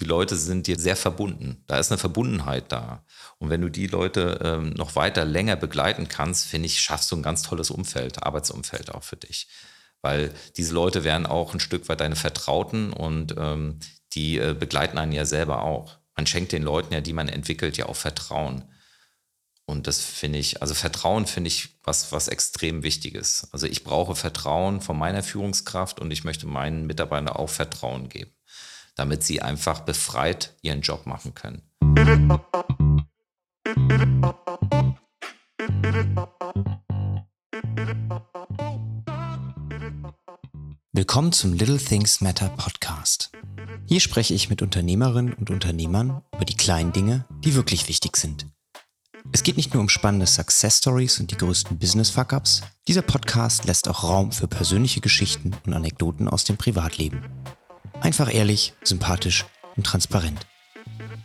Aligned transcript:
die 0.00 0.06
Leute 0.06 0.36
sind 0.36 0.66
dir 0.66 0.78
sehr 0.78 0.96
verbunden. 0.96 1.62
Da 1.66 1.78
ist 1.78 1.92
eine 1.92 1.98
Verbundenheit 1.98 2.72
da. 2.72 3.04
Und 3.38 3.50
wenn 3.50 3.60
du 3.60 3.68
die 3.68 3.86
Leute 3.86 4.40
ähm, 4.42 4.70
noch 4.70 4.96
weiter 4.96 5.24
länger 5.24 5.56
begleiten 5.56 6.08
kannst, 6.08 6.46
finde 6.46 6.66
ich, 6.66 6.80
schaffst 6.80 7.10
du 7.12 7.16
ein 7.16 7.22
ganz 7.22 7.42
tolles 7.42 7.70
Umfeld, 7.70 8.22
Arbeitsumfeld 8.22 8.94
auch 8.94 9.02
für 9.02 9.16
dich. 9.16 9.48
Weil 10.02 10.32
diese 10.56 10.72
Leute 10.74 11.04
werden 11.04 11.26
auch 11.26 11.52
ein 11.52 11.60
Stück 11.60 11.88
weit 11.88 12.00
deine 12.00 12.16
Vertrauten 12.16 12.92
und 12.92 13.34
ähm, 13.36 13.78
die 14.14 14.38
äh, 14.38 14.54
begleiten 14.58 14.96
einen 14.96 15.12
ja 15.12 15.26
selber 15.26 15.62
auch. 15.62 15.98
Man 16.16 16.26
schenkt 16.26 16.52
den 16.52 16.62
Leuten 16.62 16.94
ja, 16.94 17.00
die 17.00 17.12
man 17.12 17.28
entwickelt, 17.28 17.76
ja 17.76 17.86
auch 17.86 17.96
Vertrauen. 17.96 18.64
Und 19.70 19.86
das 19.86 20.00
finde 20.00 20.38
ich, 20.38 20.62
also 20.62 20.74
Vertrauen 20.74 21.26
finde 21.26 21.48
ich 21.48 21.78
was, 21.84 22.10
was 22.10 22.26
extrem 22.26 22.82
wichtiges. 22.82 23.48
Also 23.52 23.66
ich 23.66 23.84
brauche 23.84 24.16
Vertrauen 24.16 24.80
von 24.80 24.98
meiner 24.98 25.22
Führungskraft 25.22 26.00
und 26.00 26.10
ich 26.10 26.24
möchte 26.24 26.46
meinen 26.46 26.86
Mitarbeitern 26.86 27.28
auch 27.28 27.48
Vertrauen 27.48 28.08
geben, 28.08 28.32
damit 29.00 29.24
sie 29.24 29.40
einfach 29.40 29.80
befreit 29.80 30.54
ihren 30.60 30.82
Job 30.82 31.06
machen 31.06 31.32
können. 31.34 31.62
Willkommen 40.92 41.32
zum 41.32 41.54
Little 41.54 41.78
Things 41.78 42.20
Matter 42.20 42.50
Podcast. 42.50 43.32
Hier 43.86 44.00
spreche 44.00 44.34
ich 44.34 44.50
mit 44.50 44.60
Unternehmerinnen 44.60 45.32
und 45.32 45.48
Unternehmern 45.48 46.20
über 46.34 46.44
die 46.44 46.56
kleinen 46.56 46.92
Dinge, 46.92 47.24
die 47.42 47.54
wirklich 47.54 47.88
wichtig 47.88 48.18
sind. 48.18 48.48
Es 49.32 49.42
geht 49.42 49.56
nicht 49.56 49.72
nur 49.72 49.80
um 49.80 49.88
spannende 49.88 50.26
Success 50.26 50.76
Stories 50.76 51.18
und 51.20 51.30
die 51.30 51.38
größten 51.38 51.78
Business 51.78 52.10
Fuck-ups. 52.10 52.60
Dieser 52.86 53.02
Podcast 53.02 53.64
lässt 53.64 53.88
auch 53.88 54.04
Raum 54.04 54.30
für 54.30 54.46
persönliche 54.46 55.00
Geschichten 55.00 55.56
und 55.64 55.72
Anekdoten 55.72 56.28
aus 56.28 56.44
dem 56.44 56.58
Privatleben. 56.58 57.22
Einfach 58.00 58.32
ehrlich, 58.32 58.72
sympathisch 58.82 59.44
und 59.76 59.84
transparent. 59.84 60.46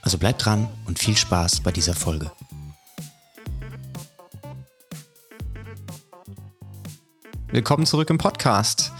Also 0.01 0.17
bleibt 0.17 0.43
dran 0.45 0.67
und 0.85 0.99
viel 0.99 1.15
Spaß 1.15 1.61
bei 1.61 1.71
dieser 1.71 1.93
Folge. 1.93 2.31
Willkommen 7.47 7.85
zurück 7.85 8.09
im 8.09 8.17
Podcast. 8.17 8.91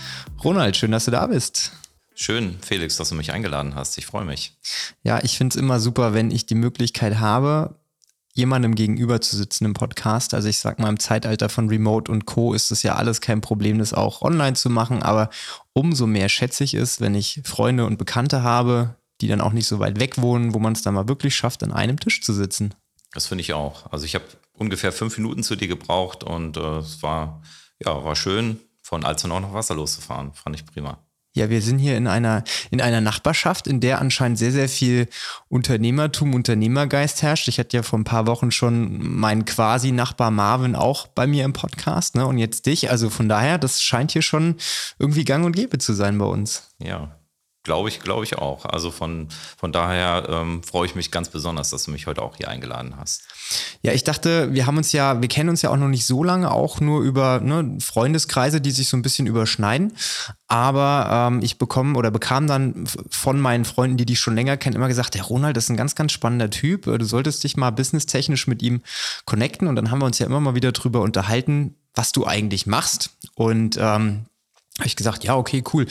Ronald, 0.42 0.78
schön, 0.78 0.92
dass 0.92 1.06
du 1.06 1.12
da 1.12 1.28
bist. 1.28 1.74
Schön, 2.16 2.58
Felix, 2.62 2.96
dass 2.96 3.10
du 3.10 3.16
mich 3.16 3.34
eingeladen 3.34 3.76
hast. 3.76 3.98
Ich 3.98 4.06
freue 4.06 4.24
mich. 4.24 4.58
Ja, 5.04 5.22
ich 5.22 5.38
finde 5.38 5.54
es 5.54 5.62
immer 5.62 5.82
super, 5.82 6.14
wenn 6.14 6.32
ich 6.32 6.46
die 6.46 6.56
Möglichkeit 6.56 7.20
habe, 7.20 7.78
jemandem 8.36 8.76
gegenüber 8.76 9.22
zu 9.22 9.36
sitzen 9.36 9.66
im 9.66 9.74
Podcast. 9.74 10.34
Also 10.34 10.50
ich 10.50 10.60
sag 10.60 10.78
mal, 10.78 10.90
im 10.90 11.00
Zeitalter 11.00 11.50
von 11.50 11.70
Remote 11.70 12.12
und 12.12 12.26
Co. 12.26 12.54
ist 12.54 12.70
es 12.70 12.84
ja 12.84 12.96
alles 12.96 13.22
kein 13.22 13.42
Problem, 13.42 13.80
das 13.80 13.94
auch 13.94 14.22
online 14.22 14.54
zu 14.54 14.70
machen. 14.70 15.02
Aber 15.02 15.30
umso 15.74 16.06
mehr 16.06 16.30
schätze 16.30 16.66
ich 16.66 16.74
es, 16.74 17.00
wenn 17.00 17.16
ich 17.16 17.42
Freunde 17.46 17.86
und 17.86 17.98
Bekannte 17.98 18.44
habe, 18.44 18.96
die 19.22 19.30
dann 19.30 19.40
auch 19.40 19.54
nicht 19.54 19.68
so 19.68 19.80
weit 19.80 20.00
weg 20.02 20.22
wohnen, 20.22 20.54
wo 20.54 20.60
man 20.60 20.74
es 20.74 20.82
dann 20.82 20.94
mal 20.94 21.08
wirklich 21.08 21.34
schafft, 21.34 21.64
an 21.64 21.72
einem 21.72 21.98
Tisch 21.98 22.22
zu 22.22 22.34
sitzen. 22.34 22.76
Das 23.14 23.28
finde 23.28 23.42
ich 23.42 23.54
auch. 23.54 23.92
Also 23.92 24.04
ich 24.04 24.16
habe 24.16 24.26
ungefähr 24.52 24.92
fünf 24.92 25.18
Minuten 25.18 25.42
zu 25.42 25.56
dir 25.56 25.70
gebraucht 25.70 26.26
und 26.26 26.58
äh, 26.58 26.78
es 26.80 27.02
war, 27.02 27.42
ja, 27.80 28.04
war 28.04 28.18
schön, 28.18 28.60
von 28.82 29.06
Alzenau 29.06 29.40
nach 29.40 29.54
Wasserlos 29.54 29.96
zu 29.96 30.02
fahren. 30.02 30.34
Fand 30.34 30.58
ich 30.58 30.66
prima. 30.66 31.05
Ja, 31.36 31.50
wir 31.50 31.62
sind 31.62 31.80
hier 31.80 31.98
in 31.98 32.08
einer, 32.08 32.46
in 32.72 32.82
einer 32.82 33.02
Nachbarschaft, 33.02 33.68
in 33.68 33.82
der 33.82 34.00
anscheinend 34.00 34.38
sehr, 34.38 34.54
sehr 34.54 34.70
viel 34.70 35.08
Unternehmertum, 35.50 36.34
Unternehmergeist 36.34 37.22
herrscht. 37.22 37.50
Ich 37.50 37.60
hatte 37.60 37.76
ja 37.76 37.84
vor 37.84 38.00
ein 38.00 38.06
paar 38.06 38.26
Wochen 38.26 38.52
schon 38.52 39.06
meinen 39.20 39.44
quasi 39.44 39.92
Nachbar 39.92 40.32
Marvin 40.32 40.76
auch 40.76 41.08
bei 41.08 41.28
mir 41.28 41.44
im 41.44 41.52
Podcast, 41.52 42.16
ne? 42.16 42.26
Und 42.26 42.38
jetzt 42.38 42.66
dich. 42.66 42.90
Also 42.90 43.10
von 43.10 43.28
daher, 43.28 43.58
das 43.58 43.82
scheint 43.82 44.12
hier 44.12 44.22
schon 44.22 44.56
irgendwie 44.98 45.26
gang 45.26 45.46
und 45.46 45.56
gäbe 45.56 45.78
zu 45.78 45.94
sein 45.94 46.18
bei 46.18 46.26
uns. 46.26 46.72
Ja, 46.80 47.18
Glaube 47.66 47.90
ich, 47.90 48.00
glaube 48.00 48.24
ich 48.24 48.38
auch. 48.38 48.64
Also 48.66 48.92
von, 48.92 49.28
von 49.58 49.72
daher 49.72 50.28
ähm, 50.30 50.62
freue 50.62 50.86
ich 50.86 50.94
mich 50.94 51.10
ganz 51.10 51.30
besonders, 51.30 51.72
dass 51.72 51.86
du 51.86 51.92
mich 51.92 52.06
heute 52.06 52.22
auch 52.22 52.38
hier 52.38 52.48
eingeladen 52.48 52.94
hast. 52.96 53.24
Ja, 53.82 53.92
ich 53.92 54.04
dachte, 54.04 54.54
wir 54.54 54.68
haben 54.68 54.78
uns 54.78 54.92
ja, 54.92 55.20
wir 55.20 55.28
kennen 55.28 55.50
uns 55.50 55.64
ja 55.64 55.72
auch 55.72 55.76
noch 55.76 55.88
nicht 55.88 56.06
so 56.06 56.24
lange, 56.24 56.52
auch 56.52 56.80
nur 56.80 57.02
über 57.02 57.40
ne, 57.40 57.78
Freundeskreise, 57.80 58.62
die 58.62 58.70
sich 58.70 58.88
so 58.88 58.96
ein 58.96 59.02
bisschen 59.02 59.26
überschneiden. 59.26 59.94
Aber 60.48 61.32
ähm, 61.32 61.40
ich 61.42 61.58
bekomme 61.58 61.98
oder 61.98 62.12
bekam 62.12 62.46
dann 62.46 62.86
von 63.10 63.42
meinen 63.42 63.66
Freunden, 63.66 63.98
die 63.98 64.06
dich 64.06 64.20
schon 64.20 64.36
länger 64.36 64.58
kennen, 64.58 64.76
immer 64.76 64.88
gesagt, 64.88 65.16
der 65.16 65.24
Ronald 65.24 65.58
ist 65.58 65.70
ein 65.70 65.78
ganz, 65.78 65.96
ganz 65.96 66.12
spannender 66.12 66.52
Typ. 66.52 66.84
Du 66.84 67.04
solltest 67.04 67.44
dich 67.44 67.58
mal 67.58 67.72
businesstechnisch 67.72 68.46
mit 68.46 68.62
ihm 68.62 68.84
connecten. 69.26 69.68
Und 69.68 69.76
dann 69.76 69.90
haben 69.90 70.00
wir 70.00 70.06
uns 70.06 70.20
ja 70.20 70.28
immer 70.28 70.40
mal 70.40 70.54
wieder 70.54 70.72
drüber 70.72 71.02
unterhalten, 71.02 71.74
was 71.96 72.12
du 72.12 72.28
eigentlich 72.28 72.68
machst. 72.68 73.10
Und 73.34 73.78
ähm, 73.78 74.28
habe 74.78 74.88
ich 74.88 74.96
gesagt, 74.96 75.24
ja, 75.24 75.36
okay, 75.36 75.64
cool 75.74 75.88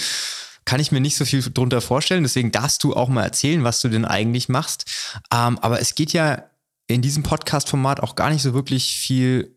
kann 0.65 0.81
ich 0.81 0.93
mir 0.93 1.01
nicht 1.01 1.17
so 1.17 1.25
viel 1.25 1.43
drunter 1.43 1.81
vorstellen. 1.81 2.23
Deswegen 2.23 2.53
darfst 2.53 2.83
du 2.85 2.95
auch 2.95 3.09
mal 3.09 3.25
erzählen, 3.25 3.65
was 3.65 3.81
du 3.81 3.89
denn 3.89 4.05
eigentlich 4.05 4.49
machst. 4.49 4.87
Ähm, 5.33 5.59
aber 5.59 5.81
es 5.81 5.95
geht 5.95 6.13
ja 6.13 6.45
in 6.87 7.03
diesem 7.03 7.23
Podcast-Format 7.23 8.01
auch 8.01 8.15
gar 8.15 8.31
nicht 8.31 8.43
so 8.43 8.55
wirklich 8.55 8.99
viel 8.99 9.57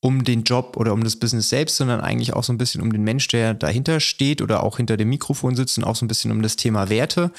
um 0.00 0.24
den 0.24 0.44
Job 0.44 0.76
oder 0.76 0.92
um 0.92 1.02
das 1.02 1.16
Business 1.16 1.48
selbst, 1.48 1.76
sondern 1.76 2.00
eigentlich 2.00 2.32
auch 2.32 2.44
so 2.44 2.52
ein 2.52 2.58
bisschen 2.58 2.80
um 2.80 2.92
den 2.92 3.02
Mensch, 3.02 3.26
der 3.28 3.54
dahinter 3.54 3.98
steht 3.98 4.40
oder 4.40 4.62
auch 4.62 4.76
hinter 4.76 4.96
dem 4.96 5.08
Mikrofon 5.08 5.56
sitzt 5.56 5.78
und 5.78 5.84
auch 5.84 5.96
so 5.96 6.04
ein 6.04 6.08
bisschen 6.08 6.30
um 6.30 6.42
das 6.42 6.56
Thema 6.56 6.88
Werte. 6.90 7.32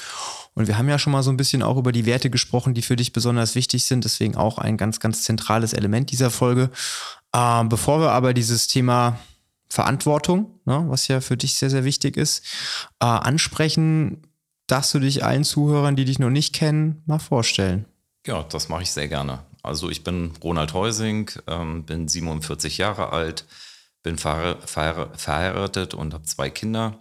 Und 0.54 0.66
wir 0.66 0.76
haben 0.76 0.88
ja 0.88 0.98
schon 0.98 1.12
mal 1.12 1.22
so 1.22 1.30
ein 1.30 1.36
bisschen 1.36 1.62
auch 1.62 1.76
über 1.76 1.92
die 1.92 2.04
Werte 2.04 2.30
gesprochen, 2.30 2.74
die 2.74 2.82
für 2.82 2.96
dich 2.96 3.12
besonders 3.12 3.54
wichtig 3.54 3.84
sind. 3.84 4.04
Deswegen 4.04 4.36
auch 4.36 4.58
ein 4.58 4.76
ganz, 4.76 5.00
ganz 5.00 5.22
zentrales 5.22 5.72
Element 5.72 6.10
dieser 6.10 6.30
Folge. 6.30 6.70
Ähm, 7.34 7.68
bevor 7.68 8.00
wir 8.00 8.10
aber 8.10 8.34
dieses 8.34 8.66
Thema 8.66 9.18
Verantwortung, 9.70 10.60
ne, 10.64 10.84
was 10.88 11.08
ja 11.08 11.20
für 11.20 11.36
dich 11.36 11.54
sehr, 11.54 11.70
sehr 11.70 11.84
wichtig 11.84 12.16
ist, 12.16 12.44
äh, 13.00 13.06
ansprechen, 13.06 14.22
darfst 14.66 14.94
du 14.94 14.98
dich 14.98 15.24
allen 15.24 15.44
Zuhörern, 15.44 15.96
die 15.96 16.04
dich 16.04 16.18
noch 16.18 16.30
nicht 16.30 16.54
kennen, 16.54 17.02
mal 17.06 17.18
vorstellen. 17.18 17.86
Ja, 18.26 18.42
das 18.42 18.68
mache 18.68 18.82
ich 18.82 18.90
sehr 18.90 19.08
gerne. 19.08 19.40
Also 19.62 19.90
ich 19.90 20.04
bin 20.04 20.32
Ronald 20.42 20.72
Heusing, 20.72 21.30
ähm, 21.46 21.84
bin 21.84 22.08
47 22.08 22.78
Jahre 22.78 23.12
alt, 23.12 23.46
bin 24.02 24.18
verhe 24.18 24.56
verhe 24.64 25.10
verheiratet 25.16 25.94
und 25.94 26.14
habe 26.14 26.24
zwei 26.24 26.50
Kinder. 26.50 26.98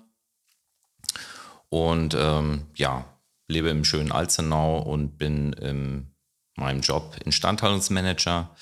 Und 1.70 2.16
ähm, 2.18 2.66
ja, 2.76 3.06
lebe 3.48 3.70
im 3.70 3.84
schönen 3.84 4.12
Alzenau 4.12 4.80
und 4.80 5.18
bin 5.18 5.54
in 5.54 6.14
meinem 6.56 6.82
Job 6.82 7.18
Instandhaltungsmanager 7.24 8.56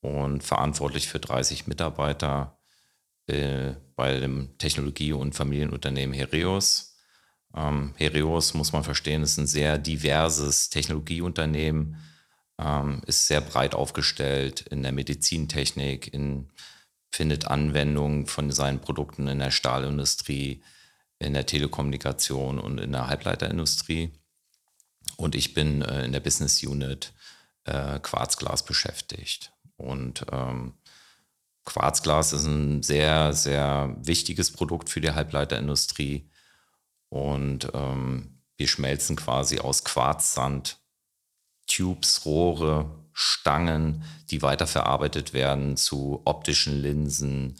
und 0.00 0.42
verantwortlich 0.42 1.08
für 1.08 1.20
30 1.20 1.66
Mitarbeiter 1.66 2.53
äh, 3.26 3.74
bei 3.96 4.20
dem 4.20 4.56
Technologie- 4.58 5.12
und 5.12 5.34
Familienunternehmen 5.34 6.14
Herios. 6.14 6.96
Ähm, 7.56 7.94
Herios, 7.96 8.54
muss 8.54 8.72
man 8.72 8.84
verstehen, 8.84 9.22
ist 9.22 9.38
ein 9.38 9.46
sehr 9.46 9.78
diverses 9.78 10.70
Technologieunternehmen, 10.70 11.96
ähm, 12.58 13.02
ist 13.06 13.26
sehr 13.26 13.40
breit 13.40 13.74
aufgestellt 13.74 14.62
in 14.70 14.82
der 14.82 14.92
Medizintechnik, 14.92 16.12
in, 16.12 16.50
findet 17.12 17.46
Anwendung 17.46 18.26
von 18.26 18.50
seinen 18.50 18.80
Produkten 18.80 19.28
in 19.28 19.38
der 19.38 19.52
Stahlindustrie, 19.52 20.62
in 21.20 21.32
der 21.32 21.46
Telekommunikation 21.46 22.58
und 22.58 22.78
in 22.78 22.92
der 22.92 23.06
Halbleiterindustrie. 23.06 24.10
Und 25.16 25.34
ich 25.34 25.54
bin 25.54 25.82
äh, 25.82 26.04
in 26.04 26.12
der 26.12 26.20
Business 26.20 26.62
Unit 26.62 27.12
äh, 27.64 28.00
Quarzglas 28.00 28.64
beschäftigt. 28.64 29.52
Und 29.76 30.26
ähm, 30.32 30.74
Quarzglas 31.64 32.32
ist 32.32 32.44
ein 32.44 32.82
sehr, 32.82 33.32
sehr 33.32 33.96
wichtiges 34.00 34.52
Produkt 34.52 34.90
für 34.90 35.00
die 35.00 35.12
Halbleiterindustrie. 35.12 36.28
Und 37.08 37.68
ähm, 37.74 38.40
wir 38.56 38.68
schmelzen 38.68 39.16
quasi 39.16 39.58
aus 39.58 39.84
Quarzsand 39.84 40.78
Tubes, 41.66 42.26
Rohre, 42.26 42.90
Stangen, 43.12 44.04
die 44.30 44.42
weiterverarbeitet 44.42 45.32
werden 45.32 45.76
zu 45.76 46.20
optischen 46.24 46.80
Linsen, 46.80 47.54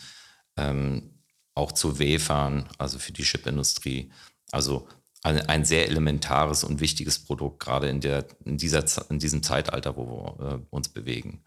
ähm, 0.56 1.20
auch 1.54 1.72
zu 1.72 1.98
Wefern, 1.98 2.68
also 2.76 2.98
für 2.98 3.12
die 3.12 3.22
Chipindustrie. 3.22 4.10
Also 4.50 4.88
ein, 5.22 5.40
ein, 5.48 5.64
sehr 5.64 5.88
elementares 5.88 6.64
und 6.64 6.80
wichtiges 6.80 7.24
Produkt, 7.24 7.60
gerade 7.60 7.88
in, 7.88 8.00
der, 8.00 8.26
in, 8.44 8.58
dieser, 8.58 8.84
in 9.10 9.18
diesem 9.18 9.42
Zeitalter, 9.42 9.96
wo 9.96 10.36
wir 10.38 10.52
äh, 10.52 10.58
uns 10.70 10.88
bewegen. 10.88 11.44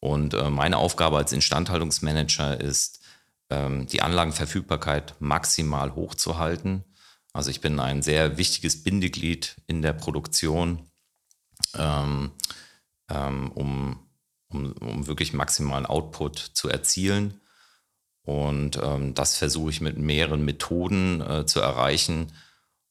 Und 0.00 0.34
äh, 0.34 0.50
meine 0.50 0.78
Aufgabe 0.78 1.16
als 1.16 1.32
Instandhaltungsmanager 1.32 2.60
ist, 2.60 3.00
ähm, 3.50 3.86
die 3.86 4.02
Anlagenverfügbarkeit 4.02 5.14
maximal 5.20 5.94
hochzuhalten. 5.94 6.84
Also 7.32 7.50
ich 7.50 7.60
bin 7.60 7.80
ein 7.80 8.02
sehr 8.02 8.38
wichtiges 8.38 8.82
Bindeglied 8.82 9.56
in 9.66 9.82
der 9.82 9.92
Produktion, 9.92 10.90
ähm, 11.74 12.32
ähm, 13.10 13.52
um, 13.52 14.08
um, 14.48 14.72
um, 14.72 15.06
wirklich 15.06 15.32
maximalen 15.32 15.86
Output 15.86 16.38
zu 16.38 16.68
erzielen. 16.68 17.40
Und 18.22 18.80
ähm, 18.82 19.14
das 19.14 19.36
versuche 19.36 19.70
ich 19.70 19.80
mit 19.80 19.98
mehreren 19.98 20.44
Methoden 20.44 21.20
äh, 21.20 21.46
zu 21.46 21.60
erreichen. 21.60 22.32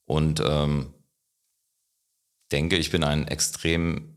Und 0.05 0.41
ähm, 0.45 0.93
denke, 2.51 2.77
ich 2.77 2.91
bin 2.91 3.03
ein 3.03 3.27
extrem 3.27 4.14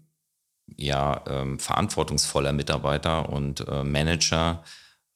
ja, 0.77 1.25
ähm, 1.27 1.59
verantwortungsvoller 1.59 2.53
Mitarbeiter 2.53 3.29
und 3.29 3.67
äh, 3.67 3.85
Manager, 3.85 4.63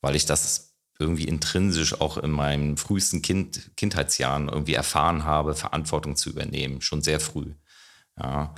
weil 0.00 0.16
ich 0.16 0.26
das 0.26 0.76
irgendwie 0.98 1.24
intrinsisch 1.24 2.00
auch 2.00 2.16
in 2.16 2.30
meinen 2.30 2.76
frühesten 2.76 3.22
kind, 3.22 3.76
Kindheitsjahren 3.76 4.48
irgendwie 4.48 4.74
erfahren 4.74 5.24
habe, 5.24 5.54
Verantwortung 5.54 6.16
zu 6.16 6.30
übernehmen, 6.30 6.80
schon 6.80 7.02
sehr 7.02 7.20
früh. 7.20 7.54
Ja, 8.18 8.54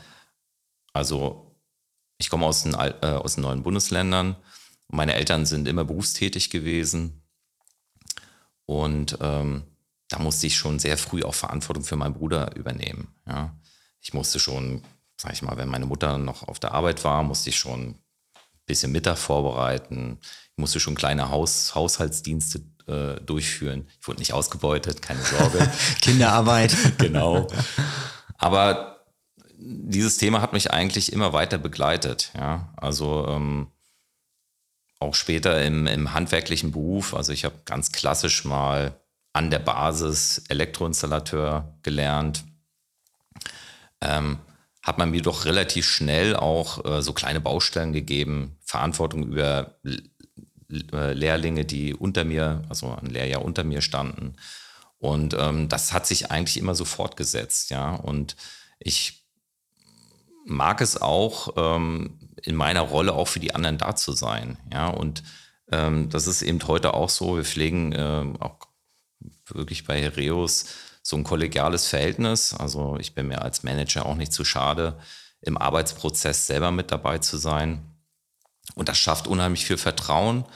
also 0.92 1.56
ich 2.18 2.30
komme 2.30 2.46
aus 2.46 2.62
den, 2.62 2.74
äh, 2.74 2.98
aus 3.02 3.34
den 3.34 3.42
neuen 3.42 3.62
Bundesländern. 3.62 4.36
Meine 4.88 5.14
Eltern 5.14 5.46
sind 5.46 5.66
immer 5.68 5.84
berufstätig 5.84 6.50
gewesen. 6.50 7.22
Und 8.66 9.18
ähm, 9.20 9.64
da 10.08 10.18
musste 10.18 10.46
ich 10.46 10.56
schon 10.56 10.78
sehr 10.78 10.96
früh 10.96 11.22
auch 11.22 11.34
Verantwortung 11.34 11.84
für 11.84 11.96
meinen 11.96 12.14
Bruder 12.14 12.54
übernehmen. 12.56 13.08
Ja. 13.26 13.58
Ich 14.00 14.14
musste 14.14 14.38
schon, 14.38 14.82
sag 15.24 15.32
ich 15.32 15.42
mal, 15.42 15.56
wenn 15.56 15.68
meine 15.68 15.86
Mutter 15.86 16.18
noch 16.18 16.46
auf 16.46 16.60
der 16.60 16.72
Arbeit 16.72 17.02
war, 17.02 17.22
musste 17.22 17.48
ich 17.48 17.56
schon 17.56 17.80
ein 17.80 17.98
bisschen 18.66 18.92
Mittag 18.92 19.16
vorbereiten. 19.16 20.18
Ich 20.52 20.58
musste 20.58 20.80
schon 20.80 20.94
kleine 20.94 21.30
Haus, 21.30 21.74
Haushaltsdienste 21.74 22.60
äh, 22.86 23.20
durchführen. 23.22 23.88
Ich 24.00 24.06
wurde 24.06 24.18
nicht 24.18 24.34
ausgebeutet, 24.34 25.00
keine 25.00 25.22
Sorge. 25.22 25.70
Kinderarbeit. 26.02 26.76
genau. 26.98 27.48
Aber 28.36 29.06
dieses 29.56 30.18
Thema 30.18 30.42
hat 30.42 30.52
mich 30.52 30.70
eigentlich 30.72 31.10
immer 31.10 31.32
weiter 31.32 31.56
begleitet. 31.56 32.30
Ja, 32.36 32.72
also 32.76 33.26
ähm, 33.28 33.68
auch 35.00 35.14
später 35.14 35.62
im, 35.64 35.86
im 35.86 36.12
handwerklichen 36.12 36.70
Beruf. 36.70 37.14
Also 37.14 37.32
ich 37.32 37.46
habe 37.46 37.54
ganz 37.64 37.92
klassisch 37.92 38.44
mal 38.44 39.00
an 39.32 39.50
der 39.50 39.58
Basis 39.58 40.44
Elektroinstallateur 40.48 41.78
gelernt. 41.82 42.44
Ähm, 44.02 44.38
hat 44.84 44.98
man 44.98 45.10
mir 45.10 45.22
doch 45.22 45.46
relativ 45.46 45.88
schnell 45.88 46.36
auch 46.36 46.84
äh, 46.84 47.02
so 47.02 47.14
kleine 47.14 47.40
Baustellen 47.40 47.94
gegeben, 47.94 48.58
Verantwortung 48.64 49.24
über 49.24 49.74
äh, 49.84 51.12
Lehrlinge, 51.14 51.64
die 51.64 51.94
unter 51.94 52.24
mir, 52.24 52.62
also 52.68 52.94
ein 52.94 53.06
Lehrjahr 53.06 53.42
unter 53.42 53.64
mir 53.64 53.80
standen. 53.80 54.36
Und 54.98 55.34
ähm, 55.38 55.70
das 55.70 55.94
hat 55.94 56.06
sich 56.06 56.30
eigentlich 56.30 56.58
immer 56.58 56.74
so 56.74 56.84
fortgesetzt, 56.84 57.70
ja. 57.70 57.94
Und 57.94 58.36
ich 58.78 59.24
mag 60.44 60.82
es 60.82 61.00
auch, 61.00 61.54
ähm, 61.56 62.18
in 62.42 62.54
meiner 62.54 62.82
Rolle 62.82 63.14
auch 63.14 63.28
für 63.28 63.40
die 63.40 63.54
anderen 63.54 63.78
da 63.78 63.96
zu 63.96 64.12
sein, 64.12 64.58
ja. 64.70 64.88
Und 64.88 65.22
ähm, 65.72 66.10
das 66.10 66.26
ist 66.26 66.42
eben 66.42 66.62
heute 66.68 66.92
auch 66.92 67.08
so. 67.08 67.36
Wir 67.36 67.44
pflegen 67.44 67.94
ähm, 67.96 68.36
auch 68.40 68.58
wirklich 69.48 69.84
bei 69.84 69.98
Hereus 70.00 70.66
so 71.04 71.16
ein 71.16 71.24
kollegiales 71.24 71.86
Verhältnis. 71.86 72.54
Also 72.54 72.96
ich 72.98 73.14
bin 73.14 73.28
mir 73.28 73.42
als 73.42 73.62
Manager 73.62 74.06
auch 74.06 74.16
nicht 74.16 74.32
zu 74.32 74.44
schade, 74.44 74.98
im 75.42 75.58
Arbeitsprozess 75.58 76.46
selber 76.46 76.70
mit 76.70 76.90
dabei 76.90 77.18
zu 77.18 77.36
sein. 77.36 77.82
Und 78.74 78.88
das 78.88 78.96
schafft 78.96 79.26
unheimlich 79.26 79.66
viel 79.66 79.76
Vertrauen. 79.76 80.46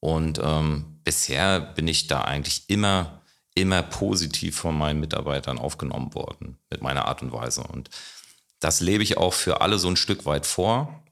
Und 0.00 0.38
ähm, 0.42 1.00
bisher 1.04 1.58
bin 1.58 1.88
ich 1.88 2.06
da 2.06 2.20
eigentlich 2.20 2.68
immer, 2.68 3.22
immer 3.54 3.82
positiv 3.82 4.58
von 4.58 4.76
meinen 4.76 5.00
Mitarbeitern 5.00 5.58
aufgenommen 5.58 6.14
worden 6.14 6.58
mit 6.68 6.82
meiner 6.82 7.06
Art 7.06 7.22
und 7.22 7.32
Weise. 7.32 7.62
Und 7.62 7.88
das 8.60 8.80
lebe 8.80 9.02
ich 9.02 9.16
auch 9.16 9.32
für 9.32 9.62
alle 9.62 9.78
so 9.78 9.88
ein 9.88 9.96
Stück 9.96 10.26
weit 10.26 10.44
vor. 10.44 11.02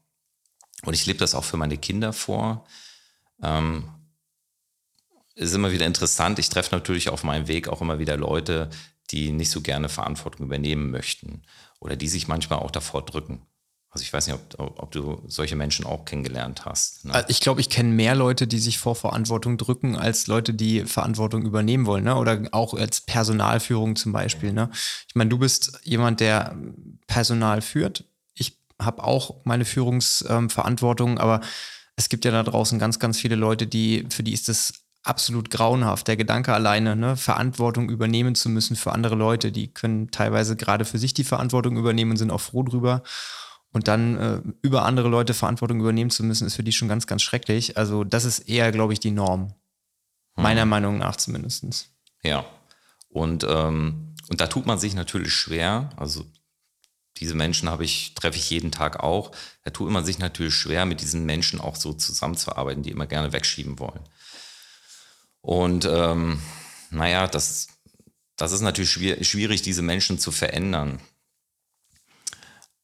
Und 0.85 0.93
ich 0.93 1.07
lebe 1.07 1.17
das 1.17 1.33
auch 1.33 1.43
für 1.43 1.57
meine 1.57 1.79
Kinder 1.79 2.13
vor. 2.13 2.67
Ähm, 3.41 3.89
ist 5.35 5.53
immer 5.53 5.71
wieder 5.71 5.85
interessant. 5.85 6.39
Ich 6.39 6.49
treffe 6.49 6.75
natürlich 6.75 7.09
auf 7.09 7.23
meinem 7.23 7.47
Weg 7.47 7.67
auch 7.67 7.81
immer 7.81 7.99
wieder 7.99 8.17
Leute, 8.17 8.69
die 9.11 9.31
nicht 9.31 9.49
so 9.49 9.61
gerne 9.61 9.89
Verantwortung 9.89 10.45
übernehmen 10.45 10.91
möchten 10.91 11.43
oder 11.79 11.95
die 11.95 12.07
sich 12.07 12.27
manchmal 12.27 12.59
auch 12.59 12.71
davor 12.71 13.05
drücken. 13.05 13.45
Also 13.93 14.01
ich 14.01 14.11
weiß 14.11 14.25
nicht, 14.25 14.39
ob, 14.57 14.79
ob 14.81 14.91
du 14.91 15.21
solche 15.27 15.55
Menschen 15.55 15.85
auch 15.85 16.05
kennengelernt 16.05 16.65
hast. 16.65 17.05
Ne? 17.05 17.25
Ich 17.27 17.41
glaube, 17.41 17.61
ich 17.61 17.69
kenne 17.69 17.89
mehr 17.89 18.15
Leute, 18.15 18.47
die 18.47 18.57
sich 18.57 18.79
vor 18.79 18.95
Verantwortung 18.95 19.59
drücken, 19.59 19.95
als 19.95 20.25
Leute, 20.25 20.55
die 20.55 20.85
Verantwortung 20.85 21.43
übernehmen 21.43 21.85
wollen. 21.85 22.05
Ne? 22.05 22.15
Oder 22.15 22.41
auch 22.53 22.73
als 22.73 23.01
Personalführung 23.01 23.95
zum 23.95 24.11
Beispiel. 24.11 24.51
Ne? 24.51 24.71
Ich 25.07 25.13
meine, 25.13 25.29
du 25.29 25.37
bist 25.37 25.79
jemand, 25.83 26.21
der 26.21 26.57
Personal 27.05 27.61
führt. 27.61 28.05
Ich 28.33 28.57
habe 28.81 29.03
auch 29.03 29.41
meine 29.43 29.65
Führungsverantwortung, 29.65 31.11
ähm, 31.11 31.17
aber 31.19 31.41
es 31.95 32.09
gibt 32.09 32.25
ja 32.25 32.31
da 32.31 32.41
draußen 32.41 32.79
ganz, 32.79 32.97
ganz 32.97 33.19
viele 33.19 33.35
Leute, 33.35 33.67
die, 33.67 34.07
für 34.09 34.23
die 34.23 34.33
ist 34.33 34.49
das 34.49 34.73
absolut 35.03 35.49
grauenhaft. 35.49 36.07
Der 36.07 36.17
Gedanke 36.17 36.53
alleine, 36.53 36.95
ne, 36.95 37.17
Verantwortung 37.17 37.89
übernehmen 37.89 38.35
zu 38.35 38.49
müssen 38.49 38.75
für 38.75 38.91
andere 38.91 39.15
Leute, 39.15 39.51
die 39.51 39.73
können 39.73 40.11
teilweise 40.11 40.55
gerade 40.55 40.85
für 40.85 40.97
sich 40.97 41.13
die 41.13 41.23
Verantwortung 41.23 41.77
übernehmen 41.77 42.11
und 42.11 42.17
sind 42.17 42.31
auch 42.31 42.41
froh 42.41 42.63
drüber. 42.63 43.03
Und 43.71 43.87
dann 43.87 44.17
äh, 44.17 44.41
über 44.61 44.85
andere 44.85 45.09
Leute 45.09 45.33
Verantwortung 45.33 45.79
übernehmen 45.79 46.11
zu 46.11 46.23
müssen, 46.23 46.45
ist 46.45 46.55
für 46.55 46.63
die 46.63 46.71
schon 46.71 46.87
ganz, 46.87 47.07
ganz 47.07 47.23
schrecklich. 47.23 47.75
Also 47.75 48.03
das 48.03 48.23
ist 48.23 48.39
eher, 48.39 48.71
glaube 48.71 48.93
ich, 48.93 48.99
die 48.99 49.11
Norm. 49.11 49.53
Meiner 50.35 50.61
hm. 50.61 50.69
Meinung 50.69 50.97
nach 50.97 51.15
zumindest. 51.15 51.89
Ja. 52.23 52.45
Und, 53.09 53.45
ähm, 53.47 54.15
und 54.29 54.41
da 54.41 54.47
tut 54.47 54.65
man 54.65 54.79
sich 54.79 54.95
natürlich 54.95 55.33
schwer. 55.33 55.89
Also 55.97 56.25
diese 57.17 57.35
Menschen 57.35 57.69
habe 57.69 57.83
ich, 57.83 58.15
treffe 58.15 58.37
ich 58.37 58.49
jeden 58.49 58.71
Tag 58.71 59.01
auch. 59.01 59.31
Da 59.63 59.71
tut 59.71 59.89
man 59.89 60.05
sich 60.05 60.19
natürlich 60.19 60.55
schwer, 60.55 60.85
mit 60.85 61.01
diesen 61.01 61.25
Menschen 61.25 61.59
auch 61.59 61.75
so 61.75 61.93
zusammenzuarbeiten, 61.93 62.83
die 62.83 62.91
immer 62.91 63.05
gerne 63.05 63.33
wegschieben 63.33 63.79
wollen. 63.79 64.01
Und 65.43 65.85
ähm, 65.85 66.39
naja, 66.89 67.27
das, 67.27 67.67
das 68.37 68.53
ist 68.53 68.61
natürlich 68.61 68.91
schwierig, 68.91 69.61
diese 69.61 69.81
Menschen 69.81 70.17
zu 70.17 70.31
verändern. 70.31 70.99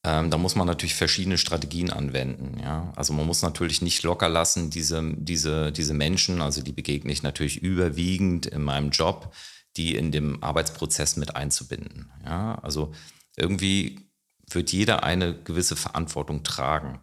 Ähm, 0.04 0.30
da 0.30 0.38
muss 0.38 0.56
man 0.56 0.68
natürlich 0.68 0.96
verschiedene 0.96 1.38
Strategien 1.38 1.90
anwenden. 1.90 2.60
Ja? 2.60 2.92
Also 2.98 3.14
man 3.14 3.26
muss 3.26 3.42
natürlich 3.42 3.82
nicht 3.82 4.04
locker 4.04 4.28
lassen, 4.28 4.70
diese, 4.70 5.02
diese, 5.16 5.72
diese 5.72 5.94
Menschen, 5.94 6.42
also 6.42 6.62
die 6.62 6.74
begegne 6.74 7.12
ich 7.14 7.24
natürlich 7.24 7.62
überwiegend 7.62 8.46
in 8.46 8.64
meinem 8.64 8.92
Job, 8.92 9.34
die 9.78 9.96
in 9.96 10.12
dem 10.12 10.44
Arbeitsprozess 10.44 11.16
mit 11.16 11.38
einzubinden. 11.38 12.12
Ja? 12.26 12.56
Also 12.56 12.94
irgendwie 13.38 14.02
wird 14.50 14.74
jeder 14.74 15.04
eine 15.04 15.34
gewisse 15.34 15.78
Verantwortung 15.78 16.44
tragen. 16.44 17.00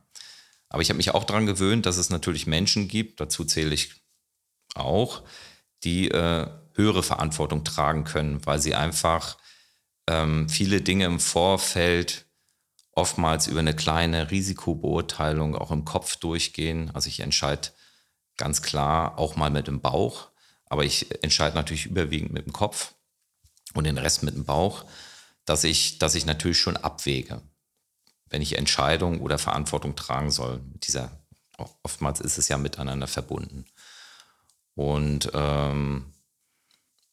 Aber 0.68 0.82
ich 0.82 0.90
habe 0.90 0.98
mich 0.98 1.14
auch 1.14 1.24
daran 1.24 1.46
gewöhnt, 1.46 1.86
dass 1.86 1.96
es 1.96 2.10
natürlich 2.10 2.46
Menschen 2.46 2.88
gibt, 2.88 3.20
dazu 3.20 3.44
zähle 3.44 3.72
ich 3.72 3.94
auch, 4.74 5.22
die 5.84 6.10
äh, 6.10 6.46
höhere 6.74 7.02
Verantwortung 7.02 7.64
tragen 7.64 8.04
können, 8.04 8.44
weil 8.44 8.60
sie 8.60 8.74
einfach 8.74 9.36
ähm, 10.08 10.48
viele 10.48 10.80
Dinge 10.80 11.06
im 11.06 11.20
Vorfeld 11.20 12.26
oftmals 12.92 13.46
über 13.46 13.60
eine 13.60 13.74
kleine 13.74 14.30
Risikobeurteilung 14.30 15.54
auch 15.54 15.70
im 15.70 15.84
Kopf 15.84 16.16
durchgehen. 16.16 16.90
Also 16.94 17.08
ich 17.08 17.20
entscheide 17.20 17.68
ganz 18.36 18.62
klar 18.62 19.18
auch 19.18 19.36
mal 19.36 19.50
mit 19.50 19.66
dem 19.66 19.80
Bauch, 19.80 20.28
aber 20.66 20.84
ich 20.84 21.22
entscheide 21.22 21.56
natürlich 21.56 21.86
überwiegend 21.86 22.32
mit 22.32 22.46
dem 22.46 22.52
Kopf 22.52 22.94
und 23.74 23.84
den 23.84 23.98
Rest 23.98 24.22
mit 24.22 24.34
dem 24.34 24.44
Bauch, 24.44 24.84
dass 25.44 25.64
ich, 25.64 25.98
dass 25.98 26.14
ich 26.14 26.26
natürlich 26.26 26.58
schon 26.58 26.76
abwäge, 26.76 27.42
wenn 28.30 28.42
ich 28.42 28.56
Entscheidung 28.56 29.20
oder 29.20 29.38
Verantwortung 29.38 29.94
tragen 29.94 30.30
soll. 30.30 30.60
Mit 30.72 30.86
dieser, 30.86 31.10
oftmals 31.82 32.20
ist 32.20 32.38
es 32.38 32.48
ja 32.48 32.56
miteinander 32.56 33.06
verbunden. 33.06 33.66
Und 34.76 35.30
ähm, 35.34 36.12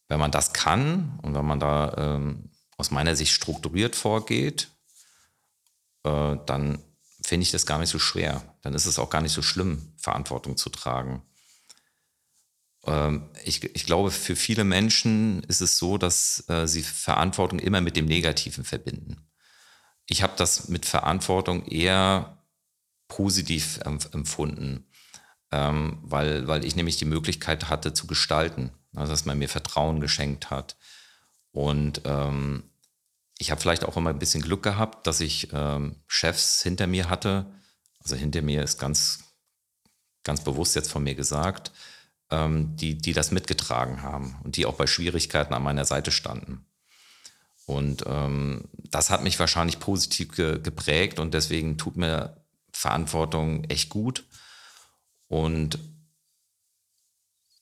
wenn 0.08 0.20
man 0.20 0.30
das 0.30 0.52
kann 0.52 1.18
und 1.22 1.34
wenn 1.34 1.46
man 1.46 1.58
da 1.58 1.94
ähm, 1.96 2.50
aus 2.76 2.90
meiner 2.90 3.16
Sicht 3.16 3.32
strukturiert 3.32 3.96
vorgeht, 3.96 4.70
äh, 6.04 6.36
dann 6.46 6.78
finde 7.22 7.42
ich 7.42 7.50
das 7.50 7.66
gar 7.66 7.78
nicht 7.78 7.88
so 7.88 7.98
schwer. 7.98 8.42
Dann 8.62 8.74
ist 8.74 8.86
es 8.86 8.98
auch 8.98 9.10
gar 9.10 9.22
nicht 9.22 9.32
so 9.32 9.42
schlimm, 9.42 9.92
Verantwortung 9.96 10.56
zu 10.58 10.68
tragen. 10.68 11.22
Ähm, 12.86 13.30
ich, 13.44 13.64
ich, 13.64 13.86
glaube, 13.86 14.10
für 14.10 14.36
viele 14.36 14.64
Menschen 14.64 15.42
ist 15.44 15.62
es 15.62 15.78
so, 15.78 15.96
dass 15.96 16.44
äh, 16.48 16.66
sie 16.66 16.82
Verantwortung 16.82 17.58
immer 17.58 17.80
mit 17.80 17.96
dem 17.96 18.04
Negativen 18.04 18.64
verbinden. 18.64 19.26
Ich 20.06 20.22
habe 20.22 20.34
das 20.36 20.68
mit 20.68 20.84
Verantwortung 20.84 21.64
eher 21.66 22.44
positiv 23.08 23.80
empfunden, 23.84 24.86
ähm, 25.54 25.98
weil, 26.02 26.48
weil 26.48 26.64
ich 26.64 26.74
nämlich 26.74 26.96
die 26.96 27.04
Möglichkeit 27.04 27.68
hatte 27.68 27.94
zu 27.94 28.08
gestalten, 28.08 28.72
also 28.92 29.12
dass 29.12 29.24
man 29.24 29.38
mir 29.38 29.48
Vertrauen 29.48 30.00
geschenkt 30.00 30.50
hat. 30.50 30.76
Und 31.52 32.00
ähm, 32.06 32.64
ich 33.38 33.52
habe 33.52 33.60
vielleicht 33.60 33.84
auch 33.84 33.96
immer 33.96 34.10
ein 34.10 34.18
bisschen 34.18 34.42
Glück 34.42 34.64
gehabt, 34.64 35.06
dass 35.06 35.20
ich 35.20 35.50
ähm, 35.52 35.94
Chefs 36.08 36.60
hinter 36.62 36.88
mir 36.88 37.08
hatte. 37.08 37.46
Also 38.02 38.16
hinter 38.16 38.42
mir 38.42 38.64
ist 38.64 38.80
ganz, 38.80 39.20
ganz 40.24 40.42
bewusst 40.42 40.74
jetzt 40.74 40.90
von 40.90 41.04
mir 41.04 41.14
gesagt, 41.14 41.70
ähm, 42.32 42.74
die, 42.74 42.98
die 42.98 43.12
das 43.12 43.30
mitgetragen 43.30 44.02
haben 44.02 44.36
und 44.42 44.56
die 44.56 44.66
auch 44.66 44.74
bei 44.74 44.88
Schwierigkeiten 44.88 45.54
an 45.54 45.62
meiner 45.62 45.84
Seite 45.84 46.10
standen. 46.10 46.66
Und 47.66 48.02
ähm, 48.08 48.64
das 48.90 49.10
hat 49.10 49.22
mich 49.22 49.38
wahrscheinlich 49.38 49.78
positiv 49.78 50.34
ge 50.34 50.58
geprägt 50.58 51.20
und 51.20 51.32
deswegen 51.32 51.78
tut 51.78 51.96
mir 51.96 52.44
Verantwortung 52.72 53.64
echt 53.64 53.88
gut. 53.88 54.24
Und 55.28 55.78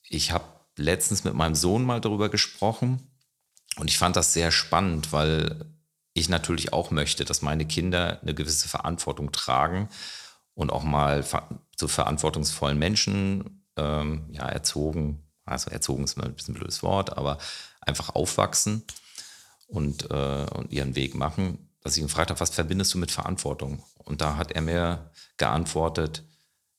ich 0.09 0.31
habe 0.31 0.45
letztens 0.77 1.23
mit 1.23 1.33
meinem 1.33 1.55
Sohn 1.55 1.83
mal 1.83 2.01
darüber 2.01 2.29
gesprochen 2.29 3.01
und 3.77 3.89
ich 3.89 3.97
fand 3.97 4.15
das 4.15 4.33
sehr 4.33 4.51
spannend, 4.51 5.11
weil 5.11 5.65
ich 6.13 6.29
natürlich 6.29 6.73
auch 6.73 6.91
möchte, 6.91 7.25
dass 7.25 7.41
meine 7.41 7.65
Kinder 7.65 8.19
eine 8.21 8.35
gewisse 8.35 8.67
Verantwortung 8.67 9.31
tragen 9.31 9.89
und 10.53 10.71
auch 10.71 10.83
mal 10.83 11.25
zu 11.75 11.87
verantwortungsvollen 11.87 12.77
Menschen 12.77 13.65
ähm, 13.77 14.27
ja, 14.29 14.47
erzogen, 14.47 15.23
also 15.45 15.71
erzogen 15.71 16.03
ist 16.03 16.17
ein 16.17 16.33
bisschen 16.33 16.53
ein 16.53 16.59
blödes 16.59 16.83
Wort, 16.83 17.17
aber 17.17 17.39
einfach 17.81 18.09
aufwachsen 18.09 18.83
und, 19.67 20.09
äh, 20.11 20.45
und 20.53 20.71
ihren 20.71 20.95
Weg 20.95 21.15
machen. 21.15 21.69
dass 21.81 21.97
ich 21.97 22.01
ihn 22.01 22.07
gefragt 22.07 22.29
habe, 22.29 22.39
was 22.39 22.51
verbindest 22.51 22.93
du 22.93 22.97
mit 22.97 23.11
Verantwortung? 23.11 23.83
Und 23.97 24.21
da 24.21 24.37
hat 24.37 24.51
er 24.51 24.61
mir 24.61 25.11
geantwortet, 25.37 26.23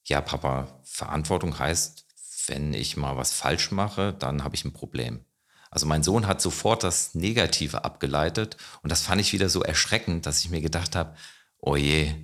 ja, 0.05 0.21
Papa, 0.21 0.81
Verantwortung 0.85 1.59
heißt, 1.59 2.07
wenn 2.47 2.75
ich 2.75 2.97
mal 2.97 3.17
was 3.17 3.33
falsch 3.33 3.71
mache, 3.71 4.13
dann 4.13 4.45
habe 4.45 4.55
ich 4.55 4.65
ein 4.65 4.73
Problem. 4.73 5.25
Also 5.71 5.87
mein 5.87 6.03
Sohn 6.03 6.27
hat 6.27 6.41
sofort 6.41 6.85
das 6.85 7.15
Negative 7.15 7.85
abgeleitet 7.85 8.57
und 8.83 8.91
das 8.93 9.03
fand 9.03 9.21
ich 9.21 9.33
wieder 9.33 9.49
so 9.49 9.63
erschreckend, 9.63 10.27
dass 10.27 10.41
ich 10.41 10.51
mir 10.51 10.61
gedacht 10.61 10.95
habe, 10.95 11.17
oh 11.59 11.77
je, 11.77 12.15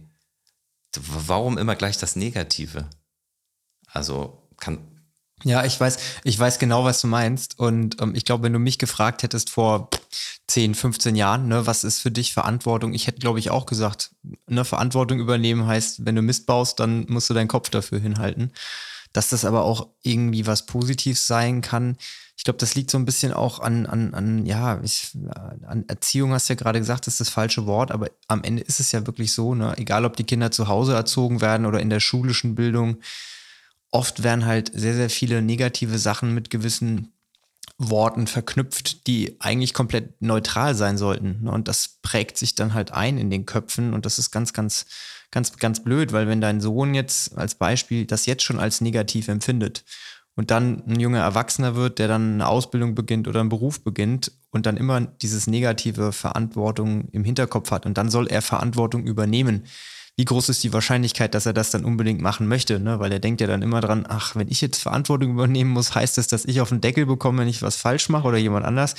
warum 0.96 1.58
immer 1.58 1.74
gleich 1.74 1.98
das 1.98 2.16
Negative? 2.16 2.88
Also 3.88 4.48
kann, 4.58 5.00
ja, 5.42 5.64
ich 5.64 5.80
weiß, 5.80 5.98
ich 6.24 6.38
weiß 6.38 6.58
genau, 6.58 6.84
was 6.84 7.00
du 7.00 7.06
meinst. 7.06 7.58
Und 7.58 8.00
ähm, 8.00 8.14
ich 8.14 8.24
glaube, 8.24 8.44
wenn 8.44 8.52
du 8.52 8.58
mich 8.58 8.78
gefragt 8.78 9.22
hättest 9.22 9.50
vor 9.50 9.90
10, 10.46 10.74
15 10.74 11.16
Jahren, 11.16 11.48
ne, 11.48 11.66
was 11.66 11.84
ist 11.84 12.00
für 12.00 12.10
dich 12.10 12.32
Verantwortung? 12.32 12.92
Ich 12.92 13.06
hätte, 13.06 13.20
glaube 13.20 13.38
ich, 13.38 13.50
auch 13.50 13.66
gesagt, 13.66 14.10
ne, 14.46 14.64
Verantwortung 14.64 15.20
übernehmen 15.20 15.66
heißt, 15.66 16.04
wenn 16.04 16.16
du 16.16 16.22
Mist 16.22 16.46
baust, 16.46 16.80
dann 16.80 17.06
musst 17.08 17.30
du 17.30 17.34
deinen 17.34 17.48
Kopf 17.48 17.70
dafür 17.70 18.00
hinhalten. 18.00 18.52
Dass 19.12 19.30
das 19.30 19.44
aber 19.44 19.64
auch 19.64 19.88
irgendwie 20.02 20.46
was 20.46 20.66
Positives 20.66 21.26
sein 21.26 21.62
kann. 21.62 21.96
Ich 22.36 22.44
glaube, 22.44 22.58
das 22.58 22.74
liegt 22.74 22.90
so 22.90 22.98
ein 22.98 23.04
bisschen 23.04 23.32
auch 23.32 23.58
an, 23.58 23.86
an, 23.86 24.14
an 24.14 24.46
ja, 24.46 24.80
ich, 24.82 25.16
an 25.66 25.84
Erziehung 25.88 26.32
hast 26.32 26.48
du 26.48 26.52
ja 26.52 26.58
gerade 26.58 26.78
gesagt, 26.78 27.06
das 27.06 27.14
ist 27.14 27.20
das 27.20 27.28
falsche 27.28 27.66
Wort, 27.66 27.90
aber 27.90 28.08
am 28.28 28.44
Ende 28.44 28.62
ist 28.62 28.80
es 28.80 28.92
ja 28.92 29.06
wirklich 29.06 29.32
so, 29.32 29.54
ne, 29.54 29.74
egal 29.78 30.04
ob 30.04 30.16
die 30.16 30.24
Kinder 30.24 30.50
zu 30.50 30.68
Hause 30.68 30.94
erzogen 30.94 31.40
werden 31.40 31.66
oder 31.66 31.80
in 31.80 31.90
der 31.90 32.00
schulischen 32.00 32.54
Bildung, 32.54 32.98
oft 33.90 34.22
werden 34.22 34.46
halt 34.46 34.70
sehr, 34.74 34.94
sehr 34.94 35.10
viele 35.10 35.42
negative 35.42 35.98
Sachen 35.98 36.32
mit 36.32 36.50
gewissen 36.50 37.12
Worten 37.78 38.26
verknüpft, 38.26 39.06
die 39.06 39.36
eigentlich 39.40 39.72
komplett 39.72 40.20
neutral 40.20 40.74
sein 40.74 40.98
sollten. 40.98 41.44
Ne? 41.44 41.50
Und 41.50 41.66
das 41.66 41.98
prägt 42.02 42.36
sich 42.36 42.54
dann 42.54 42.74
halt 42.74 42.92
ein 42.92 43.16
in 43.16 43.30
den 43.30 43.46
Köpfen 43.46 43.94
und 43.94 44.04
das 44.04 44.18
ist 44.18 44.30
ganz, 44.30 44.52
ganz, 44.52 44.84
ganz, 45.30 45.56
ganz 45.56 45.82
blöd, 45.82 46.12
weil 46.12 46.28
wenn 46.28 46.42
dein 46.42 46.60
Sohn 46.60 46.94
jetzt 46.94 47.36
als 47.38 47.54
Beispiel 47.54 48.04
das 48.04 48.26
jetzt 48.26 48.42
schon 48.42 48.60
als 48.60 48.82
negativ 48.82 49.28
empfindet 49.28 49.84
und 50.36 50.50
dann 50.50 50.82
ein 50.86 51.00
junger 51.00 51.20
Erwachsener 51.20 51.74
wird, 51.74 51.98
der 51.98 52.08
dann 52.08 52.34
eine 52.34 52.48
Ausbildung 52.48 52.94
beginnt 52.94 53.28
oder 53.28 53.40
einen 53.40 53.48
Beruf 53.48 53.82
beginnt 53.82 54.32
und 54.50 54.66
dann 54.66 54.76
immer 54.76 55.00
dieses 55.00 55.46
negative 55.46 56.12
Verantwortung 56.12 57.08
im 57.12 57.24
Hinterkopf 57.24 57.70
hat 57.70 57.86
und 57.86 57.96
dann 57.96 58.10
soll 58.10 58.26
er 58.26 58.42
Verantwortung 58.42 59.04
übernehmen 59.04 59.64
wie 60.20 60.24
groß 60.26 60.50
ist 60.50 60.62
die 60.64 60.74
Wahrscheinlichkeit, 60.74 61.34
dass 61.34 61.46
er 61.46 61.54
das 61.54 61.70
dann 61.70 61.82
unbedingt 61.82 62.20
machen 62.20 62.46
möchte, 62.46 62.78
ne? 62.78 63.00
weil 63.00 63.10
er 63.10 63.20
denkt 63.20 63.40
ja 63.40 63.46
dann 63.46 63.62
immer 63.62 63.80
dran, 63.80 64.04
ach, 64.06 64.36
wenn 64.36 64.48
ich 64.48 64.60
jetzt 64.60 64.82
Verantwortung 64.82 65.30
übernehmen 65.30 65.70
muss, 65.70 65.94
heißt 65.94 66.18
das, 66.18 66.26
dass 66.26 66.44
ich 66.44 66.60
auf 66.60 66.68
den 66.68 66.82
Deckel 66.82 67.06
bekomme, 67.06 67.40
wenn 67.40 67.48
ich 67.48 67.62
was 67.62 67.76
falsch 67.76 68.10
mache 68.10 68.28
oder 68.28 68.36
jemand 68.36 68.66
anders. 68.66 68.96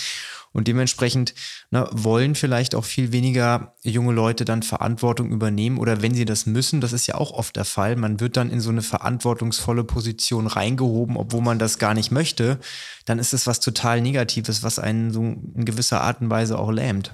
Und 0.51 0.67
dementsprechend 0.67 1.35
ne, 1.69 1.87
wollen 1.91 2.33
vielleicht 2.33 2.73
auch 2.73 2.85
viel 2.85 3.11
weniger 3.11 3.75
junge 3.83 4.13
Leute 4.13 4.45
dann 4.45 4.63
Verantwortung 4.63 5.29
übernehmen 5.29 5.77
oder 5.77 6.01
wenn 6.01 6.15
sie 6.15 6.25
das 6.25 6.47
müssen, 6.47 6.81
das 6.81 6.91
ist 6.91 7.05
ja 7.05 7.13
auch 7.13 7.33
oft 7.33 7.55
der 7.55 7.65
Fall, 7.65 7.97
man 7.97 8.19
wird 8.19 8.35
dann 8.35 8.49
in 8.49 8.59
so 8.59 8.71
eine 8.71 8.81
verantwortungsvolle 8.81 9.83
Position 9.83 10.47
reingehoben, 10.47 11.17
obwohl 11.17 11.41
man 11.41 11.59
das 11.59 11.77
gar 11.77 11.93
nicht 11.93 12.09
möchte, 12.09 12.59
dann 13.05 13.19
ist 13.19 13.31
es 13.31 13.45
was 13.45 13.59
total 13.59 14.01
Negatives, 14.01 14.63
was 14.63 14.79
einen 14.79 15.11
so 15.11 15.21
in 15.21 15.65
gewisser 15.65 16.01
Art 16.01 16.19
und 16.19 16.31
Weise 16.31 16.57
auch 16.57 16.71
lähmt. 16.71 17.13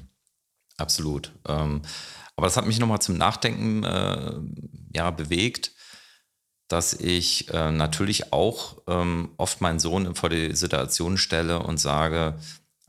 Absolut. 0.78 1.34
Ähm 1.46 1.82
aber 2.38 2.48
das 2.48 2.56
hat 2.56 2.68
mich 2.68 2.80
nochmal 2.80 3.02
zum 3.02 3.18
Nachdenken 3.18 3.84
äh, 3.84 4.34
ja, 4.94 5.10
bewegt, 5.12 5.72
dass 6.68 6.94
ich 6.94 7.52
äh, 7.54 7.72
natürlich 7.72 8.32
auch 8.32 8.78
ähm, 8.88 9.32
oft 9.38 9.60
meinen 9.60 9.80
Sohn 9.80 10.16
vor 10.16 10.30
die 10.30 10.56
Situation 10.56 11.18
stelle 11.18 11.60
und 11.60 11.80
sage, 11.80 12.38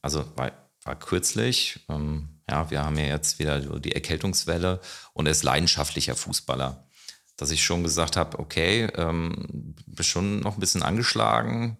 also 0.02 0.24
war, 0.36 0.52
war 0.84 0.98
kürzlich, 0.98 1.80
ähm, 1.88 2.40
ja, 2.48 2.70
wir 2.70 2.84
haben 2.84 2.98
ja 2.98 3.06
jetzt 3.06 3.38
wieder 3.38 3.60
die 3.60 3.92
Erkältungswelle 3.92 4.80
und 5.14 5.26
er 5.26 5.32
ist 5.32 5.42
leidenschaftlicher 5.42 6.14
Fußballer. 6.14 6.86
Dass 7.36 7.50
ich 7.50 7.64
schon 7.64 7.84
gesagt 7.84 8.16
habe, 8.16 8.38
okay, 8.38 8.88
ähm, 8.96 9.74
bist 9.86 10.10
schon 10.10 10.40
noch 10.40 10.54
ein 10.54 10.60
bisschen 10.60 10.82
angeschlagen. 10.82 11.78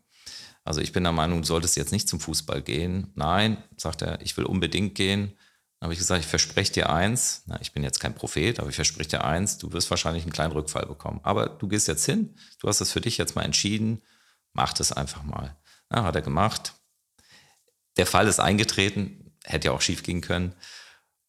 Also 0.65 0.81
ich 0.81 0.93
bin 0.93 1.03
der 1.03 1.13
Meinung, 1.13 1.43
du 1.43 1.47
solltest 1.47 1.77
jetzt 1.77 1.93
nicht 1.93 2.09
zum 2.09 2.21
Fußball 2.21 2.63
gehen. 2.63 3.13
Nein, 3.15 3.63
sagt 3.77 4.03
er, 4.03 4.21
ich 4.23 4.37
will 4.37 4.45
unbedingt 4.45 4.95
gehen. 4.95 5.33
Habe 5.81 5.93
ich 5.93 5.99
gesagt, 6.01 6.21
ich 6.21 6.27
verspreche 6.27 6.73
dir 6.73 6.91
eins, 6.91 7.43
na, 7.47 7.61
ich 7.61 7.73
bin 7.73 7.85
jetzt 7.85 8.01
kein 8.01 8.15
Prophet, 8.15 8.59
aber 8.59 8.69
ich 8.69 8.75
verspreche 8.75 9.11
dir 9.11 9.25
eins, 9.25 9.59
du 9.59 9.73
wirst 9.73 9.91
wahrscheinlich 9.91 10.25
einen 10.25 10.33
kleinen 10.33 10.53
Rückfall 10.53 10.87
bekommen. 10.87 11.21
Aber 11.23 11.49
du 11.49 11.69
gehst 11.69 11.87
jetzt 11.87 12.05
hin, 12.05 12.35
du 12.59 12.69
hast 12.69 12.81
das 12.81 12.91
für 12.91 13.01
dich 13.01 13.17
jetzt 13.17 13.37
mal 13.37 13.45
entschieden, 13.45 14.03
mach 14.53 14.73
das 14.73 14.93
einfach 14.93 15.23
mal. 15.23 15.57
Ja, 15.93 16.03
hat 16.03 16.17
er 16.17 16.23
gemacht. 16.23 16.75
Der 17.97 18.07
Fall 18.07 18.27
ist 18.27 18.41
eingetreten, 18.41 19.33
hätte 19.45 19.69
ja 19.69 19.73
auch 19.73 19.81
schief 19.81 20.03
gehen 20.03 20.21
können. 20.21 20.55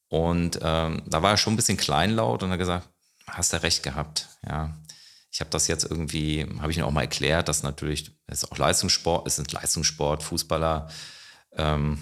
Und 0.08 0.60
ähm, 0.64 1.04
da 1.06 1.22
war 1.22 1.32
er 1.32 1.38
schon 1.38 1.54
ein 1.54 1.56
bisschen 1.56 1.78
kleinlaut 1.78 2.42
und 2.42 2.50
hat 2.50 2.58
gesagt, 2.58 2.90
hast 3.28 3.54
du 3.54 3.62
recht 3.62 3.84
gehabt. 3.84 4.28
Ja, 4.48 4.76
ich 5.32 5.40
habe 5.42 5.52
das 5.52 5.68
jetzt 5.68 5.84
irgendwie, 5.84 6.48
habe 6.60 6.72
ich 6.72 6.78
ihm 6.78 6.84
auch 6.84 6.92
mal 6.92 7.02
erklärt, 7.02 7.48
dass 7.48 7.62
natürlich, 7.62 8.12
es 8.26 8.44
ist 8.44 8.52
auch 8.52 8.58
Leistungssport, 8.58 9.28
es 9.28 9.38
ist 9.38 9.52
Leistungssport, 9.52 10.24
Fußballer, 10.24 10.90
ähm, 11.54 12.02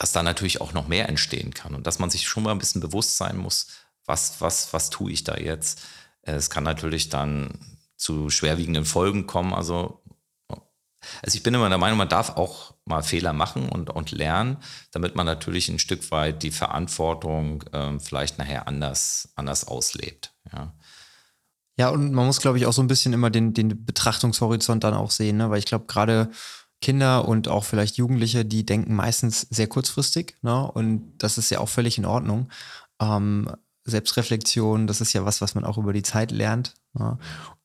dass 0.00 0.12
da 0.12 0.22
natürlich 0.22 0.62
auch 0.62 0.72
noch 0.72 0.88
mehr 0.88 1.10
entstehen 1.10 1.52
kann 1.52 1.74
und 1.74 1.86
dass 1.86 1.98
man 1.98 2.08
sich 2.08 2.26
schon 2.26 2.42
mal 2.42 2.52
ein 2.52 2.58
bisschen 2.58 2.80
bewusst 2.80 3.18
sein 3.18 3.36
muss, 3.36 3.66
was, 4.06 4.40
was, 4.40 4.72
was 4.72 4.88
tue 4.88 5.12
ich 5.12 5.24
da 5.24 5.36
jetzt. 5.36 5.82
Es 6.22 6.48
kann 6.48 6.64
natürlich 6.64 7.10
dann 7.10 7.50
zu 7.96 8.30
schwerwiegenden 8.30 8.86
Folgen 8.86 9.26
kommen. 9.26 9.52
Also, 9.52 10.02
also 10.48 11.36
ich 11.36 11.42
bin 11.42 11.52
immer 11.52 11.68
der 11.68 11.76
Meinung, 11.76 11.98
man 11.98 12.08
darf 12.08 12.30
auch 12.30 12.72
mal 12.86 13.02
Fehler 13.02 13.34
machen 13.34 13.68
und, 13.68 13.90
und 13.90 14.10
lernen, 14.10 14.56
damit 14.90 15.16
man 15.16 15.26
natürlich 15.26 15.68
ein 15.68 15.78
Stück 15.78 16.10
weit 16.10 16.42
die 16.42 16.50
Verantwortung 16.50 17.62
ähm, 17.74 18.00
vielleicht 18.00 18.38
nachher 18.38 18.66
anders, 18.68 19.28
anders 19.34 19.68
auslebt. 19.68 20.32
Ja. 20.50 20.72
Ja, 21.76 21.90
und 21.90 22.12
man 22.12 22.24
muss, 22.24 22.40
glaube 22.40 22.56
ich, 22.56 22.64
auch 22.64 22.72
so 22.72 22.82
ein 22.82 22.88
bisschen 22.88 23.12
immer 23.12 23.28
den, 23.28 23.52
den 23.52 23.84
Betrachtungshorizont 23.84 24.82
dann 24.82 24.94
auch 24.94 25.10
sehen, 25.10 25.36
ne? 25.36 25.50
weil 25.50 25.58
ich 25.58 25.66
glaube, 25.66 25.84
gerade 25.86 26.30
Kinder 26.80 27.28
und 27.28 27.48
auch 27.48 27.64
vielleicht 27.64 27.96
Jugendliche, 27.96 28.44
die 28.44 28.64
denken 28.64 28.94
meistens 28.94 29.42
sehr 29.50 29.66
kurzfristig. 29.66 30.36
Ne? 30.42 30.70
Und 30.70 31.12
das 31.18 31.38
ist 31.38 31.50
ja 31.50 31.60
auch 31.60 31.68
völlig 31.68 31.98
in 31.98 32.06
Ordnung. 32.06 32.48
Ähm, 33.00 33.50
Selbstreflexion, 33.84 34.86
das 34.86 35.00
ist 35.00 35.12
ja 35.12 35.24
was, 35.24 35.40
was 35.40 35.54
man 35.54 35.64
auch 35.64 35.78
über 35.78 35.92
die 35.92 36.02
Zeit 36.02 36.30
lernt. 36.30 36.74
Ne? 36.94 37.18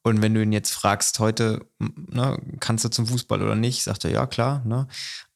Und 0.03 0.22
wenn 0.22 0.34
du 0.34 0.41
ihn 0.41 0.51
jetzt 0.51 0.72
fragst, 0.72 1.19
heute, 1.19 1.65
ne, 1.79 2.38
kannst 2.60 2.86
du 2.86 2.89
zum 2.89 3.08
Fußball 3.08 3.41
oder 3.41 3.55
nicht, 3.55 3.84
sagt 3.84 4.05
er, 4.05 4.12
ja, 4.12 4.25
klar. 4.27 4.63
Ne? 4.65 4.88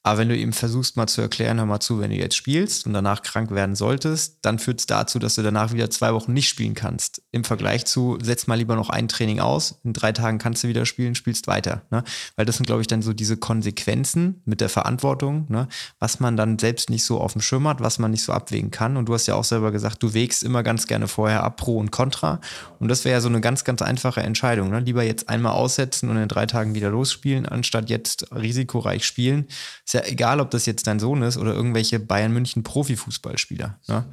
Aber 0.01 0.19
wenn 0.19 0.29
du 0.29 0.36
ihm 0.36 0.53
versuchst 0.53 0.96
mal 0.96 1.08
zu 1.08 1.22
erklären, 1.22 1.58
hör 1.58 1.65
mal 1.65 1.81
zu, 1.81 2.00
wenn 2.00 2.10
du 2.10 2.15
jetzt 2.15 2.36
spielst 2.36 2.86
und 2.86 2.93
danach 2.93 3.22
krank 3.22 3.51
werden 3.51 3.75
solltest, 3.75 4.38
dann 4.41 4.58
führt 4.58 4.79
es 4.79 4.86
dazu, 4.86 5.19
dass 5.19 5.36
du 5.36 5.43
danach 5.43 5.74
wieder 5.74 5.89
zwei 5.89 6.13
Wochen 6.13 6.31
nicht 6.31 6.48
spielen 6.48 6.74
kannst. 6.74 7.22
Im 7.31 7.43
Vergleich 7.43 7.86
zu, 7.86 8.17
setz 8.22 8.48
mal 8.48 8.55
lieber 8.55 8.75
noch 8.75 8.89
ein 8.89 9.10
Training 9.10 9.41
aus, 9.41 9.79
in 9.84 9.91
drei 9.91 10.13
Tagen 10.13 10.38
kannst 10.38 10.63
du 10.63 10.69
wieder 10.69 10.86
spielen, 10.86 11.15
spielst 11.15 11.48
weiter. 11.48 11.81
Ne? 11.91 12.05
Weil 12.38 12.46
das 12.46 12.58
sind, 12.58 12.65
glaube 12.65 12.79
ich, 12.79 12.88
dann 12.88 13.01
so 13.01 13.12
diese 13.12 13.36
Konsequenzen 13.36 14.41
mit 14.46 14.62
der 14.62 14.69
Verantwortung, 14.69 15.46
ne? 15.50 15.67
was 16.00 16.22
man 16.22 16.38
dann 16.38 16.58
selbst 16.60 16.89
nicht 16.89 17.03
so 17.03 17.19
auf 17.19 17.34
dem 17.34 17.41
Schirm 17.41 17.67
hat, 17.67 17.81
was 17.81 18.00
man 18.00 18.12
nicht 18.12 18.24
so 18.24 18.31
abwägen 18.31 18.72
kann. 18.72 18.96
Und 18.96 19.08
du 19.10 19.13
hast 19.13 19.27
ja 19.27 19.36
auch 19.36 19.43
selber 19.43 19.72
gesagt, 19.72 20.01
du 20.01 20.13
wägst 20.13 20.43
immer 20.43 20.63
ganz 20.63 20.88
gerne 20.88 21.10
vorher 21.10 21.43
ab, 21.43 21.58
Pro 21.58 21.77
und 21.77 21.91
Contra. 21.91 22.39
Und 22.79 22.88
das 22.88 23.03
wäre 23.03 23.15
ja 23.15 23.22
so 23.22 23.27
eine 23.27 23.41
ganz, 23.41 23.65
ganz 23.65 23.81
einfache 23.81 24.22
Entscheidung. 24.22 24.69
Ne? 24.69 24.79
Lieber 24.79 25.03
jetzt 25.03 25.27
einmal 25.27 25.51
aussetzen 25.51 26.10
und 26.10 26.15
in 26.15 26.29
drei 26.29 26.38
Tagen 26.48 26.74
wieder 26.74 26.89
losspielen, 26.89 27.46
anstatt 27.46 27.89
jetzt 27.89 28.34
risikoreich 28.34 29.05
spielen. 29.05 29.48
Ist 29.86 29.93
ja 29.93 30.00
ja 30.00 30.08
egal, 30.08 30.39
ob 30.39 30.51
das 30.51 30.65
jetzt 30.65 30.88
dein 30.88 31.00
Sohn 31.00 31.22
ist 31.22 31.38
oder 31.38 31.53
irgendwelche 31.53 32.00
Bayern 32.00 32.34
München 32.34 32.63
Profifußballspieler. 32.63 33.79
Ne? 33.88 34.05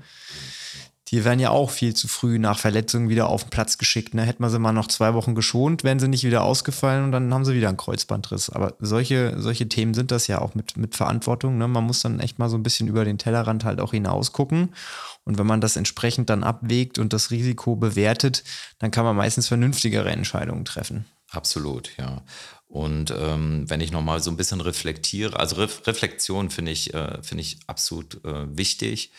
Die 1.09 1.25
werden 1.25 1.38
ja 1.38 1.50
auch 1.50 1.71
viel 1.71 1.95
zu 1.95 2.09
früh 2.09 2.40
nach 2.40 2.59
Verletzungen 2.59 3.09
wieder 3.09 3.28
auf 3.28 3.45
den 3.45 3.50
Platz 3.50 3.78
geschickt. 3.78 4.12
Ne? 4.14 4.23
Hätten 4.23 4.42
wir 4.42 4.50
sie 4.50 4.59
mal 4.59 4.73
noch 4.73 4.88
zwei 4.88 5.14
Wochen 5.14 5.37
geschont, 5.37 5.85
wären 5.85 6.00
sie 6.00 6.09
nicht 6.09 6.25
wieder 6.25 6.42
ausgefallen 6.42 7.04
und 7.04 7.12
dann 7.12 7.33
haben 7.33 7.45
sie 7.45 7.54
wieder 7.54 7.68
einen 7.68 7.76
Kreuzbandriss. 7.76 8.50
Aber 8.50 8.75
solche, 8.80 9.40
solche 9.40 9.68
Themen 9.68 9.95
sind 9.95 10.11
das 10.11 10.26
ja 10.26 10.40
auch 10.40 10.56
mit, 10.56 10.76
mit 10.76 10.97
Verantwortung. 10.97 11.59
Ne? 11.59 11.68
Man 11.68 11.85
muss 11.85 12.02
dann 12.02 12.18
echt 12.18 12.40
mal 12.40 12.49
so 12.49 12.56
ein 12.56 12.64
bisschen 12.64 12.88
über 12.88 13.04
den 13.04 13.18
Tellerrand 13.18 13.64
halt 13.64 13.80
auch 13.80 13.92
hinaus 13.92 14.33
gucken. 14.33 14.75
Und 15.23 15.38
wenn 15.38 15.47
man 15.47 15.61
das 15.61 15.76
entsprechend 15.76 16.28
dann 16.28 16.42
abwägt 16.42 16.99
und 16.99 17.12
das 17.12 17.30
Risiko 17.30 17.76
bewertet, 17.76 18.42
dann 18.80 18.90
kann 18.90 19.04
man 19.04 19.14
meistens 19.14 19.47
vernünftigere 19.47 20.11
Entscheidungen 20.11 20.64
treffen. 20.64 21.04
Absolut, 21.36 21.96
ja. 21.98 22.22
Und 22.66 23.10
ähm, 23.10 23.68
wenn 23.68 23.80
ich 23.80 23.92
nochmal 23.92 24.20
so 24.20 24.30
ein 24.30 24.36
bisschen 24.36 24.60
reflektiere, 24.60 25.38
also 25.38 25.56
Re 25.56 25.68
Reflexion 25.86 26.50
finde 26.50 26.72
ich, 26.72 26.94
äh, 26.94 27.22
find 27.22 27.40
ich 27.40 27.58
absolut 27.66 28.24
äh, 28.24 28.56
wichtig. 28.56 29.12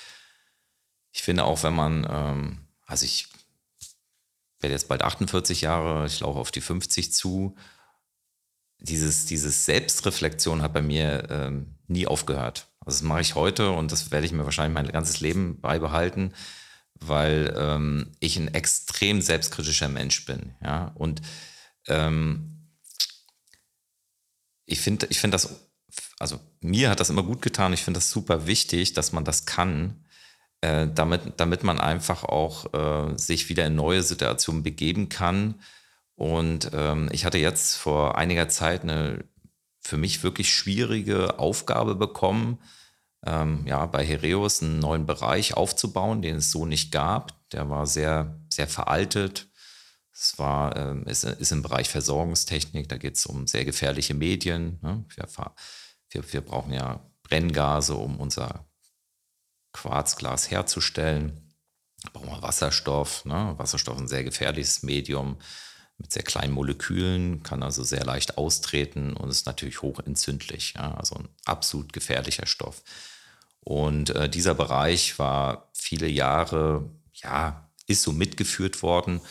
Ich 1.11 1.23
finde 1.23 1.45
auch, 1.45 1.63
wenn 1.63 1.75
man, 1.75 2.07
ähm, 2.09 2.57
also 2.85 3.05
ich 3.05 3.29
werde 4.59 4.73
jetzt 4.73 4.87
bald 4.89 5.01
48 5.01 5.61
Jahre, 5.61 6.05
ich 6.07 6.19
laufe 6.19 6.39
auf 6.39 6.51
die 6.51 6.61
50 6.61 7.13
zu, 7.13 7.55
dieses, 8.79 9.25
dieses 9.25 9.65
Selbstreflexion 9.65 10.61
hat 10.61 10.73
bei 10.73 10.81
mir 10.81 11.27
ähm, 11.29 11.75
nie 11.87 12.07
aufgehört. 12.07 12.67
Also 12.79 12.99
das 12.99 13.01
mache 13.03 13.21
ich 13.21 13.35
heute 13.35 13.71
und 13.71 13.91
das 13.91 14.11
werde 14.11 14.25
ich 14.25 14.31
mir 14.31 14.45
wahrscheinlich 14.45 14.73
mein 14.73 14.91
ganzes 14.91 15.19
Leben 15.19 15.59
beibehalten, 15.61 16.33
weil 16.95 17.53
ähm, 17.57 18.11
ich 18.19 18.37
ein 18.37 18.53
extrem 18.53 19.21
selbstkritischer 19.21 19.89
Mensch 19.89 20.25
bin. 20.25 20.55
Ja? 20.61 20.91
Und 20.95 21.21
ähm, 21.87 22.69
ich 24.65 24.81
finde 24.81 25.07
ich 25.09 25.19
finde 25.19 25.35
das, 25.35 25.67
also 26.19 26.39
mir 26.61 26.89
hat 26.89 26.99
das 26.99 27.09
immer 27.09 27.23
gut 27.23 27.41
getan. 27.41 27.73
Ich 27.73 27.83
finde 27.83 27.99
das 27.99 28.11
super 28.11 28.47
wichtig, 28.47 28.93
dass 28.93 29.11
man 29.11 29.23
das 29.23 29.45
kann, 29.45 30.05
äh, 30.61 30.87
damit, 30.93 31.21
damit 31.37 31.63
man 31.63 31.79
einfach 31.79 32.23
auch 32.23 32.73
äh, 32.73 33.17
sich 33.17 33.49
wieder 33.49 33.65
in 33.65 33.75
neue 33.75 34.03
Situationen 34.03 34.63
begeben 34.63 35.09
kann. 35.09 35.55
Und 36.15 36.71
ähm, 36.73 37.09
ich 37.11 37.25
hatte 37.25 37.37
jetzt 37.37 37.75
vor 37.75 38.17
einiger 38.17 38.49
Zeit 38.49 38.83
eine 38.83 39.23
für 39.81 39.97
mich 39.97 40.23
wirklich 40.23 40.53
schwierige 40.53 41.39
Aufgabe 41.39 41.95
bekommen, 41.95 42.59
ähm, 43.25 43.63
ja, 43.65 43.85
bei 43.85 44.05
Hereus 44.05 44.61
einen 44.61 44.79
neuen 44.79 45.05
Bereich 45.05 45.55
aufzubauen, 45.55 46.21
den 46.21 46.37
es 46.37 46.51
so 46.51 46.65
nicht 46.65 46.91
gab. 46.91 47.33
Der 47.51 47.69
war 47.69 47.87
sehr, 47.87 48.37
sehr 48.49 48.67
veraltet. 48.67 49.47
Es 50.19 50.39
war, 50.39 50.75
ähm, 50.75 51.03
ist, 51.05 51.23
ist 51.23 51.51
im 51.51 51.61
Bereich 51.61 51.89
Versorgungstechnik, 51.89 52.89
da 52.89 52.97
geht 52.97 53.17
es 53.17 53.25
um 53.27 53.45
sehr 53.45 53.65
gefährliche 53.65 54.15
Medien. 54.15 54.79
Ne? 54.81 55.05
Wir, 55.15 55.27
wir, 56.09 56.33
wir 56.33 56.41
brauchen 56.41 56.73
ja 56.73 57.05
Brenngase, 57.21 57.93
um 57.93 58.19
unser 58.19 58.65
Quarzglas 59.73 60.49
herzustellen. 60.49 61.53
Da 62.01 62.09
brauchen 62.13 62.29
wir 62.29 62.41
Wasserstoff. 62.41 63.25
Ne? 63.25 63.53
Wasserstoff 63.57 63.97
ist 63.97 64.01
ein 64.01 64.07
sehr 64.07 64.23
gefährliches 64.23 64.81
Medium 64.81 65.37
mit 65.99 66.11
sehr 66.11 66.23
kleinen 66.23 66.53
Molekülen, 66.53 67.43
kann 67.43 67.61
also 67.61 67.83
sehr 67.83 68.03
leicht 68.03 68.37
austreten 68.37 69.13
und 69.13 69.29
ist 69.29 69.45
natürlich 69.45 69.83
hochentzündlich. 69.83 70.73
Ja? 70.75 70.95
Also 70.95 71.15
ein 71.15 71.29
absolut 71.45 71.93
gefährlicher 71.93 72.47
Stoff. 72.47 72.81
Und 73.59 74.11
äh, 74.11 74.29
dieser 74.29 74.55
Bereich 74.55 75.19
war 75.19 75.69
viele 75.73 76.07
Jahre, 76.07 76.89
ja, 77.13 77.69
ist 77.85 78.01
so 78.01 78.13
mitgeführt 78.13 78.81
worden, 78.81 79.21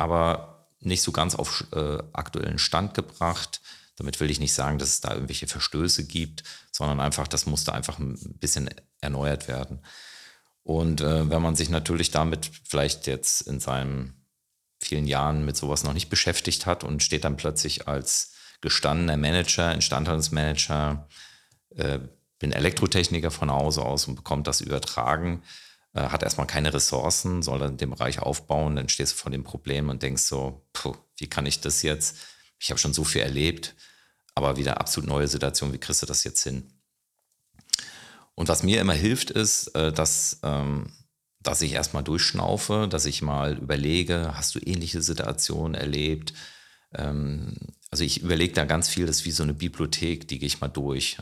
aber 0.00 0.66
nicht 0.80 1.02
so 1.02 1.12
ganz 1.12 1.34
auf 1.34 1.64
äh, 1.72 1.98
aktuellen 2.12 2.58
Stand 2.58 2.94
gebracht. 2.94 3.60
Damit 3.96 4.18
will 4.18 4.30
ich 4.30 4.40
nicht 4.40 4.54
sagen, 4.54 4.78
dass 4.78 4.88
es 4.88 5.00
da 5.02 5.12
irgendwelche 5.12 5.46
Verstöße 5.46 6.06
gibt, 6.06 6.42
sondern 6.72 7.00
einfach, 7.00 7.28
das 7.28 7.44
musste 7.44 7.74
einfach 7.74 7.98
ein 7.98 8.16
bisschen 8.40 8.70
erneuert 9.02 9.46
werden. 9.46 9.80
Und 10.62 11.02
äh, 11.02 11.28
wenn 11.28 11.42
man 11.42 11.54
sich 11.54 11.68
natürlich 11.68 12.10
damit 12.10 12.50
vielleicht 12.64 13.06
jetzt 13.06 13.42
in 13.42 13.60
seinen 13.60 14.26
vielen 14.82 15.06
Jahren 15.06 15.44
mit 15.44 15.56
sowas 15.56 15.84
noch 15.84 15.92
nicht 15.92 16.08
beschäftigt 16.08 16.64
hat 16.64 16.82
und 16.82 17.02
steht 17.02 17.24
dann 17.24 17.36
plötzlich 17.36 17.86
als 17.86 18.32
gestandener 18.62 19.18
Manager, 19.18 19.74
Instandhaltungsmanager, 19.74 21.06
äh, 21.76 21.98
bin 22.38 22.52
Elektrotechniker 22.52 23.30
von 23.30 23.50
Hause 23.50 23.82
aus 23.82 24.08
und 24.08 24.14
bekommt 24.14 24.46
das 24.46 24.62
übertragen, 24.62 25.42
äh, 25.94 26.02
hat 26.02 26.22
erstmal 26.22 26.46
keine 26.46 26.72
Ressourcen, 26.72 27.42
soll 27.42 27.58
dann 27.58 27.76
den 27.76 27.90
Bereich 27.90 28.20
aufbauen, 28.20 28.76
dann 28.76 28.88
stehst 28.88 29.12
du 29.12 29.16
vor 29.16 29.30
dem 29.32 29.44
Problem 29.44 29.88
und 29.88 30.02
denkst 30.02 30.22
so, 30.22 30.66
puh, 30.72 30.94
wie 31.16 31.28
kann 31.28 31.46
ich 31.46 31.60
das 31.60 31.82
jetzt? 31.82 32.16
Ich 32.58 32.70
habe 32.70 32.78
schon 32.78 32.94
so 32.94 33.04
viel 33.04 33.22
erlebt, 33.22 33.74
aber 34.34 34.56
wieder 34.56 34.80
absolut 34.80 35.08
neue 35.08 35.28
Situation, 35.28 35.72
wie 35.72 35.78
kriegst 35.78 36.02
du 36.02 36.06
das 36.06 36.24
jetzt 36.24 36.42
hin? 36.42 36.70
Und 38.34 38.48
was 38.48 38.62
mir 38.62 38.80
immer 38.80 38.94
hilft, 38.94 39.30
ist, 39.30 39.68
äh, 39.74 39.92
dass, 39.92 40.40
ähm, 40.42 40.92
dass 41.40 41.62
ich 41.62 41.72
erstmal 41.72 42.04
durchschnaufe, 42.04 42.86
dass 42.88 43.04
ich 43.06 43.22
mal 43.22 43.58
überlege, 43.58 44.32
hast 44.36 44.54
du 44.54 44.60
ähnliche 44.60 45.02
Situationen 45.02 45.74
erlebt? 45.74 46.32
Ähm, 46.94 47.56
also 47.90 48.04
ich 48.04 48.22
überlege 48.22 48.52
da 48.54 48.64
ganz 48.64 48.88
viel, 48.88 49.06
das 49.06 49.16
ist 49.16 49.24
wie 49.24 49.30
so 49.32 49.42
eine 49.42 49.54
Bibliothek, 49.54 50.28
die 50.28 50.38
gehe 50.38 50.46
ich 50.46 50.60
mal 50.60 50.68
durch. 50.68 51.18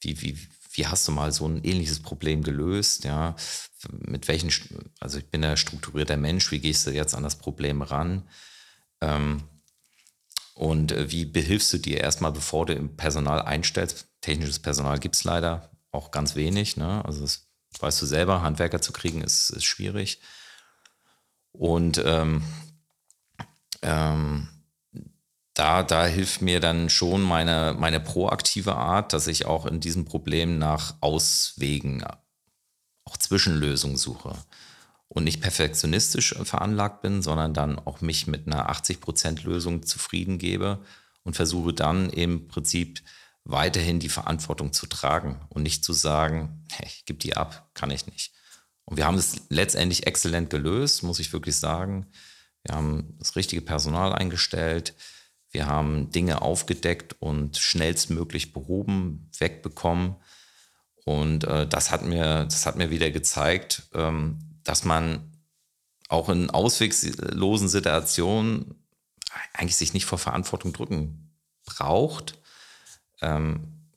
Wie, 0.00 0.20
wie, 0.20 0.38
wie 0.72 0.86
hast 0.86 1.08
du 1.08 1.12
mal 1.12 1.32
so 1.32 1.48
ein 1.48 1.64
ähnliches 1.64 2.00
Problem 2.00 2.42
gelöst? 2.42 3.04
Ja, 3.04 3.36
mit 3.90 4.28
welchen, 4.28 4.50
also 5.00 5.18
ich 5.18 5.26
bin 5.26 5.44
ein 5.44 5.56
strukturierter 5.56 6.16
Mensch, 6.16 6.50
wie 6.50 6.60
gehst 6.60 6.86
du 6.86 6.90
jetzt 6.90 7.14
an 7.14 7.22
das 7.22 7.36
Problem 7.36 7.82
ran? 7.82 8.28
Ähm, 9.00 9.44
und 10.54 10.92
äh, 10.92 11.10
wie 11.10 11.24
behilfst 11.24 11.72
du 11.72 11.78
dir 11.78 12.00
erstmal, 12.00 12.32
bevor 12.32 12.66
du 12.66 12.76
Personal 12.88 13.42
einstellst? 13.42 14.06
Technisches 14.20 14.58
Personal 14.58 14.98
gibt 14.98 15.16
es 15.16 15.24
leider 15.24 15.70
auch 15.90 16.10
ganz 16.10 16.36
wenig. 16.36 16.76
Ne? 16.76 17.04
Also 17.04 17.20
das 17.22 17.46
weißt 17.80 18.00
du 18.02 18.06
selber, 18.06 18.42
Handwerker 18.42 18.80
zu 18.80 18.92
kriegen 18.92 19.20
ist, 19.20 19.50
ist 19.50 19.64
schwierig. 19.64 20.20
Und 21.52 22.02
ähm, 22.04 22.42
ähm, 23.82 24.48
da, 25.54 25.82
da 25.84 26.06
hilft 26.06 26.42
mir 26.42 26.58
dann 26.58 26.90
schon 26.90 27.22
meine, 27.22 27.76
meine 27.78 28.00
proaktive 28.00 28.74
Art, 28.74 29.12
dass 29.12 29.28
ich 29.28 29.46
auch 29.46 29.66
in 29.66 29.80
diesem 29.80 30.04
Problem 30.04 30.58
nach 30.58 30.94
Auswegen, 31.00 32.04
auch 33.04 33.16
Zwischenlösungen 33.16 33.96
suche 33.96 34.36
und 35.08 35.24
nicht 35.24 35.40
perfektionistisch 35.40 36.34
veranlagt 36.44 37.02
bin, 37.02 37.22
sondern 37.22 37.54
dann 37.54 37.78
auch 37.78 38.00
mich 38.00 38.26
mit 38.26 38.46
einer 38.46 38.70
80%-Lösung 38.70 39.84
zufrieden 39.84 40.38
gebe 40.38 40.84
und 41.22 41.36
versuche 41.36 41.72
dann 41.72 42.10
im 42.10 42.48
Prinzip 42.48 43.02
weiterhin 43.44 44.00
die 44.00 44.08
Verantwortung 44.08 44.72
zu 44.72 44.86
tragen 44.86 45.40
und 45.50 45.62
nicht 45.62 45.84
zu 45.84 45.92
sagen, 45.92 46.64
hey, 46.72 46.86
ich 46.86 47.04
gebe 47.04 47.18
die 47.18 47.36
ab, 47.36 47.70
kann 47.74 47.90
ich 47.90 48.06
nicht. 48.06 48.32
Und 48.84 48.96
wir 48.96 49.06
haben 49.06 49.16
es 49.18 49.42
letztendlich 49.48 50.06
exzellent 50.06 50.50
gelöst, 50.50 51.02
muss 51.02 51.18
ich 51.18 51.32
wirklich 51.32 51.56
sagen. 51.56 52.06
Wir 52.64 52.74
haben 52.74 53.16
das 53.18 53.36
richtige 53.36 53.62
Personal 53.62 54.12
eingestellt. 54.12 54.94
Wir 55.50 55.66
haben 55.66 56.10
Dinge 56.10 56.42
aufgedeckt 56.42 57.16
und 57.20 57.56
schnellstmöglich 57.56 58.52
behoben, 58.52 59.30
wegbekommen. 59.38 60.16
Und 61.04 61.44
äh, 61.44 61.66
das, 61.66 61.90
hat 61.90 62.02
mir, 62.02 62.44
das 62.44 62.66
hat 62.66 62.76
mir 62.76 62.90
wieder 62.90 63.10
gezeigt, 63.10 63.82
ähm, 63.94 64.38
dass 64.64 64.84
man 64.84 65.30
auch 66.08 66.28
in 66.28 66.50
ausweglosen 66.50 67.68
Situationen 67.68 68.74
eigentlich 69.52 69.76
sich 69.76 69.92
nicht 69.92 70.06
vor 70.06 70.18
Verantwortung 70.18 70.72
drücken 70.72 71.34
braucht, 71.64 72.38
ähm, 73.20 73.88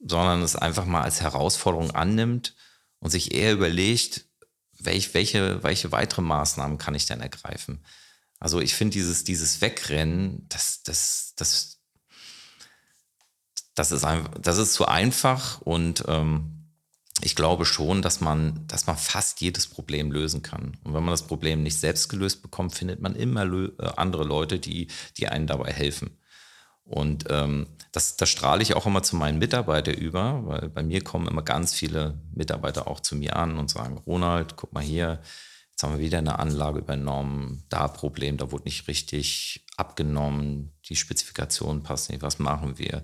sondern 0.00 0.42
es 0.42 0.56
einfach 0.56 0.84
mal 0.84 1.02
als 1.02 1.20
Herausforderung 1.20 1.90
annimmt 1.92 2.54
und 2.98 3.10
sich 3.10 3.32
eher 3.34 3.52
überlegt, 3.52 4.26
welch, 4.78 5.14
welche, 5.14 5.62
welche 5.62 5.92
weitere 5.92 6.22
Maßnahmen 6.22 6.78
kann 6.78 6.94
ich 6.94 7.06
denn 7.06 7.20
ergreifen. 7.20 7.84
Also 8.38 8.60
ich 8.60 8.74
finde 8.74 8.92
dieses, 8.92 9.24
dieses 9.24 9.60
Wegrennen, 9.60 10.46
das, 10.48 10.82
das, 10.82 11.32
das, 11.36 11.73
das, 13.74 13.92
ist 13.92 14.04
ein, 14.04 14.28
das 14.40 14.58
ist 14.58 14.74
zu 14.74 14.86
einfach 14.86 15.60
und 15.62 16.04
ähm, 16.08 16.54
ich 17.22 17.36
glaube 17.36 17.64
schon, 17.64 18.02
dass 18.02 18.20
man, 18.20 18.66
dass 18.66 18.86
man 18.86 18.96
fast 18.96 19.40
jedes 19.40 19.66
Problem 19.66 20.10
lösen 20.10 20.42
kann. 20.42 20.76
Und 20.82 20.94
wenn 20.94 21.04
man 21.04 21.12
das 21.12 21.26
Problem 21.26 21.62
nicht 21.62 21.78
selbst 21.78 22.08
gelöst 22.08 22.42
bekommt, 22.42 22.74
findet 22.74 23.00
man 23.00 23.14
immer 23.14 23.44
äh, 23.44 23.70
andere 23.96 24.24
Leute, 24.24 24.58
die, 24.58 24.88
die 25.16 25.28
einen 25.28 25.46
dabei 25.46 25.72
helfen. 25.72 26.18
Und 26.84 27.24
ähm, 27.30 27.66
das, 27.92 28.16
das 28.16 28.28
strahle 28.28 28.62
ich 28.62 28.74
auch 28.74 28.86
immer 28.86 29.02
zu 29.02 29.16
meinen 29.16 29.38
Mitarbeitern 29.38 29.94
über, 29.94 30.46
weil 30.46 30.68
bei 30.68 30.82
mir 30.82 31.02
kommen 31.02 31.28
immer 31.28 31.42
ganz 31.42 31.72
viele 31.72 32.20
Mitarbeiter 32.34 32.88
auch 32.88 33.00
zu 33.00 33.16
mir 33.16 33.36
an 33.36 33.56
und 33.56 33.70
sagen, 33.70 33.96
Ronald, 34.06 34.56
guck 34.56 34.72
mal 34.72 34.82
hier, 34.82 35.20
jetzt 35.70 35.82
haben 35.82 35.94
wir 35.94 36.04
wieder 36.04 36.18
eine 36.18 36.38
Anlage 36.38 36.80
übernommen, 36.80 37.64
da 37.70 37.88
Problem, 37.88 38.36
da 38.36 38.52
wurde 38.52 38.64
nicht 38.64 38.86
richtig 38.86 39.64
abgenommen, 39.76 40.72
die 40.88 40.96
Spezifikationen 40.96 41.82
passen 41.82 42.12
nicht, 42.12 42.22
was 42.22 42.38
machen 42.38 42.78
wir? 42.78 43.02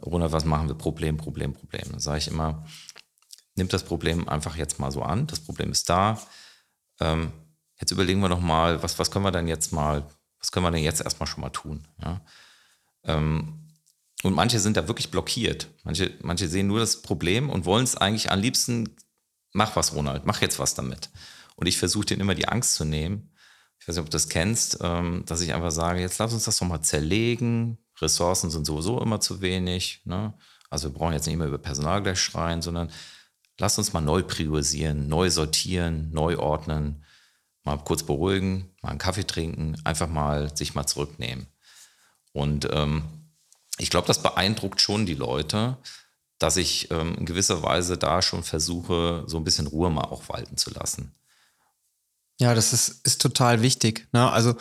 Ronald, 0.00 0.32
was 0.32 0.44
machen 0.44 0.68
wir? 0.68 0.74
Problem, 0.74 1.16
Problem, 1.16 1.52
Problem. 1.52 1.84
Dann 1.90 2.00
sage 2.00 2.18
ich 2.18 2.28
immer, 2.28 2.64
nimm 3.56 3.68
das 3.68 3.82
Problem 3.82 4.28
einfach 4.28 4.56
jetzt 4.56 4.78
mal 4.78 4.90
so 4.90 5.02
an, 5.02 5.26
das 5.26 5.40
Problem 5.40 5.70
ist 5.70 5.88
da. 5.90 6.20
Ähm, 7.00 7.32
jetzt 7.80 7.90
überlegen 7.90 8.20
wir 8.20 8.28
noch 8.28 8.40
mal, 8.40 8.82
was, 8.82 8.98
was 8.98 9.10
können 9.10 9.24
wir 9.24 9.32
denn 9.32 9.48
jetzt 9.48 9.72
mal, 9.72 10.06
was 10.38 10.52
können 10.52 10.64
wir 10.64 10.70
denn 10.70 10.82
jetzt 10.82 11.00
erstmal 11.00 11.26
schon 11.26 11.42
mal 11.42 11.50
tun? 11.50 11.86
Ja? 12.02 12.20
Ähm, 13.04 13.68
und 14.22 14.34
manche 14.34 14.58
sind 14.58 14.76
da 14.76 14.88
wirklich 14.88 15.10
blockiert. 15.10 15.68
Manche, 15.84 16.12
manche 16.22 16.48
sehen 16.48 16.66
nur 16.66 16.80
das 16.80 17.02
Problem 17.02 17.50
und 17.50 17.66
wollen 17.66 17.84
es 17.84 17.96
eigentlich 17.96 18.30
am 18.30 18.40
liebsten, 18.40 18.96
mach 19.52 19.76
was, 19.76 19.94
Ronald, 19.94 20.26
mach 20.26 20.40
jetzt 20.40 20.58
was 20.58 20.74
damit. 20.74 21.10
Und 21.54 21.66
ich 21.66 21.78
versuche 21.78 22.06
denen 22.06 22.22
immer 22.22 22.34
die 22.34 22.48
Angst 22.48 22.74
zu 22.74 22.84
nehmen. 22.84 23.32
Ich 23.80 23.86
weiß 23.86 23.96
nicht, 23.96 24.02
ob 24.02 24.06
du 24.06 24.12
das 24.12 24.28
kennst, 24.28 24.78
ähm, 24.80 25.24
dass 25.26 25.40
ich 25.40 25.54
einfach 25.54 25.70
sage, 25.70 26.00
jetzt 26.00 26.18
lass 26.18 26.32
uns 26.32 26.44
das 26.44 26.58
doch 26.58 26.66
mal 26.66 26.82
zerlegen. 26.82 27.78
Ressourcen 28.00 28.50
sind 28.50 28.64
sowieso 28.66 29.00
immer 29.00 29.20
zu 29.20 29.40
wenig. 29.40 30.02
Ne? 30.04 30.34
Also 30.70 30.88
wir 30.88 30.98
brauchen 30.98 31.12
jetzt 31.12 31.26
nicht 31.26 31.34
immer 31.34 31.46
über 31.46 31.58
Personal 31.58 32.02
gleich 32.02 32.20
schreien, 32.20 32.62
sondern 32.62 32.90
lass 33.58 33.78
uns 33.78 33.92
mal 33.92 34.00
neu 34.00 34.22
priorisieren, 34.22 35.08
neu 35.08 35.30
sortieren, 35.30 36.10
neu 36.12 36.38
ordnen, 36.38 37.04
mal 37.64 37.78
kurz 37.78 38.02
beruhigen, 38.02 38.70
mal 38.82 38.90
einen 38.90 38.98
Kaffee 38.98 39.26
trinken, 39.26 39.76
einfach 39.84 40.08
mal 40.08 40.56
sich 40.56 40.74
mal 40.74 40.86
zurücknehmen. 40.86 41.46
Und 42.32 42.68
ähm, 42.72 43.04
ich 43.78 43.90
glaube, 43.90 44.06
das 44.06 44.22
beeindruckt 44.22 44.80
schon 44.80 45.06
die 45.06 45.14
Leute, 45.14 45.76
dass 46.38 46.56
ich 46.56 46.90
ähm, 46.90 47.16
in 47.16 47.26
gewisser 47.26 47.62
Weise 47.62 47.98
da 47.98 48.22
schon 48.22 48.44
versuche, 48.44 49.24
so 49.26 49.38
ein 49.38 49.44
bisschen 49.44 49.66
Ruhe 49.66 49.90
mal 49.90 50.04
auch 50.04 50.28
walten 50.28 50.56
zu 50.56 50.70
lassen. 50.70 51.12
Ja, 52.40 52.54
das 52.54 52.72
ist, 52.72 53.04
ist 53.04 53.20
total 53.20 53.62
wichtig. 53.62 54.06
Ne? 54.12 54.30
Also 54.30 54.54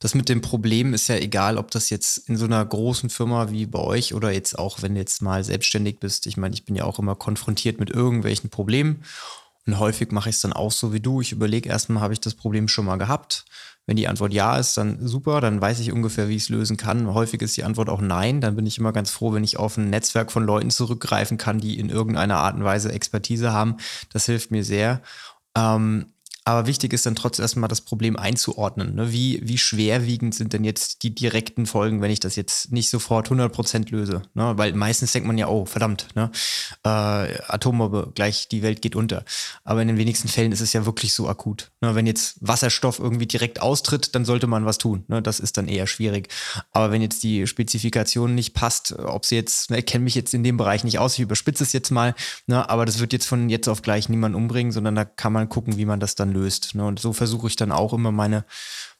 das 0.00 0.14
mit 0.14 0.28
dem 0.28 0.40
Problem 0.40 0.94
ist 0.94 1.08
ja 1.08 1.16
egal, 1.16 1.58
ob 1.58 1.70
das 1.70 1.90
jetzt 1.90 2.28
in 2.28 2.36
so 2.36 2.46
einer 2.46 2.64
großen 2.64 3.10
Firma 3.10 3.50
wie 3.50 3.66
bei 3.66 3.78
euch 3.78 4.14
oder 4.14 4.32
jetzt 4.32 4.58
auch, 4.58 4.82
wenn 4.82 4.94
du 4.94 5.00
jetzt 5.00 5.20
mal 5.20 5.44
selbstständig 5.44 6.00
bist. 6.00 6.26
Ich 6.26 6.36
meine, 6.36 6.54
ich 6.54 6.64
bin 6.64 6.74
ja 6.74 6.84
auch 6.84 6.98
immer 6.98 7.14
konfrontiert 7.14 7.78
mit 7.78 7.90
irgendwelchen 7.90 8.50
Problemen. 8.50 9.04
Und 9.66 9.78
häufig 9.78 10.10
mache 10.10 10.30
ich 10.30 10.36
es 10.36 10.40
dann 10.40 10.54
auch 10.54 10.72
so 10.72 10.92
wie 10.92 11.00
du. 11.00 11.20
Ich 11.20 11.32
überlege 11.32 11.68
erstmal, 11.68 12.02
habe 12.02 12.14
ich 12.14 12.20
das 12.20 12.34
Problem 12.34 12.66
schon 12.66 12.86
mal 12.86 12.96
gehabt? 12.96 13.44
Wenn 13.86 13.96
die 13.96 14.08
Antwort 14.08 14.32
ja 14.32 14.56
ist, 14.56 14.76
dann 14.76 15.06
super, 15.06 15.40
dann 15.40 15.60
weiß 15.60 15.80
ich 15.80 15.92
ungefähr, 15.92 16.28
wie 16.28 16.36
ich 16.36 16.44
es 16.44 16.48
lösen 16.48 16.76
kann. 16.76 17.12
Häufig 17.12 17.42
ist 17.42 17.56
die 17.56 17.64
Antwort 17.64 17.90
auch 17.90 18.00
nein. 18.00 18.40
Dann 18.40 18.56
bin 18.56 18.66
ich 18.66 18.78
immer 18.78 18.92
ganz 18.92 19.10
froh, 19.10 19.34
wenn 19.34 19.44
ich 19.44 19.58
auf 19.58 19.76
ein 19.76 19.90
Netzwerk 19.90 20.32
von 20.32 20.44
Leuten 20.44 20.70
zurückgreifen 20.70 21.36
kann, 21.36 21.60
die 21.60 21.78
in 21.78 21.90
irgendeiner 21.90 22.38
Art 22.38 22.56
und 22.56 22.64
Weise 22.64 22.90
Expertise 22.90 23.52
haben. 23.52 23.76
Das 24.12 24.26
hilft 24.26 24.50
mir 24.50 24.64
sehr. 24.64 25.02
Ähm, 25.54 26.06
aber 26.50 26.66
wichtig 26.66 26.92
ist 26.92 27.06
dann 27.06 27.14
trotzdem 27.14 27.44
erstmal 27.44 27.68
das 27.68 27.80
Problem 27.80 28.16
einzuordnen. 28.16 28.96
Ne? 28.96 29.12
Wie, 29.12 29.40
wie 29.42 29.56
schwerwiegend 29.56 30.34
sind 30.34 30.52
denn 30.52 30.64
jetzt 30.64 31.04
die 31.04 31.14
direkten 31.14 31.64
Folgen, 31.64 32.02
wenn 32.02 32.10
ich 32.10 32.18
das 32.18 32.34
jetzt 32.34 32.72
nicht 32.72 32.90
sofort 32.90 33.28
100% 33.28 33.90
löse? 33.90 34.22
Ne? 34.34 34.52
Weil 34.56 34.72
meistens 34.72 35.12
denkt 35.12 35.28
man 35.28 35.38
ja, 35.38 35.46
oh, 35.46 35.64
verdammt, 35.64 36.08
ne? 36.16 36.30
äh, 36.84 36.88
Atombombe, 36.88 38.10
gleich 38.14 38.48
die 38.48 38.62
Welt 38.62 38.82
geht 38.82 38.96
unter. 38.96 39.24
Aber 39.62 39.80
in 39.80 39.88
den 39.88 39.96
wenigsten 39.96 40.26
Fällen 40.26 40.50
ist 40.50 40.60
es 40.60 40.72
ja 40.72 40.86
wirklich 40.86 41.14
so 41.14 41.28
akut. 41.28 41.70
Ne? 41.80 41.94
Wenn 41.94 42.06
jetzt 42.06 42.36
Wasserstoff 42.40 42.98
irgendwie 42.98 43.26
direkt 43.26 43.62
austritt, 43.62 44.14
dann 44.16 44.24
sollte 44.24 44.48
man 44.48 44.66
was 44.66 44.78
tun. 44.78 45.04
Ne? 45.06 45.22
Das 45.22 45.38
ist 45.38 45.56
dann 45.56 45.68
eher 45.68 45.86
schwierig. 45.86 46.28
Aber 46.72 46.90
wenn 46.90 47.00
jetzt 47.00 47.22
die 47.22 47.46
Spezifikation 47.46 48.34
nicht 48.34 48.54
passt, 48.54 48.92
ob 48.98 49.24
sie 49.24 49.36
jetzt, 49.36 49.70
ne, 49.70 49.78
ich 49.78 49.86
kenne 49.86 50.04
mich 50.04 50.16
jetzt 50.16 50.34
in 50.34 50.42
dem 50.42 50.56
Bereich 50.56 50.82
nicht 50.82 50.98
aus, 50.98 51.14
ich 51.14 51.20
überspitze 51.20 51.62
es 51.62 51.72
jetzt 51.72 51.90
mal, 51.90 52.14
ne? 52.46 52.68
aber 52.68 52.86
das 52.86 52.98
wird 52.98 53.12
jetzt 53.12 53.26
von 53.26 53.48
jetzt 53.48 53.68
auf 53.68 53.82
gleich 53.82 54.08
niemand 54.08 54.34
umbringen, 54.34 54.72
sondern 54.72 54.96
da 54.96 55.04
kann 55.04 55.32
man 55.32 55.48
gucken, 55.48 55.76
wie 55.76 55.84
man 55.84 56.00
das 56.00 56.16
dann 56.16 56.32
löst. 56.32 56.39
Ne? 56.74 56.84
Und 56.84 57.00
so 57.00 57.12
versuche 57.12 57.46
ich 57.46 57.56
dann 57.56 57.72
auch 57.72 57.92
immer 57.92 58.12
meine, 58.12 58.44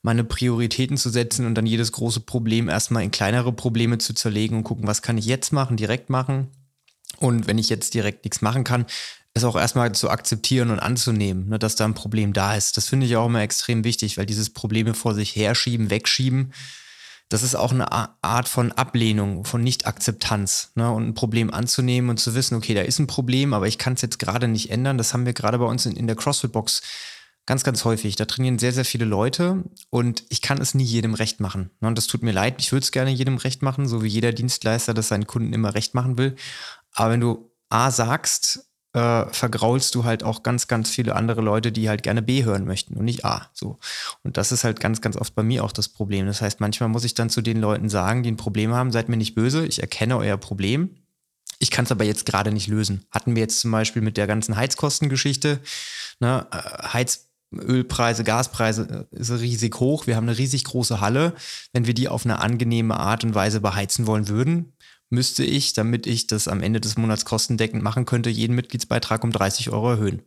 meine 0.03 0.25
Prioritäten 0.25 0.97
zu 0.97 1.11
setzen 1.11 1.47
und 1.47 1.55
dann 1.55 1.67
jedes 1.67 1.93
große 1.93 2.21
Problem 2.21 2.69
erstmal 2.69 3.03
in 3.03 3.11
kleinere 3.11 3.53
Probleme 3.53 3.99
zu 3.99 4.15
zerlegen 4.15 4.59
und 4.59 4.65
gucken, 4.65 4.87
was 4.87 5.03
kann 5.03 5.19
ich 5.19 5.27
jetzt 5.27 5.53
machen, 5.53 5.77
direkt 5.77 6.11
machen. 6.11 6.49
Und 7.19 7.47
wenn 7.47 7.59
ich 7.59 7.69
jetzt 7.69 7.95
direkt 7.95 8.25
nichts 8.25 8.41
machen 8.41 8.65
kann, 8.65 8.87
es 9.35 9.45
auch 9.45 9.57
erstmal 9.57 9.93
zu 9.93 10.11
akzeptieren 10.11 10.71
und 10.71 10.81
anzunehmen, 10.81 11.49
ne, 11.49 11.59
dass 11.59 11.77
da 11.77 11.85
ein 11.85 11.95
Problem 11.95 12.33
da 12.33 12.55
ist. 12.57 12.77
Das 12.77 12.89
finde 12.89 13.07
ich 13.07 13.17
auch 13.17 13.27
immer 13.27 13.43
extrem 13.43 13.85
wichtig, 13.85 14.19
weil 14.19 14.27
dieses 14.27 14.51
Probleme 14.51 14.95
vor 14.95 15.15
sich 15.15 15.37
herschieben, 15.37 15.91
wegschieben, 15.91 16.53
das 17.31 17.45
ist 17.45 17.55
auch 17.55 17.71
eine 17.71 17.87
Art 17.93 18.49
von 18.49 18.73
Ablehnung, 18.73 19.45
von 19.45 19.63
Nicht-Akzeptanz. 19.63 20.73
Ne? 20.75 20.91
Und 20.91 21.07
ein 21.07 21.15
Problem 21.15 21.55
anzunehmen 21.55 22.11
und 22.11 22.19
zu 22.19 22.35
wissen, 22.35 22.57
okay, 22.57 22.75
da 22.75 22.83
ist 22.83 22.99
ein 22.99 23.07
Problem, 23.07 23.55
aber 23.55 23.69
ich 23.69 23.79
kann 23.79 23.93
es 23.93 24.03
jetzt 24.03 24.19
gerade 24.19 24.49
nicht 24.49 24.71
ändern. 24.71 24.99
Das 24.99 25.15
haben 25.15 25.27
wir 25.27 25.33
gerade 25.33 25.59
bei 25.59 25.65
uns 25.65 25.87
in, 25.87 25.95
in 25.95 26.09
der 26.09 26.17
CrossFit-Box 26.17 26.83
ganz, 27.51 27.65
ganz 27.65 27.85
häufig. 27.85 28.15
Da 28.15 28.27
trainieren 28.27 28.61
sehr, 28.61 28.73
sehr 28.73 28.85
viele 28.85 29.05
Leute 29.05 29.65
und 29.91 30.23
ich 30.29 30.41
kann 30.41 30.61
es 30.61 30.73
nie 30.73 30.85
jedem 30.85 31.15
recht 31.15 31.41
machen. 31.41 31.71
Ne? 31.81 31.89
Und 31.89 31.99
das 31.99 32.07
tut 32.07 32.23
mir 32.23 32.31
leid. 32.31 32.55
Ich 32.61 32.71
würde 32.71 32.85
es 32.85 32.93
gerne 32.93 33.11
jedem 33.11 33.39
recht 33.39 33.61
machen, 33.61 33.89
so 33.89 34.05
wie 34.05 34.07
jeder 34.07 34.31
Dienstleister 34.31 34.95
das 34.95 35.09
seinen 35.09 35.27
Kunden 35.27 35.53
immer 35.53 35.75
recht 35.75 35.93
machen 35.93 36.17
will. 36.17 36.37
Aber 36.93 37.11
wenn 37.11 37.19
du 37.19 37.51
A 37.69 37.91
sagst, 37.91 38.71
äh, 38.93 39.27
vergraulst 39.33 39.97
du 39.97 40.05
halt 40.05 40.23
auch 40.23 40.45
ganz, 40.45 40.69
ganz 40.69 40.91
viele 40.91 41.17
andere 41.17 41.41
Leute, 41.41 41.73
die 41.73 41.89
halt 41.89 42.05
gerne 42.05 42.23
B 42.23 42.45
hören 42.45 42.67
möchten 42.67 42.97
und 42.97 43.05
nicht 43.05 43.25
A. 43.25 43.51
So. 43.53 43.81
Und 44.23 44.37
das 44.37 44.53
ist 44.53 44.63
halt 44.63 44.79
ganz, 44.79 45.01
ganz 45.01 45.17
oft 45.17 45.35
bei 45.35 45.43
mir 45.43 45.65
auch 45.65 45.73
das 45.73 45.89
Problem. 45.89 46.27
Das 46.27 46.43
heißt, 46.43 46.61
manchmal 46.61 46.89
muss 46.89 47.03
ich 47.03 47.15
dann 47.15 47.31
zu 47.31 47.43
den 47.43 47.61
Leuten 47.61 47.89
sagen, 47.89 48.23
die 48.23 48.31
ein 48.31 48.37
Problem 48.37 48.73
haben, 48.75 48.93
seid 48.93 49.09
mir 49.09 49.17
nicht 49.17 49.35
böse, 49.35 49.67
ich 49.67 49.81
erkenne 49.81 50.19
euer 50.19 50.37
Problem. 50.37 50.99
Ich 51.59 51.73
kann 51.73 51.85
es 51.85 51.91
aber 51.91 52.05
jetzt 52.05 52.27
gerade 52.27 52.53
nicht 52.53 52.69
lösen. 52.69 53.07
Hatten 53.11 53.35
wir 53.35 53.43
jetzt 53.43 53.59
zum 53.59 53.73
Beispiel 53.73 54.03
mit 54.03 54.17
der 54.17 54.29
ganzen 54.29 54.55
Heizkostengeschichte, 54.55 55.61
ne, 56.21 56.47
äh, 56.53 56.93
Heiz 56.93 57.30
Ölpreise, 57.53 58.25
Gaspreise 58.25 59.09
äh, 59.13 59.19
ist 59.19 59.31
riesig 59.31 59.79
hoch. 59.81 60.07
Wir 60.07 60.17
haben 60.17 60.29
eine 60.29 60.39
riesig 60.39 60.65
große 60.65 61.01
Halle. 61.01 61.35
Wenn 61.73 61.87
wir 61.87 61.95
die 61.95 62.09
auf 62.09 62.25
eine 62.25 62.41
angenehme 62.41 62.99
Art 62.99 63.25
und 63.25 63.35
Weise 63.35 63.61
beheizen 63.61 64.07
wollen 64.07 64.29
würden, 64.29 64.73
müsste 65.09 65.45
ich, 65.45 65.73
damit 65.73 66.07
ich 66.07 66.27
das 66.27 66.49
am 66.49 66.63
Ende 66.63 66.81
des 66.81 66.97
Monats 66.97 67.25
kostendeckend 67.25 67.83
machen 67.83 68.07
könnte, 68.07 68.31
jeden 68.31 68.55
Mitgliedsbeitrag 68.55 69.25
um 69.25 69.33
30 69.33 69.71
Euro 69.71 69.91
erhöhen. 69.91 70.23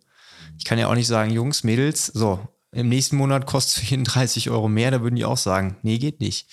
Ich 0.58 0.66
kann 0.66 0.78
ja 0.78 0.88
auch 0.88 0.96
nicht 0.96 1.08
sagen, 1.08 1.32
Jungs, 1.32 1.64
Mädels, 1.64 2.08
so, 2.08 2.46
im 2.74 2.90
nächsten 2.90 3.16
Monat 3.16 3.46
kostet 3.46 3.78
es 3.78 3.80
für 3.80 3.92
jeden 3.92 4.04
30 4.04 4.50
Euro 4.50 4.68
mehr, 4.68 4.92
da 4.92 5.02
würden 5.02 5.16
die 5.16 5.26
auch 5.26 5.38
sagen, 5.38 5.78
nee, 5.84 6.00
geht 6.00 6.20
nicht. 6.20 6.50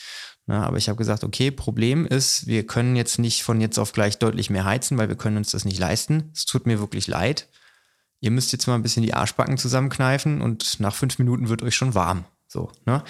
Na, 0.47 0.67
aber 0.67 0.77
ich 0.79 0.89
habe 0.89 0.99
gesagt, 0.99 1.25
okay, 1.25 1.51
Problem 1.51 2.07
ist, 2.07 2.47
wir 2.47 2.67
können 2.67 2.97
jetzt 2.97 3.19
nicht 3.19 3.43
von 3.43 3.61
jetzt 3.61 3.79
auf 3.79 3.93
gleich 3.93 4.19
deutlich 4.19 4.51
mehr 4.51 4.65
heizen, 4.65 4.99
weil 4.99 5.09
wir 5.09 5.17
können 5.17 5.37
uns 5.37 5.51
das 5.51 5.65
nicht 5.65 5.79
leisten. 5.79 6.31
Es 6.35 6.45
tut 6.45 6.67
mir 6.67 6.81
wirklich 6.81 7.07
leid. 7.07 7.49
Ihr 8.21 8.31
müsst 8.31 8.53
jetzt 8.53 8.67
mal 8.67 8.75
ein 8.75 8.83
bisschen 8.83 9.03
die 9.03 9.15
Arschbacken 9.15 9.59
zusammenkneifen 9.59 10.43
und 10.43 10.79
nach 10.81 10.95
fünf 10.95 11.19
Minuten 11.19 11.49
wird 11.49 11.63
euch 11.63 11.75
schon 11.75 11.95
warm. 11.95 12.25
So, 12.47 12.71
ne? 12.85 13.03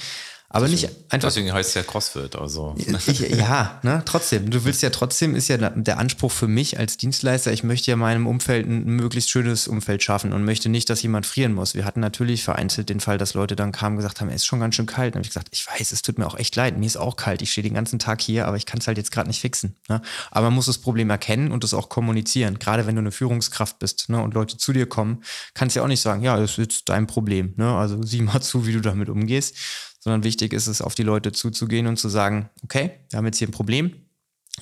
Aber 0.52 0.66
deswegen, 0.66 0.92
nicht 0.92 1.12
einfach. 1.12 1.28
Deswegen 1.28 1.52
heißt 1.52 1.68
es 1.68 1.74
ja 1.74 1.82
CrossFit, 1.84 2.34
also. 2.34 2.74
Ich, 2.76 3.20
ja, 3.20 3.78
ne, 3.84 4.02
trotzdem. 4.04 4.50
Du 4.50 4.64
willst 4.64 4.82
ja 4.82 4.90
trotzdem, 4.90 5.36
ist 5.36 5.46
ja 5.46 5.56
der 5.56 5.98
Anspruch 5.98 6.32
für 6.32 6.48
mich 6.48 6.76
als 6.76 6.96
Dienstleister, 6.96 7.52
ich 7.52 7.62
möchte 7.62 7.88
ja 7.88 7.96
meinem 7.96 8.26
Umfeld 8.26 8.66
ein 8.66 8.84
möglichst 8.84 9.30
schönes 9.30 9.68
Umfeld 9.68 10.02
schaffen 10.02 10.32
und 10.32 10.44
möchte 10.44 10.68
nicht, 10.68 10.90
dass 10.90 11.02
jemand 11.02 11.24
frieren 11.24 11.54
muss. 11.54 11.76
Wir 11.76 11.84
hatten 11.84 12.00
natürlich 12.00 12.42
vereinzelt 12.42 12.88
den 12.88 12.98
Fall, 12.98 13.16
dass 13.16 13.34
Leute 13.34 13.54
dann 13.54 13.70
kamen 13.70 13.94
und 13.94 13.98
gesagt 13.98 14.20
haben, 14.20 14.28
es 14.28 14.36
ist 14.36 14.46
schon 14.46 14.58
ganz 14.58 14.74
schön 14.74 14.86
kalt. 14.86 15.14
Und 15.14 15.18
habe 15.18 15.22
ich 15.22 15.28
gesagt, 15.28 15.50
ich 15.52 15.64
weiß, 15.68 15.92
es 15.92 16.02
tut 16.02 16.18
mir 16.18 16.26
auch 16.26 16.36
echt 16.36 16.56
leid, 16.56 16.76
mir 16.76 16.86
ist 16.86 16.96
auch 16.96 17.14
kalt. 17.14 17.42
Ich 17.42 17.52
stehe 17.52 17.62
den 17.62 17.74
ganzen 17.74 18.00
Tag 18.00 18.20
hier, 18.20 18.48
aber 18.48 18.56
ich 18.56 18.66
kann 18.66 18.80
es 18.80 18.88
halt 18.88 18.98
jetzt 18.98 19.12
gerade 19.12 19.28
nicht 19.28 19.40
fixen. 19.40 19.76
Ne? 19.88 20.02
Aber 20.32 20.46
man 20.46 20.54
muss 20.54 20.66
das 20.66 20.78
Problem 20.78 21.10
erkennen 21.10 21.52
und 21.52 21.62
es 21.62 21.74
auch 21.74 21.88
kommunizieren. 21.88 22.58
Gerade 22.58 22.88
wenn 22.88 22.96
du 22.96 23.00
eine 23.00 23.12
Führungskraft 23.12 23.78
bist 23.78 24.08
ne, 24.08 24.20
und 24.20 24.34
Leute 24.34 24.56
zu 24.56 24.72
dir 24.72 24.88
kommen, 24.88 25.22
kannst 25.54 25.76
du 25.76 25.80
ja 25.80 25.84
auch 25.84 25.88
nicht 25.88 26.02
sagen, 26.02 26.22
ja, 26.22 26.36
das 26.36 26.52
ist 26.52 26.58
jetzt 26.58 26.88
dein 26.88 27.06
Problem. 27.06 27.54
Ne? 27.56 27.72
Also 27.72 28.02
sieh 28.02 28.22
mal 28.22 28.40
zu, 28.40 28.66
wie 28.66 28.72
du 28.72 28.80
damit 28.80 29.08
umgehst 29.08 29.54
sondern 30.00 30.24
wichtig 30.24 30.52
ist 30.52 30.66
es, 30.66 30.82
auf 30.82 30.94
die 30.94 31.02
Leute 31.02 31.30
zuzugehen 31.32 31.86
und 31.86 31.98
zu 31.98 32.08
sagen, 32.08 32.50
okay, 32.64 32.92
wir 33.10 33.18
haben 33.18 33.26
jetzt 33.26 33.38
hier 33.38 33.48
ein 33.48 33.52
Problem, 33.52 33.92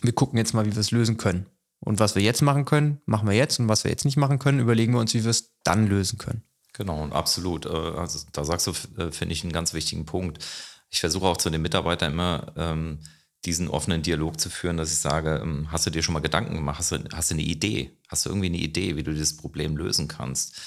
wir 0.03 0.13
gucken 0.13 0.39
jetzt 0.39 0.53
mal, 0.53 0.67
wie 0.67 0.75
wir 0.75 0.81
es 0.81 0.91
lösen 0.91 1.17
können. 1.17 1.47
Und 1.81 2.01
was 2.01 2.15
wir 2.15 2.23
jetzt 2.23 2.43
machen 2.43 2.65
können, 2.65 3.01
machen 3.07 3.29
wir 3.29 3.37
jetzt. 3.37 3.61
Und 3.61 3.69
was 3.69 3.85
wir 3.85 3.91
jetzt 3.91 4.05
nicht 4.05 4.17
machen 4.17 4.39
können, 4.39 4.59
überlegen 4.59 4.93
wir 4.93 5.01
uns, 5.01 5.15
wie 5.15 5.23
wir 5.23 5.31
es 5.31 5.55
dann 5.63 5.87
lösen 5.87 6.19
können. 6.19 6.43
Genau, 6.73 7.03
und 7.03 7.13
absolut. 7.13 7.67
Äh, 7.67 7.71
also 7.71 8.21
da 8.33 8.45
sagst 8.45 8.67
du, 8.67 8.73
äh, 9.01 9.13
finde 9.13 9.33
ich, 9.33 9.43
einen 9.43 9.53
ganz 9.53 9.75
wichtigen 9.75 10.05
Punkt. 10.05 10.45
Ich 10.91 11.01
versuche 11.01 11.27
auch 11.27 11.37
zu 11.37 11.51
den 11.51 11.63
Mitarbeitern 11.63 12.13
immer 12.13 12.53
ähm, 12.57 12.99
diesen 13.45 13.69
offenen 13.69 14.03
Dialog 14.03 14.41
zu 14.41 14.51
führen, 14.51 14.77
dass 14.77 14.93
ich 14.93 14.99
sage, 14.99 15.41
ähm, 15.43 15.71
hast 15.71 15.87
du 15.87 15.91
dir 15.91 16.03
schon 16.03 16.15
mal 16.15 16.21
Gedanken 16.21 16.55
gemacht? 16.55 16.79
Hast 16.79 16.93
du, 16.93 16.99
hast 17.13 17.31
du 17.31 17.35
eine 17.35 17.43
Idee? 17.43 17.97
Hast 18.09 18.27
du 18.27 18.31
irgendwie 18.31 18.49
eine 18.49 18.59
Idee, 18.59 18.97
wie 18.97 19.03
du 19.03 19.13
dieses 19.13 19.37
Problem 19.37 19.77
lösen 19.77 20.09
kannst? 20.09 20.61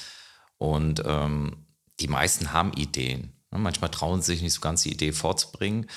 Und 0.57 1.03
ähm, 1.05 1.65
die 1.99 2.07
meisten 2.07 2.53
haben 2.53 2.71
Ideen. 2.73 3.34
Ne, 3.52 3.60
manchmal 3.60 3.92
trauen 3.92 4.22
sie 4.22 4.34
sich 4.34 4.42
nicht 4.42 4.54
so 4.54 4.62
ganz 4.62 4.84
die 4.84 4.92
Idee 4.92 5.12
vorzubringen. 5.12 5.88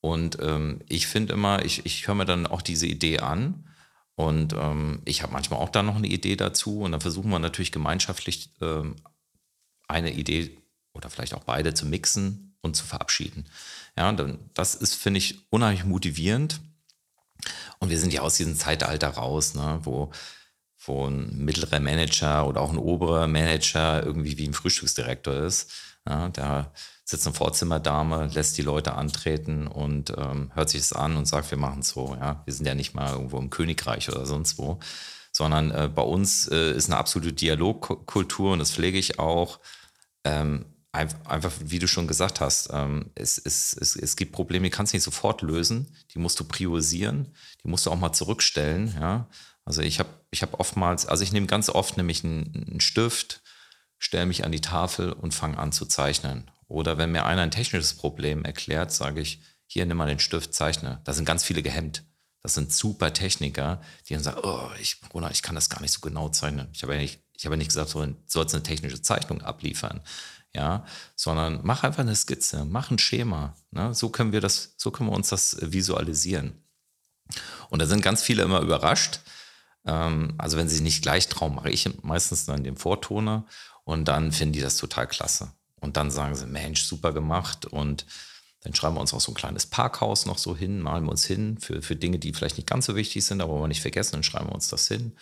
Und 0.00 0.38
ähm, 0.40 0.80
ich 0.88 1.06
finde 1.06 1.32
immer, 1.32 1.64
ich, 1.64 1.86
ich 1.86 2.06
höre 2.06 2.14
mir 2.14 2.24
dann 2.24 2.46
auch 2.46 2.62
diese 2.62 2.86
Idee 2.86 3.20
an. 3.20 3.68
Und 4.16 4.52
ähm, 4.52 5.02
ich 5.04 5.22
habe 5.22 5.32
manchmal 5.32 5.60
auch 5.60 5.70
dann 5.70 5.86
noch 5.86 5.96
eine 5.96 6.06
Idee 6.06 6.36
dazu. 6.36 6.80
Und 6.80 6.92
dann 6.92 7.00
versuchen 7.00 7.30
wir 7.30 7.38
natürlich 7.38 7.72
gemeinschaftlich 7.72 8.50
ähm, 8.60 8.96
eine 9.88 10.12
Idee 10.12 10.58
oder 10.92 11.10
vielleicht 11.10 11.34
auch 11.34 11.44
beide 11.44 11.74
zu 11.74 11.86
mixen 11.86 12.56
und 12.62 12.76
zu 12.76 12.84
verabschieden. 12.84 13.46
Ja, 13.96 14.12
dann, 14.12 14.38
das 14.54 14.74
ist, 14.74 14.94
finde 14.94 15.18
ich, 15.18 15.50
unheimlich 15.50 15.84
motivierend. 15.84 16.60
Und 17.78 17.90
wir 17.90 17.98
sind 17.98 18.12
ja 18.12 18.22
aus 18.22 18.36
diesem 18.36 18.56
Zeitalter 18.56 19.08
raus, 19.10 19.54
ne, 19.54 19.80
wo, 19.82 20.10
wo 20.86 21.06
ein 21.06 21.36
mittlerer 21.38 21.80
Manager 21.80 22.46
oder 22.46 22.60
auch 22.60 22.70
ein 22.70 22.78
oberer 22.78 23.26
Manager 23.26 24.04
irgendwie 24.04 24.38
wie 24.38 24.48
ein 24.48 24.54
Frühstücksdirektor 24.54 25.34
ist. 25.34 25.70
Ja, 26.06 26.28
da 26.28 26.72
sitzt 27.04 27.26
eine 27.26 27.34
Vorzimmerdame, 27.34 28.30
lässt 28.32 28.56
die 28.56 28.62
Leute 28.62 28.94
antreten 28.94 29.66
und 29.66 30.10
ähm, 30.16 30.50
hört 30.54 30.70
sich 30.70 30.80
das 30.80 30.92
an 30.92 31.16
und 31.16 31.26
sagt, 31.26 31.50
wir 31.50 31.58
machen 31.58 31.80
es 31.80 31.90
so. 31.90 32.16
Ja? 32.18 32.42
Wir 32.44 32.54
sind 32.54 32.66
ja 32.66 32.74
nicht 32.74 32.94
mal 32.94 33.12
irgendwo 33.12 33.38
im 33.38 33.50
Königreich 33.50 34.08
oder 34.08 34.26
sonst 34.26 34.58
wo, 34.58 34.78
sondern 35.30 35.70
äh, 35.70 35.90
bei 35.94 36.02
uns 36.02 36.48
äh, 36.48 36.72
ist 36.72 36.86
eine 36.86 36.96
absolute 36.96 37.32
Dialogkultur 37.32 38.52
und 38.52 38.58
das 38.58 38.72
pflege 38.72 38.98
ich 38.98 39.18
auch. 39.18 39.60
Ähm, 40.24 40.66
einfach, 40.94 41.52
wie 41.60 41.80
du 41.80 41.88
schon 41.88 42.06
gesagt 42.06 42.40
hast, 42.40 42.70
ähm, 42.72 43.10
es, 43.16 43.36
es, 43.36 43.76
es, 43.78 43.96
es 43.96 44.14
gibt 44.14 44.32
Probleme, 44.32 44.64
die 44.64 44.70
kannst 44.70 44.92
du 44.92 44.96
nicht 44.96 45.02
sofort 45.02 45.42
lösen, 45.42 45.88
die 46.14 46.20
musst 46.20 46.38
du 46.38 46.44
priorisieren, 46.44 47.34
die 47.64 47.68
musst 47.68 47.86
du 47.86 47.90
auch 47.90 47.98
mal 47.98 48.12
zurückstellen. 48.12 48.94
Ja? 49.00 49.28
Also 49.64 49.82
ich 49.82 49.98
habe 49.98 50.08
ich 50.34 50.42
hab 50.42 50.60
oftmals, 50.60 51.06
also 51.06 51.22
ich 51.22 51.32
nehme 51.32 51.46
ganz 51.46 51.70
oft 51.70 51.96
nämlich 51.96 52.24
einen, 52.24 52.66
einen 52.70 52.80
Stift, 52.80 53.40
stelle 53.98 54.26
mich 54.26 54.44
an 54.44 54.52
die 54.52 54.60
Tafel 54.60 55.12
und 55.12 55.32
fange 55.32 55.58
an 55.58 55.72
zu 55.72 55.86
zeichnen. 55.86 56.50
Oder 56.68 56.98
wenn 56.98 57.12
mir 57.12 57.24
einer 57.24 57.42
ein 57.42 57.50
technisches 57.50 57.94
Problem 57.94 58.44
erklärt, 58.44 58.92
sage 58.92 59.20
ich, 59.20 59.40
hier 59.66 59.86
nimm 59.86 59.96
mal 59.96 60.06
den 60.06 60.18
Stift, 60.18 60.52
zeichne. 60.52 61.00
Da 61.04 61.12
sind 61.12 61.24
ganz 61.24 61.44
viele 61.44 61.62
gehemmt. 61.62 62.04
Das 62.42 62.54
sind 62.54 62.72
super 62.72 63.12
Techniker, 63.12 63.80
die 64.06 64.14
dann 64.14 64.22
sagen, 64.22 64.40
oh, 64.42 64.68
ich, 64.80 65.00
Bruder, 65.00 65.30
ich 65.30 65.42
kann 65.42 65.54
das 65.54 65.70
gar 65.70 65.80
nicht 65.80 65.92
so 65.92 66.00
genau 66.00 66.28
zeichnen. 66.28 66.68
Ich 66.72 66.82
habe 66.82 66.94
ja 66.94 67.00
nicht, 67.00 67.20
ich 67.32 67.46
habe 67.46 67.56
nicht 67.56 67.68
gesagt, 67.68 67.94
du 67.94 68.14
sollst 68.26 68.54
eine 68.54 68.62
technische 68.62 69.00
Zeichnung 69.00 69.40
abliefern. 69.40 70.02
Ja, 70.52 70.84
sondern 71.16 71.60
mach 71.64 71.82
einfach 71.82 72.02
eine 72.02 72.14
Skizze, 72.14 72.64
mach 72.64 72.90
ein 72.90 72.98
Schema. 72.98 73.56
Ne? 73.72 73.92
So 73.94 74.08
können 74.08 74.30
wir 74.32 74.40
das, 74.40 74.74
so 74.76 74.90
können 74.90 75.08
wir 75.10 75.16
uns 75.16 75.30
das 75.30 75.56
visualisieren. 75.60 76.62
Und 77.70 77.80
da 77.80 77.86
sind 77.86 78.02
ganz 78.02 78.22
viele 78.22 78.42
immer 78.42 78.60
überrascht. 78.60 79.20
Ähm, 79.86 80.34
also 80.38 80.56
wenn 80.56 80.68
sie 80.68 80.82
nicht 80.82 81.02
gleich 81.02 81.28
trauen, 81.28 81.54
mache 81.54 81.70
ich 81.70 81.88
meistens 82.02 82.46
dann 82.46 82.64
den 82.64 82.76
Vortoner 82.76 83.46
und 83.84 84.06
dann 84.06 84.32
finden 84.32 84.54
die 84.54 84.60
das 84.60 84.76
total 84.76 85.06
klasse. 85.06 85.52
Und 85.80 85.96
dann 85.96 86.10
sagen 86.10 86.34
sie, 86.34 86.46
Mensch, 86.46 86.84
super 86.84 87.12
gemacht. 87.12 87.66
Und 87.66 88.06
dann 88.62 88.74
schreiben 88.74 88.96
wir 88.96 89.00
uns 89.00 89.12
auch 89.12 89.20
so 89.20 89.32
ein 89.32 89.36
kleines 89.36 89.66
Parkhaus 89.66 90.24
noch 90.24 90.38
so 90.38 90.56
hin, 90.56 90.80
malen 90.80 91.04
wir 91.04 91.10
uns 91.10 91.26
hin 91.26 91.58
für, 91.58 91.82
für 91.82 91.96
Dinge, 91.96 92.18
die 92.18 92.32
vielleicht 92.32 92.56
nicht 92.56 92.68
ganz 92.68 92.86
so 92.86 92.96
wichtig 92.96 93.24
sind, 93.24 93.42
aber 93.42 93.60
wir 93.60 93.68
nicht 93.68 93.82
vergessen, 93.82 94.12
dann 94.12 94.22
schreiben 94.22 94.48
wir 94.48 94.54
uns 94.54 94.68
das 94.68 94.88
hin. 94.88 95.12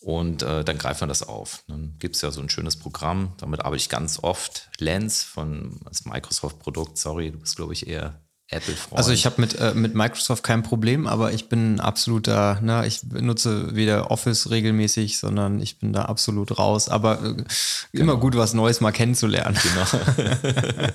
Und 0.00 0.42
äh, 0.42 0.64
dann 0.64 0.78
greifen 0.78 1.02
wir 1.02 1.08
das 1.08 1.22
auf. 1.22 1.62
Dann 1.66 1.96
gibt 1.98 2.16
es 2.16 2.22
ja 2.22 2.30
so 2.30 2.40
ein 2.40 2.48
schönes 2.48 2.76
Programm, 2.76 3.34
damit 3.38 3.60
arbeite 3.60 3.82
ich 3.82 3.88
ganz 3.88 4.20
oft. 4.22 4.70
Lens 4.78 5.22
von 5.22 5.78
Microsoft-Produkt, 6.04 6.96
sorry, 6.96 7.32
du 7.32 7.38
bist, 7.38 7.56
glaube 7.56 7.72
ich, 7.72 7.86
eher 7.86 8.18
Apple-Freund. 8.50 8.98
Also 8.98 9.12
ich 9.12 9.26
habe 9.26 9.40
mit, 9.40 9.58
äh, 9.58 9.74
mit 9.74 9.94
Microsoft 9.94 10.42
kein 10.42 10.62
Problem, 10.62 11.06
aber 11.06 11.32
ich 11.32 11.48
bin 11.48 11.78
absoluter, 11.78 12.60
ne, 12.60 12.86
ich 12.86 13.00
benutze 13.02 13.74
weder 13.76 14.10
Office 14.10 14.50
regelmäßig, 14.50 15.18
sondern 15.18 15.60
ich 15.60 15.78
bin 15.78 15.92
da 15.92 16.06
absolut 16.06 16.58
raus. 16.58 16.88
Aber 16.88 17.22
äh, 17.22 17.44
immer 17.92 18.16
gut, 18.16 18.36
was 18.36 18.52
Neues 18.52 18.80
mal 18.80 18.90
kennenzulernen. 18.90 19.56
Genau. 19.62 20.42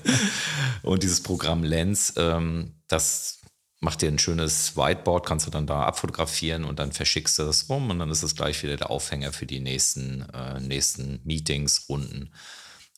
und 0.82 1.04
dieses 1.04 1.22
Programm 1.22 1.64
Lens, 1.64 2.14
ähm, 2.18 2.74
das 2.88 3.40
macht 3.80 4.02
dir 4.02 4.10
ein 4.10 4.20
schönes 4.20 4.76
Whiteboard, 4.76 5.26
kannst 5.26 5.48
du 5.48 5.52
dann 5.52 5.68
da 5.68 5.84
abfotografieren 5.84 6.66
und 6.66 6.80
dann 6.80 6.92
verschickst 6.92 7.40
du 7.40 7.44
das 7.44 7.70
rum 7.70 7.90
und 7.90 8.00
dann 8.00 8.10
ist 8.10 8.24
es 8.24 8.36
gleich 8.36 8.62
wieder 8.64 8.76
der 8.76 8.90
Aufhänger 8.90 9.32
für 9.32 9.46
die 9.46 9.60
nächsten, 9.60 10.22
äh, 10.34 10.60
nächsten 10.60 11.22
Meetings, 11.24 11.86
Runden. 11.88 12.32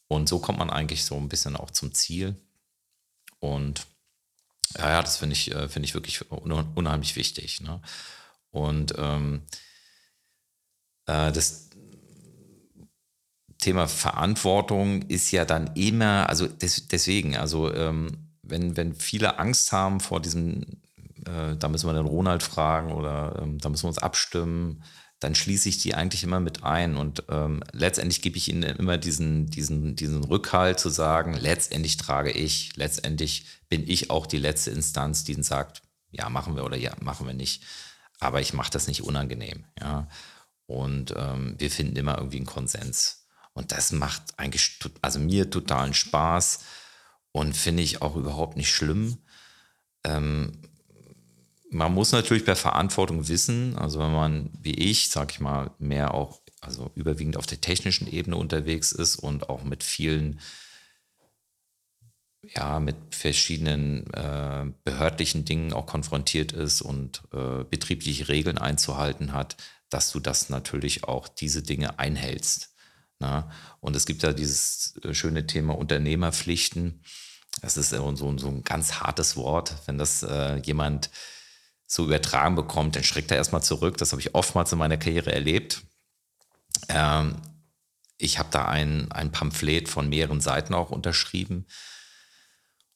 Und 0.07 0.29
so 0.29 0.39
kommt 0.39 0.57
man 0.57 0.69
eigentlich 0.69 1.03
so 1.03 1.15
ein 1.17 1.29
bisschen 1.29 1.55
auch 1.55 1.69
zum 1.69 1.93
Ziel. 1.93 2.37
Und 3.39 3.85
ja, 4.75 4.89
ja, 4.89 5.01
das 5.01 5.17
finde 5.17 5.33
ich, 5.33 5.51
äh, 5.51 5.69
finde 5.69 5.85
ich 5.85 5.93
wirklich 5.93 6.29
unheimlich 6.31 7.15
wichtig. 7.15 7.61
Ne? 7.61 7.81
Und 8.51 8.93
ähm, 8.97 9.43
äh, 11.05 11.31
das 11.31 11.69
Thema 13.59 13.87
Verantwortung 13.87 15.01
ist 15.03 15.31
ja 15.31 15.45
dann 15.45 15.71
immer, 15.75 16.29
also 16.29 16.47
des, 16.47 16.87
deswegen, 16.87 17.35
also 17.35 17.73
ähm, 17.73 18.29
wenn, 18.43 18.77
wenn 18.77 18.93
viele 18.93 19.39
Angst 19.39 19.71
haben 19.71 19.99
vor 19.99 20.21
diesem, 20.21 20.63
äh, 21.25 21.55
da 21.57 21.67
müssen 21.67 21.87
wir 21.87 21.93
den 21.93 22.05
Ronald 22.05 22.43
fragen 22.43 22.91
oder 22.91 23.39
ähm, 23.41 23.57
da 23.57 23.69
müssen 23.69 23.83
wir 23.83 23.89
uns 23.89 23.97
abstimmen, 23.97 24.83
dann 25.19 25.33
schließe 25.33 25.69
ich 25.69 25.79
die 25.79 25.95
eigentlich 25.95 26.23
immer 26.23 26.39
mit 26.39 26.63
ein. 26.63 26.95
Und 26.95 27.23
ähm, 27.29 27.63
letztendlich 27.71 28.21
gebe 28.21 28.37
ich 28.37 28.49
ihnen 28.49 28.63
immer 28.63 28.97
diesen, 28.97 29.47
diesen, 29.47 29.95
diesen 29.95 30.23
Rückhalt 30.23 30.79
zu 30.79 30.89
sagen, 30.89 31.33
letztendlich 31.33 31.97
trage 31.97 32.31
ich, 32.31 32.75
letztendlich 32.75 33.45
bin 33.69 33.87
ich 33.87 34.09
auch 34.09 34.27
die 34.27 34.37
letzte 34.37 34.71
Instanz, 34.71 35.23
die 35.23 35.41
sagt, 35.41 35.81
ja, 36.11 36.29
machen 36.29 36.55
wir 36.55 36.63
oder 36.63 36.77
ja, 36.77 36.95
machen 37.01 37.27
wir 37.27 37.33
nicht. 37.33 37.63
Aber 38.19 38.41
ich 38.41 38.53
mache 38.53 38.71
das 38.71 38.87
nicht 38.87 39.03
unangenehm. 39.03 39.65
Ja. 39.79 40.07
Und 40.67 41.13
ähm, 41.17 41.55
wir 41.57 41.71
finden 41.71 41.95
immer 41.95 42.17
irgendwie 42.17 42.37
einen 42.37 42.45
Konsens. 42.45 43.25
Und 43.53 43.71
das 43.71 43.91
macht 43.91 44.21
eigentlich, 44.37 44.79
also 45.01 45.19
mir 45.19 45.49
totalen 45.49 45.93
Spaß 45.93 46.59
und 47.31 47.55
finde 47.55 47.81
ich 47.81 48.01
auch 48.01 48.15
überhaupt 48.15 48.55
nicht 48.55 48.71
schlimm. 48.71 49.17
Ähm, 50.03 50.61
man 51.69 51.93
muss 51.93 52.11
natürlich 52.11 52.45
bei 52.45 52.55
Verantwortung 52.55 53.27
wissen, 53.27 53.77
also 53.77 53.99
wenn 53.99 54.13
man, 54.13 54.49
wie 54.61 54.73
ich, 54.73 55.09
sag 55.09 55.31
ich 55.31 55.39
mal, 55.39 55.71
mehr 55.79 56.13
auch, 56.13 56.41
also 56.61 56.91
überwiegend 56.95 57.37
auf 57.37 57.45
der 57.45 57.61
technischen 57.61 58.07
Ebene 58.07 58.37
unterwegs 58.37 58.91
ist 58.91 59.17
und 59.17 59.49
auch 59.49 59.63
mit 59.63 59.83
vielen, 59.83 60.39
ja, 62.41 62.79
mit 62.79 62.95
verschiedenen 63.11 64.11
äh, 64.13 64.65
behördlichen 64.83 65.45
Dingen 65.45 65.73
auch 65.73 65.85
konfrontiert 65.85 66.51
ist 66.51 66.81
und 66.81 67.23
äh, 67.33 67.63
betriebliche 67.63 68.29
Regeln 68.29 68.57
einzuhalten 68.57 69.33
hat, 69.33 69.57
dass 69.89 70.11
du 70.11 70.19
das 70.19 70.49
natürlich 70.49 71.03
auch 71.03 71.27
diese 71.27 71.63
Dinge 71.63 71.99
einhältst. 71.99 72.73
Na? 73.19 73.41
Ne? 73.41 73.51
Und 73.81 73.95
es 73.95 74.05
gibt 74.05 74.23
ja 74.23 74.33
dieses 74.33 74.95
äh, 75.03 75.13
schöne 75.13 75.47
Thema 75.47 75.77
Unternehmerpflichten. 75.77 77.01
Das 77.61 77.75
ist 77.75 77.89
so, 77.89 78.15
so, 78.15 78.47
ein 78.47 78.63
ganz 78.63 78.95
hartes 78.95 79.35
Wort, 79.35 79.75
wenn 79.87 79.97
das 79.97 80.23
äh, 80.23 80.57
jemand 80.57 81.09
so 81.87 82.03
übertragen 82.03 82.55
bekommt, 82.55 82.95
dann 82.95 83.03
schreckt 83.03 83.31
er 83.31 83.37
erstmal 83.37 83.63
zurück. 83.63 83.97
Das 83.97 84.11
habe 84.11 84.21
ich 84.21 84.35
oftmals 84.35 84.71
in 84.73 84.77
meiner 84.77 84.97
Karriere 84.97 85.31
erlebt. 85.31 85.81
Ähm, 86.89 87.37
ich 88.17 88.39
habe 88.39 88.49
da 88.51 88.65
ein, 88.65 89.11
ein 89.11 89.31
Pamphlet 89.31 89.87
von 89.87 90.09
mehreren 90.09 90.41
Seiten 90.41 90.73
auch 90.73 90.91
unterschrieben. 90.91 91.65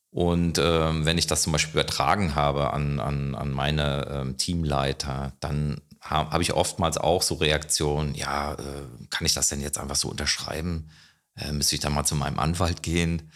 Und 0.09 0.57
ähm, 0.57 1.05
wenn 1.05 1.17
ich 1.17 1.25
das 1.25 1.43
zum 1.43 1.53
Beispiel 1.53 1.71
übertragen 1.71 2.35
habe 2.35 2.73
an, 2.73 2.99
an, 2.99 3.33
an 3.33 3.51
meine 3.51 4.07
ähm, 4.11 4.37
Teamleiter, 4.37 5.33
dann 5.39 5.81
habe 6.01 6.31
hab 6.31 6.41
ich 6.41 6.53
oftmals 6.53 6.97
auch 6.97 7.21
so 7.21 7.35
Reaktionen, 7.35 8.13
ja, 8.13 8.55
äh, 8.55 9.07
kann 9.09 9.25
ich 9.25 9.33
das 9.33 9.47
denn 9.47 9.61
jetzt 9.61 9.77
einfach 9.77 9.95
so 9.95 10.09
unterschreiben? 10.09 10.89
Äh, 11.37 11.53
müsste 11.53 11.75
ich 11.75 11.81
dann 11.81 11.93
mal 11.93 12.03
zu 12.03 12.15
meinem 12.15 12.39
Anwalt 12.39 12.83
gehen? 12.83 13.31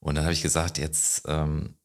Und 0.00 0.16
dann 0.16 0.24
habe 0.24 0.34
ich 0.34 0.42
gesagt, 0.42 0.76
jetzt 0.76 1.22
ähm, 1.26 1.77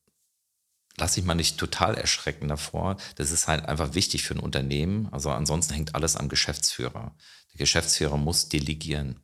lass 0.97 1.13
dich 1.13 1.23
mal 1.23 1.35
nicht 1.35 1.57
total 1.57 1.95
erschrecken 1.95 2.47
davor. 2.47 2.97
Das 3.15 3.31
ist 3.31 3.47
halt 3.47 3.65
einfach 3.65 3.93
wichtig 3.93 4.23
für 4.23 4.35
ein 4.35 4.39
Unternehmen. 4.39 5.07
Also 5.11 5.31
ansonsten 5.31 5.73
hängt 5.73 5.95
alles 5.95 6.15
am 6.15 6.29
Geschäftsführer. 6.29 7.15
Der 7.53 7.57
Geschäftsführer 7.57 8.17
muss 8.17 8.49
delegieren. 8.49 9.19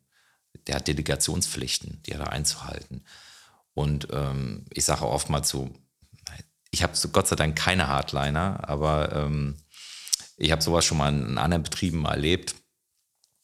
Der 0.68 0.76
hat 0.76 0.88
Delegationspflichten, 0.88 2.02
die 2.04 2.12
er 2.12 2.32
einzuhalten. 2.32 3.04
Und 3.74 4.08
ähm, 4.12 4.66
ich 4.72 4.86
sage 4.86 5.08
oftmals 5.08 5.50
so, 5.50 5.70
ich 6.72 6.84
habe 6.84 6.94
Gott 7.12 7.28
sei 7.28 7.36
Dank 7.36 7.56
keine 7.56 7.88
Hardliner, 7.88 8.68
aber 8.68 9.14
ähm, 9.14 9.58
ich 10.38 10.52
habe 10.52 10.62
sowas 10.62 10.86
schon 10.86 10.98
mal 10.98 11.14
in 11.14 11.38
anderen 11.38 11.64
Betrieben 11.64 12.06
erlebt, 12.06 12.56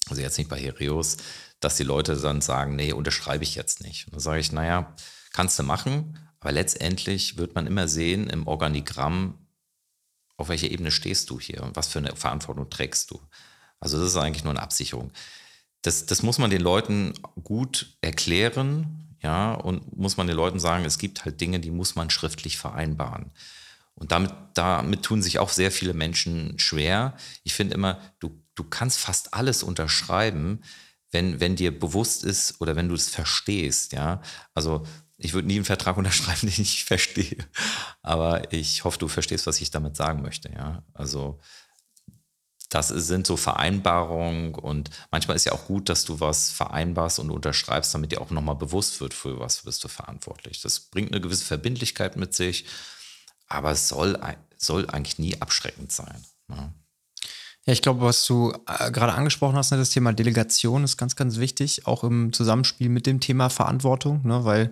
also 0.08 0.22
jetzt 0.22 0.38
nicht 0.38 0.50
bei 0.50 0.60
Hereus, 0.60 1.18
dass 1.60 1.78
die 1.78 1.84
Leute 1.84 2.16
dann 2.16 2.42
sagen, 2.42 2.76
nee, 2.76 2.94
unterschreibe 2.94 3.44
ich 3.44 3.56
jetzt 3.56 3.82
nicht. 3.82 4.06
Und 4.08 4.14
dann 4.14 4.20
sage 4.20 4.40
ich, 4.40 4.52
naja, 4.52 4.96
kannst 5.32 5.58
du 5.58 5.64
machen, 5.64 6.20
aber 6.46 6.52
letztendlich 6.52 7.38
wird 7.38 7.56
man 7.56 7.66
immer 7.66 7.88
sehen 7.88 8.30
im 8.30 8.46
Organigramm, 8.46 9.34
auf 10.38 10.50
welcher 10.50 10.70
Ebene 10.70 10.92
stehst 10.92 11.32
du 11.32 11.40
hier 11.40 11.64
und 11.64 11.76
was 11.76 11.88
für 11.88 11.98
eine 11.98 12.16
Verantwortung 12.16 12.70
trägst 12.70 13.10
du. 13.10 13.20
Also 13.80 13.98
das 13.98 14.10
ist 14.10 14.18
eigentlich 14.18 14.44
nur 14.44 14.54
eine 14.54 14.62
Absicherung. 14.62 15.12
Das, 15.82 16.06
das 16.06 16.22
muss 16.22 16.38
man 16.38 16.52
den 16.52 16.62
Leuten 16.62 17.16
gut 17.44 17.98
erklären, 18.02 19.18
ja, 19.24 19.56
und 19.56 19.98
muss 19.98 20.18
man 20.18 20.28
den 20.28 20.36
Leuten 20.36 20.60
sagen, 20.60 20.86
es 20.86 21.00
gibt 21.00 21.26
halt 21.26 21.42
Dinge, 21.42 21.60
die 21.60 21.72
muss 21.72 21.96
man 21.96 22.12
schriftlich 22.12 22.60
vereinbaren. 22.60 23.32
Und 23.96 24.12
damit, 24.12 24.32
damit 24.54 25.02
tun 25.02 25.24
sich 25.24 25.40
auch 25.40 25.50
sehr 25.50 25.72
viele 25.72 25.96
Menschen 25.96 26.60
schwer. 26.60 27.18
Ich 27.44 27.56
finde 27.56 27.74
immer, 27.74 28.00
du, 28.20 28.40
du 28.54 28.66
kannst 28.66 29.00
fast 29.00 29.34
alles 29.34 29.64
unterschreiben, 29.64 30.62
wenn, 31.10 31.40
wenn 31.40 31.56
dir 31.56 31.80
bewusst 31.80 32.24
ist 32.24 32.62
oder 32.62 32.76
wenn 32.76 32.88
du 32.88 32.94
es 32.94 33.10
verstehst, 33.10 33.94
ja. 33.94 34.22
Also 34.54 34.86
ich 35.18 35.34
würde 35.34 35.48
nie 35.48 35.56
einen 35.56 35.66
Vertrag 35.66 35.98
unterschreiben, 35.98 36.50
den 36.50 36.62
ich 36.62 36.86
verstehe. 36.86 37.38
Aber 38.02 38.52
ich 38.54 38.84
hoffe, 38.84 39.00
du 39.00 39.08
verstehst, 39.08 39.48
was 39.48 39.62
ich 39.62 39.72
damit 39.72 39.96
sagen 39.96 40.22
möchte. 40.22 40.52
Ja, 40.52 40.84
also 40.94 41.40
das 42.70 42.90
sind 42.90 43.28
so 43.28 43.38
Vereinbarungen 43.38 44.56
und 44.56 44.90
manchmal 45.12 45.36
ist 45.36 45.46
ja 45.46 45.54
auch 45.54 45.66
gut, 45.66 45.88
dass 45.88 46.04
du 46.04 46.20
was 46.20 46.52
vereinbarst 46.52 47.20
und 47.20 47.32
unterschreibst, 47.32 47.94
damit 47.94 48.12
dir 48.12 48.22
auch 48.22 48.32
nochmal 48.32 48.56
bewusst 48.56 49.00
wird, 49.02 49.14
für 49.14 49.40
was 49.40 49.64
bist 49.64 49.84
du 49.84 49.88
verantwortlich. 49.88 50.62
Das 50.62 50.80
bringt 50.80 51.12
eine 51.12 51.22
gewisse 51.22 51.46
Verbindlichkeit 51.46 52.18
mit 52.18 52.34
sich, 52.34 52.66
aber 53.48 53.72
es 53.72 53.88
soll, 53.88 54.20
soll 54.58 54.90
eigentlich 54.90 55.20
nie 55.20 55.40
abschreckend 55.42 55.92
sein. 55.92 56.26
Ne? 56.48 56.74
Ja, 57.66 57.74
ich 57.74 57.82
glaube, 57.82 58.02
was 58.02 58.26
du 58.26 58.54
äh, 58.68 58.92
gerade 58.92 59.14
angesprochen 59.14 59.56
hast, 59.56 59.72
ne, 59.72 59.78
das 59.78 59.90
Thema 59.90 60.14
Delegation 60.14 60.84
ist 60.84 60.98
ganz, 60.98 61.16
ganz 61.16 61.38
wichtig, 61.38 61.88
auch 61.88 62.04
im 62.04 62.32
Zusammenspiel 62.32 62.90
mit 62.90 63.08
dem 63.08 63.20
Thema 63.20 63.50
Verantwortung, 63.50 64.22
ne, 64.24 64.46
weil 64.46 64.72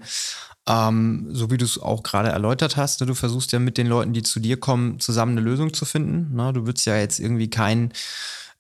ähm, 0.68 1.28
so 1.32 1.52
wie 1.52 1.58
du 1.58 1.66
es 1.66 1.80
auch 1.82 2.04
gerade 2.04 2.30
erläutert 2.30 2.78
hast, 2.78 3.02
ne, 3.02 3.08
du 3.08 3.16
versuchst 3.16 3.52
ja 3.52 3.60
mit 3.60 3.78
den 3.78 3.88
Leuten, 3.88 4.14
die 4.14 4.24
zu 4.24 4.40
dir 4.40 4.60
kommen, 4.60 5.00
zusammen 5.00 5.34
eine 5.34 5.42
Lösung 5.42 5.74
zu 5.74 5.86
finden. 5.86 6.36
Ne? 6.36 6.54
Du 6.54 6.66
würdest 6.66 6.86
ja 6.86 6.96
jetzt 6.98 7.20
irgendwie 7.20 7.50
keinen 7.50 7.92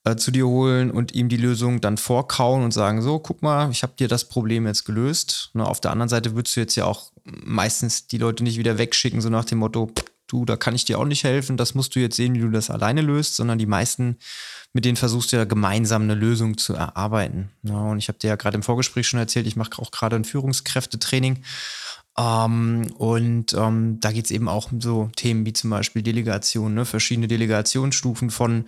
äh, 0.03 0.15
zu 0.17 0.31
dir 0.31 0.47
holen 0.47 0.91
und 0.91 1.13
ihm 1.13 1.29
die 1.29 1.37
Lösung 1.37 1.79
dann 1.79 1.97
vorkauen 1.97 2.63
und 2.63 2.71
sagen, 2.71 3.01
so, 3.01 3.19
guck 3.19 3.41
mal, 3.41 3.71
ich 3.71 3.83
habe 3.83 3.93
dir 3.97 4.09
das 4.09 4.25
Problem 4.25 4.67
jetzt 4.67 4.83
gelöst. 4.83 5.51
Ne? 5.53 5.65
Auf 5.65 5.79
der 5.79 5.91
anderen 5.91 6.09
Seite 6.09 6.35
würdest 6.35 6.55
du 6.57 6.59
jetzt 6.59 6.75
ja 6.75 6.85
auch 6.85 7.11
meistens 7.23 8.07
die 8.07 8.17
Leute 8.17 8.43
nicht 8.43 8.57
wieder 8.57 8.77
wegschicken, 8.77 9.21
so 9.21 9.29
nach 9.29 9.45
dem 9.45 9.59
Motto, 9.59 9.89
du, 10.33 10.45
da 10.45 10.57
kann 10.57 10.75
ich 10.75 10.83
dir 10.83 10.99
auch 10.99 11.05
nicht 11.05 11.23
helfen, 11.23 11.55
das 11.55 11.75
musst 11.75 11.95
du 11.95 11.99
jetzt 11.99 12.15
sehen, 12.15 12.33
wie 12.33 12.39
du 12.39 12.49
das 12.49 12.69
alleine 12.69 13.01
löst, 13.01 13.35
sondern 13.35 13.59
die 13.59 13.65
meisten, 13.65 14.17
mit 14.73 14.83
denen 14.83 14.97
versuchst 14.97 15.31
du 15.31 15.37
ja 15.37 15.45
gemeinsam 15.45 16.01
eine 16.01 16.15
Lösung 16.15 16.57
zu 16.57 16.73
erarbeiten. 16.73 17.51
Ja, 17.61 17.75
und 17.75 17.99
ich 17.99 18.07
habe 18.07 18.17
dir 18.17 18.27
ja 18.29 18.35
gerade 18.35 18.55
im 18.55 18.63
Vorgespräch 18.63 19.07
schon 19.07 19.19
erzählt, 19.19 19.47
ich 19.47 19.55
mache 19.55 19.79
auch 19.79 19.91
gerade 19.91 20.15
ein 20.15 20.25
Führungskräftetraining 20.25 21.43
ähm, 22.17 22.93
und 22.97 23.53
ähm, 23.53 23.99
da 23.99 24.11
geht 24.11 24.25
es 24.25 24.31
eben 24.31 24.47
auch 24.47 24.71
um 24.71 24.81
so 24.81 25.09
Themen 25.15 25.45
wie 25.45 25.53
zum 25.53 25.71
Beispiel 25.71 26.03
Delegation, 26.03 26.75
ne? 26.75 26.85
verschiedene 26.85 27.27
Delegationsstufen 27.27 28.29
von 28.29 28.65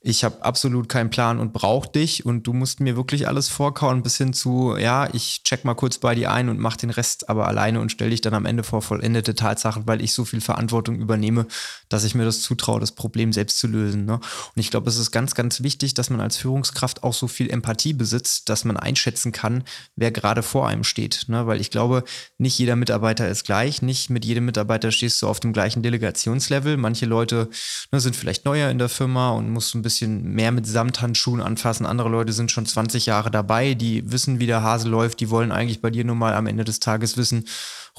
ich 0.00 0.24
habe 0.24 0.44
absolut 0.44 0.88
keinen 0.88 1.10
Plan 1.10 1.38
und 1.38 1.52
brauche 1.52 1.90
dich 1.90 2.24
und 2.24 2.46
du 2.46 2.52
musst 2.52 2.80
mir 2.80 2.96
wirklich 2.96 3.26
alles 3.26 3.48
vorkauen, 3.48 4.02
bis 4.02 4.16
hin 4.16 4.32
zu, 4.32 4.76
ja, 4.76 5.12
ich 5.12 5.42
check 5.42 5.64
mal 5.64 5.74
kurz 5.74 5.98
bei 5.98 6.14
dir 6.14 6.30
ein 6.32 6.48
und 6.48 6.58
mach 6.58 6.76
den 6.76 6.90
Rest 6.90 7.28
aber 7.28 7.48
alleine 7.48 7.80
und 7.80 7.90
stell 7.90 8.10
dich 8.10 8.20
dann 8.20 8.34
am 8.34 8.46
Ende 8.46 8.62
vor 8.62 8.80
vollendete 8.80 9.34
Tatsachen, 9.34 9.86
weil 9.86 10.00
ich 10.00 10.12
so 10.12 10.24
viel 10.24 10.40
Verantwortung 10.40 11.00
übernehme, 11.00 11.46
dass 11.88 12.04
ich 12.04 12.14
mir 12.14 12.24
das 12.24 12.42
zutraue, 12.42 12.78
das 12.80 12.92
Problem 12.92 13.32
selbst 13.32 13.58
zu 13.58 13.66
lösen. 13.66 14.04
Ne? 14.04 14.14
Und 14.14 14.22
ich 14.54 14.70
glaube, 14.70 14.88
es 14.88 14.98
ist 14.98 15.10
ganz, 15.10 15.34
ganz 15.34 15.62
wichtig, 15.62 15.94
dass 15.94 16.10
man 16.10 16.20
als 16.20 16.36
Führungskraft 16.36 17.02
auch 17.02 17.14
so 17.14 17.26
viel 17.26 17.50
Empathie 17.50 17.92
besitzt, 17.92 18.48
dass 18.48 18.64
man 18.64 18.76
einschätzen 18.76 19.32
kann, 19.32 19.64
wer 19.96 20.12
gerade 20.12 20.44
vor 20.44 20.68
einem 20.68 20.84
steht. 20.84 21.24
Ne? 21.26 21.46
Weil 21.46 21.60
ich 21.60 21.70
glaube, 21.70 22.04
nicht 22.38 22.58
jeder 22.58 22.76
mit 22.76 22.87
Mitarbeiter 22.88 23.28
ist 23.28 23.44
gleich. 23.44 23.82
Nicht 23.82 24.08
mit 24.08 24.24
jedem 24.24 24.46
Mitarbeiter 24.46 24.90
stehst 24.90 25.20
du 25.20 25.28
auf 25.28 25.40
dem 25.40 25.52
gleichen 25.52 25.82
Delegationslevel. 25.82 26.78
Manche 26.78 27.04
Leute 27.04 27.50
ne, 27.92 28.00
sind 28.00 28.16
vielleicht 28.16 28.46
neuer 28.46 28.70
in 28.70 28.78
der 28.78 28.88
Firma 28.88 29.32
und 29.32 29.50
musst 29.50 29.74
ein 29.74 29.82
bisschen 29.82 30.22
mehr 30.22 30.52
mit 30.52 30.66
Samthandschuhen 30.66 31.42
anfassen. 31.42 31.84
Andere 31.84 32.08
Leute 32.08 32.32
sind 32.32 32.50
schon 32.50 32.64
20 32.64 33.04
Jahre 33.04 33.30
dabei, 33.30 33.74
die 33.74 34.10
wissen, 34.10 34.40
wie 34.40 34.46
der 34.46 34.62
Hase 34.62 34.88
läuft. 34.88 35.20
Die 35.20 35.28
wollen 35.28 35.52
eigentlich 35.52 35.82
bei 35.82 35.90
dir 35.90 36.02
nur 36.02 36.16
mal 36.16 36.32
am 36.32 36.46
Ende 36.46 36.64
des 36.64 36.80
Tages 36.80 37.18
wissen, 37.18 37.44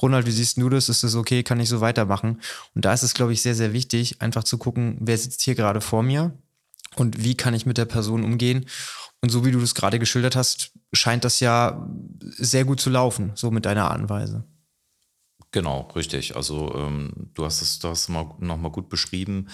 Ronald, 0.02 0.26
wie 0.26 0.32
siehst 0.32 0.56
du 0.56 0.68
das? 0.68 0.88
Ist 0.88 1.04
das 1.04 1.14
okay? 1.14 1.44
Kann 1.44 1.60
ich 1.60 1.68
so 1.68 1.80
weitermachen? 1.80 2.40
Und 2.74 2.84
da 2.84 2.92
ist 2.92 3.04
es, 3.04 3.14
glaube 3.14 3.32
ich, 3.32 3.42
sehr, 3.42 3.54
sehr 3.54 3.72
wichtig, 3.72 4.20
einfach 4.20 4.42
zu 4.42 4.58
gucken, 4.58 4.96
wer 4.98 5.16
sitzt 5.16 5.42
hier 5.42 5.54
gerade 5.54 5.80
vor 5.80 6.02
mir 6.02 6.32
und 6.96 7.22
wie 7.22 7.36
kann 7.36 7.54
ich 7.54 7.64
mit 7.64 7.78
der 7.78 7.84
Person 7.84 8.24
umgehen. 8.24 8.66
Und 9.20 9.28
so 9.28 9.44
wie 9.44 9.52
du 9.52 9.60
das 9.60 9.76
gerade 9.76 10.00
geschildert 10.00 10.34
hast, 10.34 10.72
scheint 10.92 11.24
das 11.24 11.38
ja 11.38 11.86
sehr 12.38 12.64
gut 12.64 12.80
zu 12.80 12.90
laufen, 12.90 13.30
so 13.36 13.52
mit 13.52 13.66
deiner 13.66 13.88
Art 13.88 14.00
und 14.00 14.08
Weise. 14.08 14.44
Genau, 15.52 15.88
richtig. 15.96 16.36
Also 16.36 16.74
ähm, 16.76 17.30
du 17.34 17.44
hast 17.44 17.60
es 17.62 17.78
du 17.80 17.88
hast 17.88 18.08
mal, 18.08 18.34
nochmal 18.38 18.70
gut 18.70 18.88
beschrieben. 18.88 19.48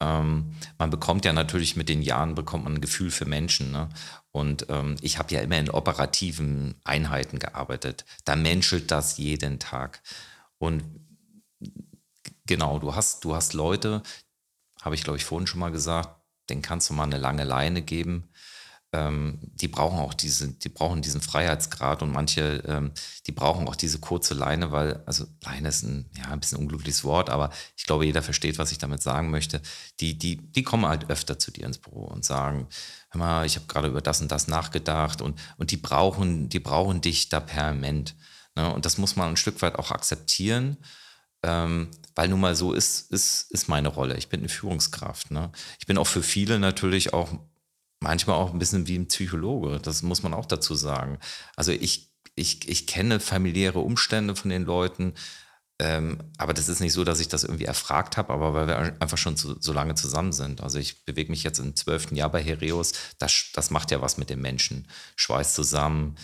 Ähm, 0.00 0.54
man 0.78 0.90
bekommt 0.90 1.24
ja 1.24 1.32
natürlich 1.32 1.76
mit 1.76 1.88
den 1.88 2.02
Jahren 2.02 2.34
bekommt 2.34 2.64
man 2.64 2.74
ein 2.74 2.80
Gefühl 2.80 3.10
für 3.10 3.26
Menschen. 3.26 3.70
Ne? 3.70 3.88
Und 4.32 4.66
ähm, 4.70 4.96
ich 5.02 5.18
habe 5.18 5.34
ja 5.34 5.40
immer 5.40 5.58
in 5.58 5.70
operativen 5.70 6.76
Einheiten 6.84 7.38
gearbeitet. 7.38 8.04
Da 8.24 8.36
menschelt 8.36 8.90
das 8.90 9.18
jeden 9.18 9.58
Tag. 9.58 10.02
Und 10.58 10.82
genau, 12.46 12.78
du 12.78 12.94
hast, 12.94 13.24
du 13.24 13.34
hast 13.34 13.52
Leute, 13.54 14.02
habe 14.82 14.94
ich 14.94 15.04
glaube 15.04 15.18
ich 15.18 15.24
vorhin 15.24 15.46
schon 15.46 15.60
mal 15.60 15.70
gesagt, 15.72 16.20
den 16.50 16.62
kannst 16.62 16.90
du 16.90 16.94
mal 16.94 17.04
eine 17.04 17.18
lange 17.18 17.44
Leine 17.44 17.82
geben 17.82 18.28
ähm, 18.94 19.38
die 19.42 19.66
brauchen 19.66 19.98
auch 19.98 20.14
diese, 20.14 20.48
die 20.52 20.68
brauchen 20.68 21.02
diesen 21.02 21.20
Freiheitsgrad 21.20 22.00
und 22.02 22.12
manche, 22.12 22.62
ähm, 22.66 22.92
die 23.26 23.32
brauchen 23.32 23.66
auch 23.66 23.74
diese 23.74 23.98
kurze 23.98 24.34
Leine, 24.34 24.70
weil, 24.70 25.02
also 25.04 25.26
Leine 25.42 25.68
ist 25.68 25.82
ein, 25.82 26.08
ja, 26.16 26.26
ein 26.26 26.38
bisschen 26.38 26.58
unglückliches 26.58 27.02
Wort, 27.02 27.28
aber 27.28 27.50
ich 27.76 27.86
glaube, 27.86 28.06
jeder 28.06 28.22
versteht, 28.22 28.56
was 28.56 28.70
ich 28.70 28.78
damit 28.78 29.02
sagen 29.02 29.30
möchte. 29.30 29.60
Die, 29.98 30.16
die, 30.16 30.36
die 30.36 30.62
kommen 30.62 30.86
halt 30.86 31.10
öfter 31.10 31.40
zu 31.40 31.50
dir 31.50 31.66
ins 31.66 31.78
Büro 31.78 32.04
und 32.04 32.24
sagen, 32.24 32.68
hör 33.10 33.18
mal, 33.18 33.46
ich 33.46 33.56
habe 33.56 33.66
gerade 33.66 33.88
über 33.88 34.00
das 34.00 34.20
und 34.20 34.30
das 34.30 34.46
nachgedacht 34.46 35.20
und, 35.20 35.40
und 35.56 35.72
die 35.72 35.76
brauchen, 35.76 36.48
die 36.48 36.60
brauchen 36.60 37.00
dich 37.00 37.28
da 37.28 37.40
permanent. 37.40 38.14
Ne? 38.54 38.72
Und 38.72 38.86
das 38.86 38.96
muss 38.96 39.16
man 39.16 39.30
ein 39.30 39.36
Stück 39.36 39.60
weit 39.60 39.74
auch 39.74 39.90
akzeptieren. 39.90 40.76
Ähm, 41.42 41.88
weil 42.14 42.28
nun 42.28 42.40
mal 42.40 42.54
so 42.54 42.72
ist, 42.72 43.10
ist, 43.10 43.50
ist 43.50 43.68
meine 43.68 43.88
Rolle. 43.88 44.16
Ich 44.16 44.28
bin 44.28 44.40
eine 44.40 44.48
Führungskraft. 44.48 45.30
Ne? 45.30 45.50
Ich 45.80 45.86
bin 45.86 45.98
auch 45.98 46.06
für 46.06 46.22
viele 46.22 46.58
natürlich 46.58 47.12
auch 47.12 47.28
manchmal 48.04 48.36
auch 48.36 48.52
ein 48.52 48.58
bisschen 48.58 48.86
wie 48.86 48.96
ein 48.96 49.08
Psychologe, 49.08 49.80
das 49.80 50.02
muss 50.02 50.22
man 50.22 50.34
auch 50.34 50.46
dazu 50.46 50.74
sagen. 50.74 51.18
Also 51.56 51.72
ich, 51.72 52.12
ich, 52.36 52.68
ich 52.68 52.86
kenne 52.86 53.18
familiäre 53.18 53.80
Umstände 53.80 54.36
von 54.36 54.50
den 54.50 54.64
Leuten, 54.64 55.14
ähm, 55.80 56.18
aber 56.38 56.54
das 56.54 56.68
ist 56.68 56.80
nicht 56.80 56.92
so, 56.92 57.02
dass 57.02 57.18
ich 57.18 57.28
das 57.28 57.42
irgendwie 57.42 57.64
erfragt 57.64 58.16
habe, 58.16 58.32
aber 58.32 58.54
weil 58.54 58.66
wir 58.68 58.78
einfach 59.00 59.18
schon 59.18 59.36
so, 59.36 59.56
so 59.58 59.72
lange 59.72 59.96
zusammen 59.96 60.32
sind. 60.32 60.60
Also 60.60 60.78
ich 60.78 61.04
bewege 61.04 61.30
mich 61.30 61.42
jetzt 61.42 61.58
im 61.58 61.74
zwölften 61.74 62.14
Jahr 62.14 62.30
bei 62.30 62.42
Hereus, 62.42 62.92
das, 63.18 63.50
das 63.54 63.70
macht 63.70 63.90
ja 63.90 64.00
was 64.00 64.16
mit 64.16 64.30
den 64.30 64.40
Menschen. 64.40 64.86
Schweiß 65.16 65.54
zusammen, 65.54 66.16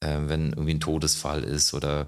äh, 0.00 0.18
wenn 0.22 0.52
irgendwie 0.52 0.74
ein 0.74 0.80
Todesfall 0.80 1.44
ist 1.44 1.74
oder 1.74 2.06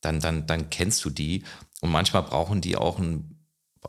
dann, 0.00 0.20
dann, 0.20 0.46
dann 0.46 0.70
kennst 0.70 1.04
du 1.04 1.10
die 1.10 1.44
und 1.80 1.90
manchmal 1.90 2.22
brauchen 2.22 2.60
die 2.60 2.76
auch 2.76 2.98
ein, 2.98 3.44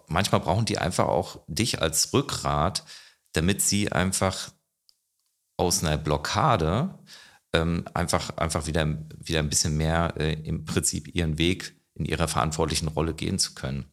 manchmal 0.07 0.41
brauchen 0.41 0.65
die 0.65 0.79
einfach 0.79 1.07
auch 1.07 1.39
dich 1.47 1.81
als 1.81 2.11
Rückgrat, 2.11 2.83
damit 3.33 3.61
sie 3.61 3.91
einfach 3.91 4.51
aus 5.59 5.83
einer 5.83 5.97
Blockade 5.97 6.97
ähm, 7.53 7.85
einfach, 7.93 8.37
einfach 8.37 8.67
wieder, 8.67 8.87
wieder 9.17 9.39
ein 9.39 9.49
bisschen 9.49 9.75
mehr 9.77 10.13
äh, 10.17 10.33
im 10.33 10.65
Prinzip 10.65 11.13
ihren 11.13 11.37
Weg 11.37 11.75
in 11.95 12.05
ihrer 12.05 12.27
verantwortlichen 12.27 12.87
Rolle 12.87 13.13
gehen 13.13 13.39
zu 13.39 13.53
können. 13.55 13.85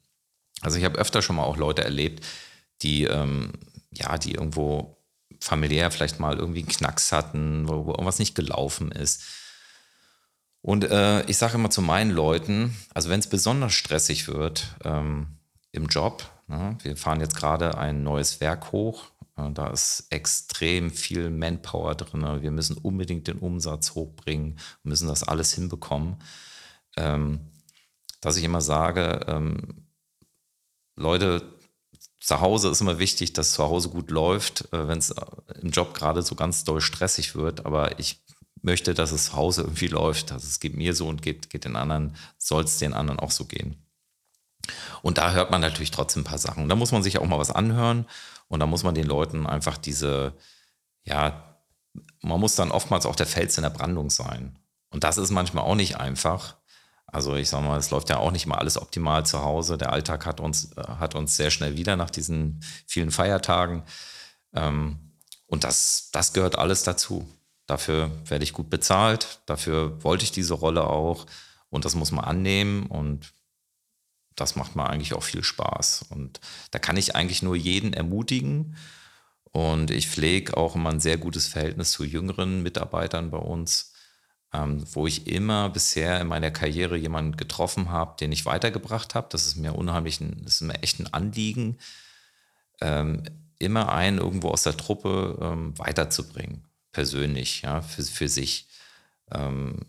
Also 0.61 0.79
ich 0.79 0.85
habe 0.85 0.99
öfter 0.99 1.23
schon 1.23 1.37
mal 1.37 1.45
auch 1.45 1.57
Leute 1.57 1.85
erlebt, 1.85 2.25
die, 2.83 3.05
ähm, 3.05 3.53
ja, 3.93 4.17
die 4.17 4.33
irgendwo 4.33 5.03
familiär 5.41 5.91
vielleicht 5.91 6.21
mal 6.21 6.37
irgendwie 6.37 6.61
einen 6.61 6.69
Knacks 6.69 7.13
hatten, 7.13 7.69
wo, 7.69 7.87
wo 7.87 7.91
irgendwas 7.91 8.19
nicht 8.19 8.35
gelaufen 8.35 8.93
ist. 8.93 9.25
Und 10.63 10.85
äh, 10.85 11.23
ich 11.27 11.37
sage 11.37 11.55
immer 11.55 11.71
zu 11.71 11.83
meinen 11.83 12.11
Leuten, 12.11 12.77
also 12.95 13.09
wenn 13.09 13.21
es 13.21 13.29
besonders 13.29 13.75
stressig 13.75 14.29
wird 14.29 14.77
ähm, 14.85 15.39
im 15.73 15.87
Job, 15.87 16.29
ne, 16.47 16.77
wir 16.83 16.97
fahren 16.97 17.21
jetzt 17.21 17.37
gerade 17.37 17.79
ein 17.79 18.03
neues 18.03 18.41
Werk 18.41 18.73
hoch, 18.73 19.05
da 19.37 19.69
ist 19.69 20.07
extrem 20.11 20.91
viel 20.91 21.31
Manpower 21.31 21.95
drin. 21.95 22.43
Wir 22.43 22.51
müssen 22.51 22.79
unbedingt 22.79 23.29
den 23.29 23.39
Umsatz 23.39 23.95
hochbringen, 23.95 24.59
müssen 24.83 25.09
das 25.09 25.25
alles 25.25 25.53
hinbekommen. 25.53 26.17
Ähm, 26.97 27.41
dass 28.23 28.39
ich 28.39 28.45
immer 28.45 28.63
sage, 28.63 29.21
ähm, 29.29 29.87
Leute, 30.97 31.43
zu 32.19 32.41
Hause 32.41 32.71
ist 32.71 32.81
immer 32.81 32.99
wichtig, 32.99 33.35
dass 33.35 33.53
zu 33.53 33.63
Hause 33.63 33.91
gut 33.91 34.11
läuft, 34.11 34.73
äh, 34.73 34.89
wenn 34.89 34.99
es 34.99 35.11
äh, 35.11 35.25
im 35.61 35.71
Job 35.71 35.93
gerade 35.93 36.23
so 36.23 36.35
ganz 36.35 36.65
doll 36.65 36.81
stressig 36.81 37.35
wird. 37.35 37.67
Aber 37.67 38.01
ich 38.01 38.25
möchte, 38.63 38.95
dass 38.95 39.13
es 39.13 39.27
zu 39.27 39.33
Hause 39.35 39.63
irgendwie 39.67 39.89
läuft. 39.89 40.33
Also 40.33 40.47
es 40.47 40.61
geht 40.61 40.75
mir 40.75 40.95
so 40.95 41.09
und 41.09 41.21
geht, 41.21 41.51
geht 41.51 41.67
den 41.67 41.77
anderen, 41.77 42.17
soll 42.39 42.65
es 42.65 42.79
den 42.79 42.95
anderen 42.95 43.21
auch 43.21 43.31
so 43.31 43.45
gehen. 43.45 43.77
Und 45.03 45.19
da 45.19 45.33
hört 45.33 45.51
man 45.51 45.61
natürlich 45.61 45.91
trotzdem 45.91 46.23
ein 46.23 46.25
paar 46.25 46.39
Sachen. 46.39 46.69
Da 46.69 46.75
muss 46.75 46.91
man 46.91 47.03
sich 47.03 47.19
auch 47.19 47.27
mal 47.27 47.39
was 47.39 47.51
anhören 47.51 48.07
und 48.49 48.61
da 48.61 48.67
muss 48.67 48.83
man 48.83 48.95
den 48.95 49.07
Leuten 49.07 49.47
einfach 49.47 49.77
diese, 49.77 50.35
ja, 51.05 51.57
man 52.21 52.41
muss 52.41 52.55
dann 52.55 52.71
oftmals 52.71 53.07
auch 53.07 53.17
der 53.17 53.27
Fels 53.27 53.57
in 53.57 53.63
der 53.63 53.71
Brandung 53.71 54.11
sein. 54.11 54.59
Und 54.91 55.05
das 55.05 55.19
ist 55.19 55.31
manchmal 55.31 55.65
auch 55.65 55.75
nicht 55.75 55.97
einfach. 55.97 56.57
Also 57.07 57.37
ich 57.37 57.49
sag 57.49 57.63
mal, 57.63 57.79
es 57.79 57.91
läuft 57.91 58.11
ja 58.11 58.19
auch 58.19 58.33
nicht 58.33 58.47
mal 58.47 58.59
alles 58.59 58.81
optimal 58.81 59.25
zu 59.25 59.43
Hause. 59.43 59.79
Der 59.79 59.93
Alltag 59.93 60.27
hat 60.27 60.41
uns, 60.41 60.73
äh, 60.77 60.83
hat 60.83 61.15
uns 61.15 61.37
sehr 61.37 61.51
schnell 61.51 61.77
wieder 61.77 61.97
nach 61.97 62.11
diesen 62.11 62.61
vielen 62.87 63.11
Feiertagen. 63.11 63.83
Ähm, 64.55 65.13
und 65.47 65.65
das, 65.65 66.11
das 66.13 66.33
gehört 66.33 66.59
alles 66.59 66.83
dazu. 66.83 67.29
Dafür 67.67 68.11
werde 68.25 68.45
ich 68.45 68.53
gut 68.53 68.71
bezahlt. 68.71 69.41
Dafür 69.47 70.03
wollte 70.03 70.25
ich 70.25 70.33
diese 70.33 70.55
Rolle 70.55 70.85
auch. 70.85 71.27
Und 71.69 71.85
das 71.85 71.95
muss 71.95 72.13
man 72.13 72.25
annehmen. 72.25 72.87
Und 72.87 73.33
das 74.37 74.55
macht 74.55 74.77
mir 74.77 74.89
eigentlich 74.89 75.15
auch 75.15 75.23
viel 75.23 75.43
Spaß. 75.43 76.07
Und 76.11 76.41
da 76.71 76.79
kann 76.79 76.97
ich 76.97 77.17
eigentlich 77.17 77.43
nur 77.43 77.57
jeden 77.57 77.93
ermutigen. 77.93 78.77
Und 79.51 79.91
ich 79.91 80.09
pflege 80.09 80.57
auch 80.57 80.75
immer 80.75 80.91
ein 80.91 81.01
sehr 81.01 81.17
gutes 81.17 81.49
Verhältnis 81.49 81.91
zu 81.91 82.05
jüngeren 82.05 82.63
Mitarbeitern 82.63 83.31
bei 83.31 83.39
uns, 83.39 83.95
ähm, 84.53 84.85
wo 84.93 85.07
ich 85.07 85.27
immer 85.27 85.71
bisher 85.71 86.21
in 86.21 86.29
meiner 86.29 86.51
Karriere 86.51 86.97
jemanden 86.97 87.37
getroffen 87.37 87.91
habe, 87.91 88.17
den 88.21 88.33
ich 88.33 88.45
weitergebracht 88.45 89.15
habe. 89.15 89.29
Das 89.31 89.47
ist 89.47 89.57
mir 89.57 89.75
unheimlich, 89.75 90.21
ein, 90.21 90.43
das 90.45 90.57
ist 90.57 90.61
mir 90.61 90.83
echt 90.83 91.01
ein 91.01 91.13
Anliegen, 91.13 91.79
ähm, 92.83 93.23
immer 93.59 93.91
einen 93.91 94.19
irgendwo 94.19 94.51
aus 94.51 94.63
der 94.63 94.77
Truppe 94.77 95.39
ähm, 95.41 95.79
weiterzubringen, 95.79 96.65
persönlich, 96.93 97.63
ja, 97.63 97.81
für, 97.81 98.03
für 98.03 98.29
sich. 98.29 98.69
Ähm, 99.33 99.81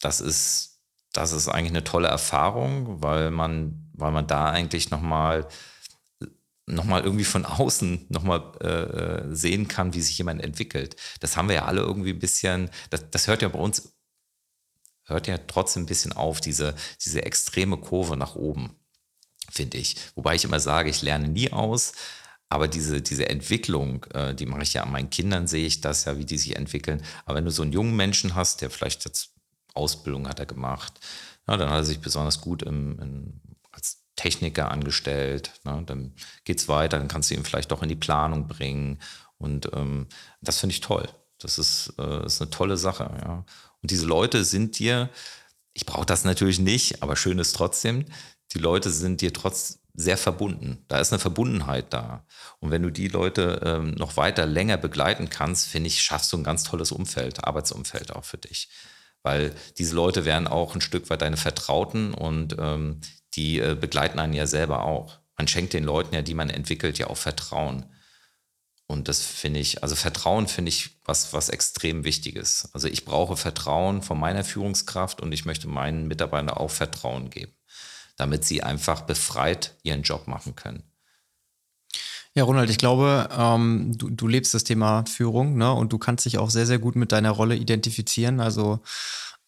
das 0.00 0.20
ist 0.20 0.75
das 1.16 1.32
ist 1.32 1.48
eigentlich 1.48 1.72
eine 1.72 1.84
tolle 1.84 2.08
Erfahrung, 2.08 3.02
weil 3.02 3.30
man, 3.30 3.90
weil 3.94 4.12
man 4.12 4.26
da 4.26 4.50
eigentlich 4.50 4.90
nochmal 4.90 5.48
noch 6.68 6.84
mal 6.84 7.02
irgendwie 7.02 7.24
von 7.24 7.44
außen 7.44 8.06
nochmal 8.08 8.52
äh, 8.60 9.34
sehen 9.34 9.68
kann, 9.68 9.94
wie 9.94 10.00
sich 10.00 10.18
jemand 10.18 10.42
entwickelt. 10.42 10.96
Das 11.20 11.36
haben 11.36 11.48
wir 11.48 11.54
ja 11.54 11.64
alle 11.64 11.80
irgendwie 11.80 12.10
ein 12.10 12.18
bisschen, 12.18 12.70
das, 12.90 13.08
das 13.10 13.28
hört 13.28 13.42
ja 13.42 13.48
bei 13.48 13.58
uns, 13.58 13.94
hört 15.04 15.28
ja 15.28 15.38
trotzdem 15.38 15.84
ein 15.84 15.86
bisschen 15.86 16.12
auf, 16.12 16.40
diese, 16.40 16.74
diese 17.04 17.24
extreme 17.24 17.76
Kurve 17.76 18.16
nach 18.16 18.34
oben, 18.34 18.74
finde 19.48 19.78
ich. 19.78 19.96
Wobei 20.16 20.34
ich 20.34 20.44
immer 20.44 20.58
sage, 20.58 20.90
ich 20.90 21.02
lerne 21.02 21.28
nie 21.28 21.52
aus, 21.52 21.92
aber 22.48 22.66
diese, 22.66 23.00
diese 23.00 23.28
Entwicklung, 23.28 24.04
äh, 24.12 24.34
die 24.34 24.46
mache 24.46 24.62
ich 24.62 24.74
ja 24.74 24.82
an 24.82 24.90
meinen 24.90 25.10
Kindern, 25.10 25.46
sehe 25.46 25.66
ich 25.66 25.80
das 25.80 26.04
ja, 26.04 26.18
wie 26.18 26.24
die 26.24 26.38
sich 26.38 26.56
entwickeln. 26.56 27.00
Aber 27.24 27.36
wenn 27.36 27.44
du 27.44 27.52
so 27.52 27.62
einen 27.62 27.72
jungen 27.72 27.94
Menschen 27.94 28.34
hast, 28.34 28.60
der 28.60 28.70
vielleicht 28.70 29.04
jetzt 29.04 29.35
Ausbildung 29.76 30.28
hat 30.28 30.40
er 30.40 30.46
gemacht. 30.46 30.94
Ja, 31.46 31.56
dann 31.56 31.70
hat 31.70 31.78
er 31.78 31.84
sich 31.84 32.00
besonders 32.00 32.40
gut 32.40 32.62
im, 32.62 32.98
in, 33.00 33.40
als 33.72 34.02
Techniker 34.16 34.70
angestellt. 34.70 35.52
Ne? 35.64 35.82
Dann 35.86 36.14
geht 36.44 36.58
es 36.58 36.68
weiter, 36.68 36.98
dann 36.98 37.08
kannst 37.08 37.30
du 37.30 37.34
ihn 37.34 37.44
vielleicht 37.44 37.70
doch 37.70 37.82
in 37.82 37.88
die 37.88 37.94
Planung 37.94 38.48
bringen. 38.48 38.98
Und 39.38 39.70
ähm, 39.74 40.06
das 40.40 40.58
finde 40.58 40.74
ich 40.74 40.80
toll. 40.80 41.08
Das 41.38 41.58
ist, 41.58 41.94
äh, 41.98 42.24
ist 42.26 42.40
eine 42.40 42.50
tolle 42.50 42.76
Sache. 42.76 43.10
Ja? 43.22 43.44
Und 43.82 43.90
diese 43.90 44.06
Leute 44.06 44.44
sind 44.44 44.78
dir, 44.78 45.10
ich 45.72 45.86
brauche 45.86 46.06
das 46.06 46.24
natürlich 46.24 46.58
nicht, 46.58 47.02
aber 47.02 47.16
schön 47.16 47.38
ist 47.38 47.54
trotzdem, 47.54 48.06
die 48.52 48.58
Leute 48.58 48.90
sind 48.90 49.20
dir 49.20 49.32
trotz 49.32 49.80
sehr 49.92 50.18
verbunden. 50.18 50.84
Da 50.88 50.98
ist 50.98 51.12
eine 51.12 51.18
Verbundenheit 51.18 51.92
da. 51.92 52.26
Und 52.60 52.70
wenn 52.70 52.82
du 52.82 52.90
die 52.90 53.08
Leute 53.08 53.60
ähm, 53.64 53.92
noch 53.92 54.16
weiter 54.16 54.46
länger 54.46 54.76
begleiten 54.76 55.30
kannst, 55.30 55.66
finde 55.68 55.88
ich, 55.88 56.02
schaffst 56.02 56.32
du 56.32 56.36
ein 56.36 56.44
ganz 56.44 56.64
tolles 56.64 56.92
Umfeld, 56.92 57.44
Arbeitsumfeld 57.44 58.14
auch 58.14 58.24
für 58.24 58.38
dich 58.38 58.68
weil 59.26 59.52
diese 59.76 59.96
Leute 59.96 60.24
werden 60.24 60.46
auch 60.46 60.76
ein 60.76 60.80
Stück 60.80 61.10
weit 61.10 61.20
deine 61.20 61.36
Vertrauten 61.36 62.14
und 62.14 62.54
ähm, 62.60 63.00
die 63.34 63.58
äh, 63.58 63.74
begleiten 63.74 64.20
einen 64.20 64.34
ja 64.34 64.46
selber 64.46 64.84
auch. 64.84 65.18
Man 65.36 65.48
schenkt 65.48 65.72
den 65.72 65.82
Leuten 65.82 66.14
ja, 66.14 66.22
die 66.22 66.32
man 66.32 66.48
entwickelt, 66.48 66.96
ja 66.98 67.08
auch 67.08 67.16
Vertrauen. 67.16 67.86
Und 68.86 69.08
das 69.08 69.20
finde 69.22 69.58
ich, 69.58 69.82
also 69.82 69.96
Vertrauen 69.96 70.46
finde 70.46 70.68
ich 70.68 71.00
was, 71.04 71.32
was 71.32 71.48
extrem 71.48 72.04
wichtig 72.04 72.36
ist. 72.36 72.68
Also 72.72 72.86
ich 72.86 73.04
brauche 73.04 73.36
Vertrauen 73.36 74.00
von 74.00 74.18
meiner 74.18 74.44
Führungskraft 74.44 75.20
und 75.20 75.32
ich 75.32 75.44
möchte 75.44 75.66
meinen 75.66 76.06
Mitarbeitern 76.06 76.50
auch 76.50 76.70
Vertrauen 76.70 77.28
geben, 77.28 77.52
damit 78.16 78.44
sie 78.44 78.62
einfach 78.62 79.00
befreit 79.00 79.74
ihren 79.82 80.02
Job 80.02 80.28
machen 80.28 80.54
können. 80.54 80.84
Ja, 82.36 82.44
Ronald, 82.44 82.68
ich 82.68 82.76
glaube, 82.76 83.30
ähm, 83.34 83.94
du, 83.96 84.10
du 84.10 84.28
lebst 84.28 84.52
das 84.52 84.62
Thema 84.62 85.04
Führung 85.06 85.56
ne? 85.56 85.72
und 85.72 85.94
du 85.94 85.96
kannst 85.96 86.26
dich 86.26 86.36
auch 86.36 86.50
sehr, 86.50 86.66
sehr 86.66 86.78
gut 86.78 86.94
mit 86.94 87.10
deiner 87.10 87.30
Rolle 87.30 87.56
identifizieren. 87.56 88.40
Also 88.40 88.80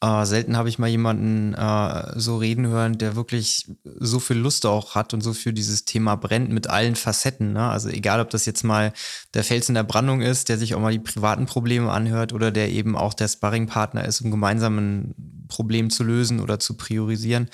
äh, 0.01 0.25
selten 0.25 0.57
habe 0.57 0.69
ich 0.69 0.79
mal 0.79 0.89
jemanden 0.89 1.55
äh, 1.55 2.19
so 2.19 2.37
reden 2.37 2.69
hören, 2.69 2.99
der 2.99 3.17
wirklich 3.17 3.67
so 3.85 4.21
viel 4.21 4.37
Lust 4.37 4.65
auch 4.65 4.95
hat 4.95 5.13
und 5.13 5.23
so 5.23 5.33
für 5.33 5.53
dieses 5.53 5.85
Thema 5.85 6.15
brennt 6.15 6.51
mit 6.51 6.69
allen 6.69 6.95
Facetten. 6.95 7.53
Ne? 7.53 7.69
Also 7.69 7.89
egal, 7.89 8.21
ob 8.21 8.31
das 8.31 8.47
jetzt 8.47 8.63
mal 8.63 8.93
der 9.35 9.43
Fels 9.43 9.69
in 9.69 9.75
der 9.75 9.83
Brandung 9.83 10.21
ist, 10.21 10.49
der 10.49 10.59
sich 10.59 10.75
auch 10.75 10.81
mal 10.81 10.93
die 10.93 11.01
privaten 11.01 11.47
Probleme 11.47 11.91
anhört 11.91 12.33
oder 12.33 12.53
der 12.53 12.71
eben 12.71 12.97
auch 12.97 13.13
der 13.13 13.27
Sparringpartner 13.27 14.05
ist, 14.05 14.21
um 14.21 14.31
gemeinsam 14.31 14.79
ein 14.79 15.47
Problem 15.49 15.91
zu 15.91 16.05
lösen 16.05 16.39
oder 16.39 16.61
zu 16.61 16.77
priorisieren. 16.77 17.49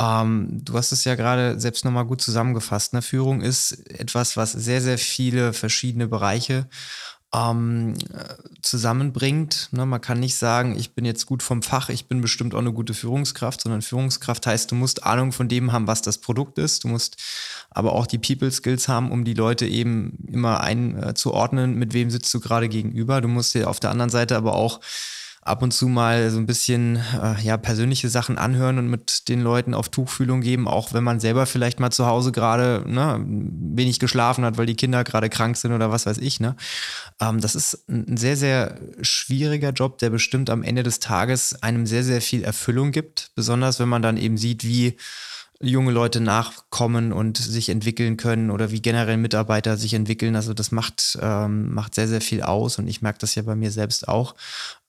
Ähm, 0.00 0.60
du 0.64 0.78
hast 0.78 0.92
es 0.92 1.04
ja 1.04 1.16
gerade 1.16 1.60
selbst 1.60 1.84
nochmal 1.84 2.06
gut 2.06 2.22
zusammengefasst. 2.22 2.94
Ne? 2.94 3.02
Führung 3.02 3.42
ist 3.42 3.72
etwas, 3.90 4.38
was 4.38 4.52
sehr, 4.52 4.80
sehr 4.80 4.96
viele 4.96 5.52
verschiedene 5.52 6.08
Bereiche 6.08 6.66
ähm, 7.34 7.94
zusammenbringt. 8.62 9.68
Ne, 9.72 9.84
man 9.84 10.00
kann 10.00 10.20
nicht 10.20 10.36
sagen, 10.36 10.78
ich 10.78 10.94
bin 10.94 11.04
jetzt 11.04 11.26
gut 11.26 11.42
vom 11.42 11.62
Fach, 11.62 11.88
ich 11.88 12.06
bin 12.06 12.20
bestimmt 12.20 12.54
auch 12.54 12.60
eine 12.60 12.72
gute 12.72 12.94
Führungskraft, 12.94 13.60
sondern 13.60 13.82
Führungskraft 13.82 14.46
heißt, 14.46 14.70
du 14.70 14.74
musst 14.74 15.04
Ahnung 15.04 15.32
von 15.32 15.48
dem 15.48 15.72
haben, 15.72 15.86
was 15.86 16.02
das 16.02 16.18
Produkt 16.18 16.58
ist. 16.58 16.84
Du 16.84 16.88
musst 16.88 17.16
aber 17.70 17.92
auch 17.92 18.06
die 18.06 18.18
People 18.18 18.50
Skills 18.50 18.88
haben, 18.88 19.10
um 19.10 19.24
die 19.24 19.34
Leute 19.34 19.66
eben 19.66 20.16
immer 20.30 20.60
einzuordnen, 20.60 21.74
mit 21.74 21.92
wem 21.92 22.10
sitzt 22.10 22.32
du 22.32 22.40
gerade 22.40 22.68
gegenüber. 22.68 23.20
Du 23.20 23.28
musst 23.28 23.54
dir 23.54 23.68
auf 23.68 23.80
der 23.80 23.90
anderen 23.90 24.10
Seite 24.10 24.36
aber 24.36 24.54
auch 24.54 24.80
ab 25.44 25.62
und 25.62 25.72
zu 25.72 25.88
mal 25.88 26.30
so 26.30 26.38
ein 26.38 26.46
bisschen 26.46 26.96
äh, 26.96 27.40
ja, 27.42 27.56
persönliche 27.56 28.08
Sachen 28.08 28.38
anhören 28.38 28.78
und 28.78 28.88
mit 28.88 29.28
den 29.28 29.40
Leuten 29.40 29.74
auf 29.74 29.90
Tuchfühlung 29.90 30.40
geben, 30.40 30.66
auch 30.66 30.94
wenn 30.94 31.04
man 31.04 31.20
selber 31.20 31.44
vielleicht 31.46 31.80
mal 31.80 31.90
zu 31.90 32.06
Hause 32.06 32.32
gerade 32.32 32.82
ne, 32.86 33.22
wenig 33.26 33.98
geschlafen 33.98 34.44
hat, 34.44 34.56
weil 34.56 34.66
die 34.66 34.76
Kinder 34.76 35.04
gerade 35.04 35.28
krank 35.28 35.56
sind 35.56 35.72
oder 35.72 35.90
was 35.90 36.06
weiß 36.06 36.18
ich. 36.18 36.40
Ne? 36.40 36.56
Ähm, 37.20 37.40
das 37.40 37.54
ist 37.54 37.88
ein 37.88 38.16
sehr, 38.16 38.36
sehr 38.36 38.78
schwieriger 39.02 39.70
Job, 39.70 39.98
der 39.98 40.10
bestimmt 40.10 40.48
am 40.48 40.62
Ende 40.62 40.82
des 40.82 40.98
Tages 40.98 41.62
einem 41.62 41.86
sehr, 41.86 42.04
sehr 42.04 42.22
viel 42.22 42.42
Erfüllung 42.42 42.90
gibt, 42.90 43.30
besonders 43.34 43.78
wenn 43.78 43.88
man 43.88 44.02
dann 44.02 44.16
eben 44.16 44.38
sieht, 44.38 44.64
wie 44.64 44.96
junge 45.60 45.92
Leute 45.92 46.20
nachkommen 46.20 47.12
und 47.12 47.38
sich 47.38 47.68
entwickeln 47.68 48.16
können 48.16 48.50
oder 48.50 48.70
wie 48.70 48.82
generell 48.82 49.16
Mitarbeiter 49.16 49.76
sich 49.76 49.94
entwickeln. 49.94 50.36
Also 50.36 50.52
das 50.52 50.72
macht, 50.72 51.18
ähm, 51.20 51.72
macht 51.72 51.94
sehr, 51.94 52.08
sehr 52.08 52.20
viel 52.20 52.42
aus 52.42 52.78
und 52.78 52.88
ich 52.88 53.02
merke 53.02 53.20
das 53.20 53.34
ja 53.34 53.42
bei 53.42 53.54
mir 53.54 53.70
selbst 53.70 54.08
auch. 54.08 54.34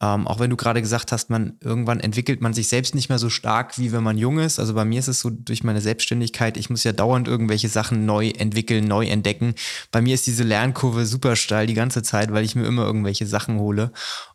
Ähm, 0.02 0.28
auch 0.28 0.40
wenn 0.40 0.50
du 0.50 0.58
gerade 0.58 0.82
gesagt 0.82 1.14
hast, 1.14 1.30
man 1.30 1.58
irgendwann 1.62 2.02
entwickelt 2.02 2.42
man 2.42 2.54
sich 2.54 2.68
selbst 2.68 2.96
nicht 2.96 3.08
mehr 3.08 3.18
so 3.18 3.30
stark, 3.30 3.78
wie 3.78 3.94
wenn 3.94 4.04
man 4.04 4.18
jung 4.18 4.40
ist. 4.40 4.60
Also 4.60 4.74
bei 4.74 4.84
mir 4.84 5.00
ist 5.00 5.08
es 5.08 5.22
so 5.22 5.30
durch 5.30 5.64
meine 5.64 5.80
Selbstständigkeit, 5.80 6.58
ich 6.58 6.70
muss 6.70 6.84
ja 6.84 6.92
dauernd 6.92 7.30
irgendwelche 7.30 7.70
Sachen 7.70 8.06
neu 8.06 8.30
entwickeln, 8.30 8.86
neu 8.86 9.06
entdecken. 9.06 9.56
Bei 9.92 10.02
mir 10.02 10.14
ist 10.14 10.28
diese 10.28 10.44
Lernkurve 10.44 11.06
super 11.06 11.38
steil 11.38 11.66
die 11.66 11.74
ganze 11.74 12.04
Zeit, 12.04 12.34
weil 12.34 12.44
ich 12.44 12.56
mir 12.56 12.66
immer 12.66 12.84
irgendwelche 12.86 13.26
Sachen 13.26 13.58
hole. 13.58 13.92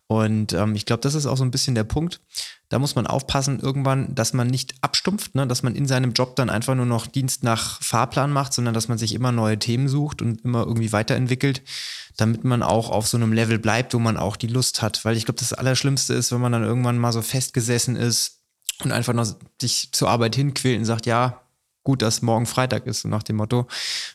Und 0.07 0.55
ähm, 0.55 0.75
ich 0.75 0.87
glaube, 0.87 1.03
das 1.03 1.15
ist 1.15 1.27
auch 1.27 1.37
so 1.37 1.45
ein 1.45 1.53
bisschen 1.53 1.77
der 1.77 1.85
Punkt. 1.85 2.21
Da 2.69 2.79
muss 2.79 2.97
man 2.97 3.07
aufpassen, 3.07 3.61
irgendwann, 3.61 4.13
dass 4.15 4.33
man 4.33 4.49
nicht 4.49 4.75
abstumpft, 4.81 5.37
ne? 5.37 5.47
dass 5.47 5.63
man 5.63 5.77
in 5.77 5.87
seinem 5.87 6.15
Job 6.15 6.35
dann 6.35 6.51
einfach 6.51 6.75
nur 6.75 6.87
noch 6.87 7.07
Dienst 7.07 7.45
nach 7.45 7.81
Fahrplan 7.81 8.33
macht, 8.33 8.53
sondern 8.53 8.75
dass 8.75 8.89
man 8.89 8.99
sich 8.99 9.15
immer 9.15 9.31
neue 9.31 9.59
Themen 9.59 9.89
sucht 9.89 10.21
und 10.21 10.41
immer 10.41 10.67
irgendwie 10.67 10.93
weiterentwickelt, 10.93 11.63
damit 12.21 12.45
man 12.45 12.63
auch 12.63 12.91
auf 12.91 13.09
so 13.09 13.17
einem 13.17 13.33
Level 13.33 13.59
bleibt, 13.59 13.95
wo 13.95 13.99
man 13.99 14.17
auch 14.17 14.37
die 14.37 14.47
Lust 14.47 14.83
hat. 14.83 15.05
Weil 15.05 15.17
ich 15.17 15.25
glaube, 15.25 15.41
das 15.41 15.53
Allerschlimmste 15.53 16.15
ist, 16.15 16.33
wenn 16.33 16.41
man 16.41 16.53
dann 16.53 16.65
irgendwann 16.65 16.99
mal 16.99 17.13
so 17.13 17.23
festgesessen 17.23 17.97
ist 17.97 18.41
und 18.85 18.93
einfach 18.93 19.13
noch 19.13 19.27
sich 19.61 19.91
zur 19.93 20.09
Arbeit 20.09 20.37
hinquält 20.37 20.79
und 20.79 20.85
sagt, 20.85 21.07
ja, 21.07 21.41
gut, 21.83 22.03
dass 22.03 22.23
morgen 22.23 22.47
Freitag 22.47 22.87
ist, 22.87 23.03
so 23.03 23.09
nach 23.09 23.23
dem 23.23 23.37
Motto. 23.37 23.67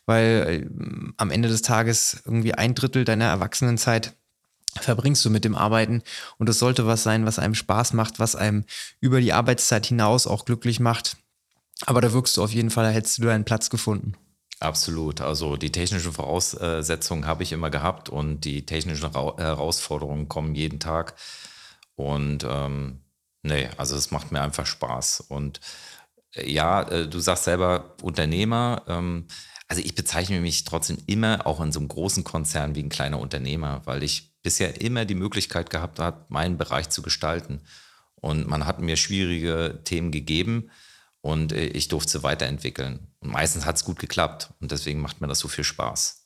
Weil 0.05 0.65
äh, 0.65 1.13
am 1.17 1.31
Ende 1.31 1.49
des 1.49 1.61
Tages 1.61 2.21
irgendwie 2.25 2.53
ein 2.53 2.75
Drittel 2.75 3.05
deiner 3.05 3.25
Erwachsenenzeit 3.25 4.13
verbringst 4.79 5.23
du 5.23 5.29
mit 5.29 5.45
dem 5.45 5.55
Arbeiten 5.55 6.03
und 6.37 6.49
es 6.49 6.59
sollte 6.59 6.85
was 6.85 7.03
sein, 7.03 7.25
was 7.25 7.39
einem 7.39 7.55
Spaß 7.55 7.93
macht, 7.93 8.19
was 8.19 8.35
einem 8.35 8.65
über 8.99 9.21
die 9.21 9.33
Arbeitszeit 9.33 9.85
hinaus 9.85 10.27
auch 10.27 10.45
glücklich 10.45 10.79
macht. 10.79 11.17
Aber 11.85 12.01
da 12.01 12.13
wirkst 12.13 12.37
du 12.37 12.43
auf 12.43 12.51
jeden 12.51 12.69
Fall, 12.69 12.85
da 12.85 12.91
hättest 12.91 13.17
du 13.17 13.23
deinen 13.23 13.45
Platz 13.45 13.69
gefunden. 13.69 14.15
Absolut. 14.65 15.21
Also 15.21 15.57
die 15.57 15.71
technischen 15.71 16.11
Voraussetzungen 16.11 17.27
habe 17.27 17.43
ich 17.43 17.51
immer 17.51 17.69
gehabt 17.69 18.09
und 18.09 18.41
die 18.45 18.65
technischen 18.65 19.11
Herausforderungen 19.11 20.27
kommen 20.27 20.55
jeden 20.55 20.79
Tag. 20.79 21.13
Und 21.93 22.43
ähm, 22.49 23.01
nee, 23.43 23.69
also 23.77 23.95
es 23.95 24.09
macht 24.09 24.31
mir 24.31 24.41
einfach 24.41 24.65
Spaß. 24.65 25.21
Und 25.29 25.59
äh, 26.33 26.49
ja, 26.51 26.81
äh, 26.81 27.07
du 27.07 27.19
sagst 27.19 27.43
selber 27.43 27.95
Unternehmer. 28.01 28.81
Ähm, 28.87 29.27
also 29.67 29.83
ich 29.83 29.93
bezeichne 29.93 30.41
mich 30.41 30.63
trotzdem 30.63 30.97
immer 31.05 31.45
auch 31.45 31.61
in 31.61 31.71
so 31.71 31.79
einem 31.79 31.87
großen 31.87 32.23
Konzern 32.23 32.73
wie 32.73 32.81
ein 32.81 32.89
kleiner 32.89 33.19
Unternehmer, 33.19 33.83
weil 33.85 34.01
ich 34.01 34.33
bisher 34.41 34.81
immer 34.81 35.05
die 35.05 35.13
Möglichkeit 35.13 35.69
gehabt 35.69 35.99
hat, 35.99 36.31
meinen 36.31 36.57
Bereich 36.57 36.89
zu 36.89 37.03
gestalten. 37.03 37.61
Und 38.15 38.47
man 38.47 38.65
hat 38.65 38.81
mir 38.81 38.97
schwierige 38.97 39.81
Themen 39.83 40.11
gegeben 40.11 40.71
und 41.25 41.53
äh, 41.53 41.65
ich 41.65 41.87
durfte 41.87 42.11
sie 42.11 42.23
weiterentwickeln. 42.23 43.07
Und 43.19 43.31
meistens 43.31 43.65
hat 43.65 43.77
es 43.77 43.83
gut 43.83 43.97
geklappt 43.97 44.53
und 44.61 44.69
deswegen 44.69 45.01
macht 45.01 45.21
mir 45.21 45.27
das 45.27 45.39
so 45.39 45.47
viel 45.47 45.63
Spaß. 45.63 46.24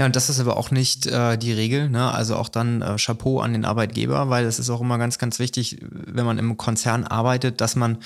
Ja, 0.00 0.06
und 0.06 0.14
das 0.14 0.30
ist 0.30 0.38
aber 0.38 0.56
auch 0.56 0.70
nicht 0.70 1.06
äh, 1.06 1.36
die 1.36 1.52
Regel. 1.52 1.90
Ne? 1.90 2.08
Also 2.12 2.36
auch 2.36 2.48
dann 2.48 2.82
äh, 2.82 2.96
Chapeau 2.98 3.40
an 3.40 3.52
den 3.52 3.64
Arbeitgeber, 3.64 4.30
weil 4.30 4.44
es 4.46 4.60
ist 4.60 4.70
auch 4.70 4.80
immer 4.80 4.96
ganz, 4.96 5.18
ganz 5.18 5.40
wichtig, 5.40 5.78
wenn 5.80 6.24
man 6.24 6.38
im 6.38 6.56
Konzern 6.56 7.02
arbeitet, 7.02 7.60
dass 7.60 7.74
man 7.74 7.98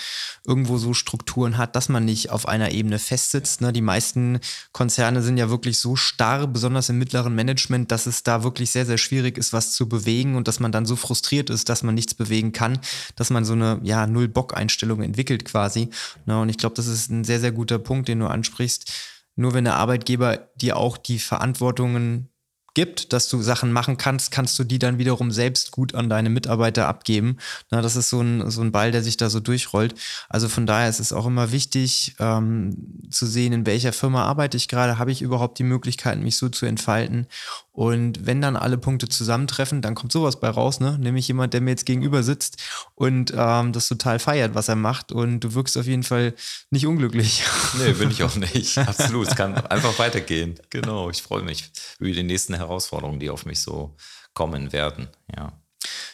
irgendwo 0.46 0.78
so 0.78 0.94
Strukturen 0.94 1.58
hat, 1.58 1.76
dass 1.76 1.90
man 1.90 2.06
nicht 2.06 2.30
auf 2.30 2.48
einer 2.48 2.72
Ebene 2.72 2.98
festsitzt. 2.98 3.60
Ne? 3.60 3.74
Die 3.74 3.82
meisten 3.82 4.40
Konzerne 4.72 5.20
sind 5.20 5.36
ja 5.36 5.50
wirklich 5.50 5.78
so 5.80 5.94
starr, 5.94 6.46
besonders 6.46 6.88
im 6.88 6.98
mittleren 6.98 7.34
Management, 7.34 7.92
dass 7.92 8.06
es 8.06 8.22
da 8.22 8.42
wirklich 8.42 8.70
sehr, 8.70 8.86
sehr 8.86 8.96
schwierig 8.96 9.36
ist, 9.36 9.52
was 9.52 9.72
zu 9.72 9.86
bewegen 9.86 10.34
und 10.34 10.48
dass 10.48 10.60
man 10.60 10.72
dann 10.72 10.86
so 10.86 10.96
frustriert 10.96 11.50
ist, 11.50 11.68
dass 11.68 11.82
man 11.82 11.94
nichts 11.94 12.14
bewegen 12.14 12.52
kann, 12.52 12.78
dass 13.16 13.28
man 13.28 13.44
so 13.44 13.52
eine 13.52 13.80
ja, 13.82 14.06
Null-Bock-Einstellung 14.06 15.02
entwickelt 15.02 15.44
quasi. 15.44 15.90
Ne? 16.24 16.40
Und 16.40 16.48
ich 16.48 16.56
glaube, 16.56 16.74
das 16.74 16.86
ist 16.86 17.10
ein 17.10 17.24
sehr, 17.24 17.38
sehr 17.38 17.52
guter 17.52 17.78
Punkt, 17.78 18.08
den 18.08 18.20
du 18.20 18.28
ansprichst 18.28 19.11
nur 19.36 19.54
wenn 19.54 19.64
der 19.64 19.76
Arbeitgeber 19.76 20.48
dir 20.56 20.76
auch 20.76 20.96
die 20.96 21.18
Verantwortungen 21.18 22.28
gibt, 22.74 23.12
dass 23.12 23.28
du 23.28 23.42
Sachen 23.42 23.72
machen 23.72 23.96
kannst, 23.96 24.30
kannst 24.30 24.58
du 24.58 24.64
die 24.64 24.78
dann 24.78 24.98
wiederum 24.98 25.30
selbst 25.30 25.72
gut 25.72 25.94
an 25.94 26.08
deine 26.08 26.30
Mitarbeiter 26.30 26.88
abgeben. 26.88 27.36
Na, 27.70 27.82
das 27.82 27.96
ist 27.96 28.08
so 28.08 28.20
ein, 28.20 28.50
so 28.50 28.62
ein 28.62 28.72
Ball, 28.72 28.92
der 28.92 29.02
sich 29.02 29.16
da 29.16 29.28
so 29.28 29.40
durchrollt. 29.40 29.94
Also 30.28 30.48
von 30.48 30.66
daher 30.66 30.88
ist 30.88 31.00
es 31.00 31.12
auch 31.12 31.26
immer 31.26 31.52
wichtig 31.52 32.16
ähm, 32.18 33.08
zu 33.10 33.26
sehen, 33.26 33.52
in 33.52 33.66
welcher 33.66 33.92
Firma 33.92 34.24
arbeite 34.24 34.56
ich 34.56 34.68
gerade, 34.68 34.98
habe 34.98 35.12
ich 35.12 35.22
überhaupt 35.22 35.58
die 35.58 35.64
Möglichkeit, 35.64 36.18
mich 36.18 36.36
so 36.36 36.48
zu 36.48 36.66
entfalten 36.66 37.26
und 37.72 38.26
wenn 38.26 38.42
dann 38.42 38.56
alle 38.56 38.76
Punkte 38.76 39.08
zusammentreffen, 39.08 39.80
dann 39.80 39.94
kommt 39.94 40.12
sowas 40.12 40.38
bei 40.38 40.50
raus, 40.50 40.78
ne? 40.78 40.98
Nämlich 40.98 41.26
jemand, 41.28 41.54
der 41.54 41.62
mir 41.62 41.70
jetzt 41.70 41.86
gegenüber 41.86 42.22
sitzt 42.22 42.62
und 42.94 43.32
ähm, 43.34 43.72
das 43.72 43.88
total 43.88 44.18
feiert, 44.18 44.54
was 44.54 44.68
er 44.68 44.76
macht. 44.76 45.10
Und 45.10 45.40
du 45.40 45.54
wirkst 45.54 45.78
auf 45.78 45.86
jeden 45.86 46.02
Fall 46.02 46.34
nicht 46.70 46.86
unglücklich. 46.86 47.42
Nee, 47.78 47.92
bin 47.92 48.10
ich 48.10 48.22
auch 48.22 48.36
nicht. 48.36 48.76
Absolut. 48.76 49.28
Es 49.28 49.34
kann 49.34 49.54
einfach 49.54 49.98
weitergehen. 49.98 50.56
Genau. 50.68 51.08
Ich 51.08 51.22
freue 51.22 51.42
mich 51.42 51.70
über 51.98 52.10
die 52.10 52.22
nächsten 52.22 52.52
Herausforderungen, 52.52 53.18
die 53.18 53.30
auf 53.30 53.46
mich 53.46 53.60
so 53.60 53.96
kommen 54.34 54.72
werden. 54.72 55.08
Ja. 55.34 55.52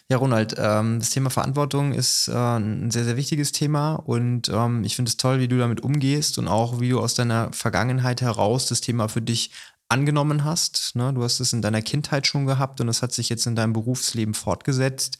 Ja, 0.08 0.16
Ronald, 0.16 0.54
ähm, 0.56 1.00
das 1.00 1.10
Thema 1.10 1.30
Verantwortung 1.30 1.92
ist 1.92 2.28
äh, 2.28 2.32
ein 2.32 2.90
sehr, 2.90 3.04
sehr 3.04 3.16
wichtiges 3.16 3.52
Thema 3.52 3.96
und 3.96 4.48
ähm, 4.48 4.82
ich 4.84 4.96
finde 4.96 5.10
es 5.10 5.18
toll, 5.18 5.40
wie 5.40 5.48
du 5.48 5.58
damit 5.58 5.82
umgehst 5.82 6.38
und 6.38 6.48
auch 6.48 6.80
wie 6.80 6.88
du 6.88 7.00
aus 7.00 7.12
deiner 7.12 7.52
Vergangenheit 7.52 8.22
heraus 8.22 8.66
das 8.66 8.80
Thema 8.80 9.08
für 9.08 9.20
dich 9.20 9.50
angenommen 9.88 10.44
hast. 10.44 10.94
Ne? 10.94 11.12
Du 11.12 11.22
hast 11.22 11.40
es 11.40 11.52
in 11.52 11.62
deiner 11.62 11.82
Kindheit 11.82 12.26
schon 12.26 12.46
gehabt 12.46 12.80
und 12.80 12.88
es 12.88 13.02
hat 13.02 13.12
sich 13.12 13.28
jetzt 13.28 13.46
in 13.46 13.56
deinem 13.56 13.72
Berufsleben 13.72 14.34
fortgesetzt. 14.34 15.18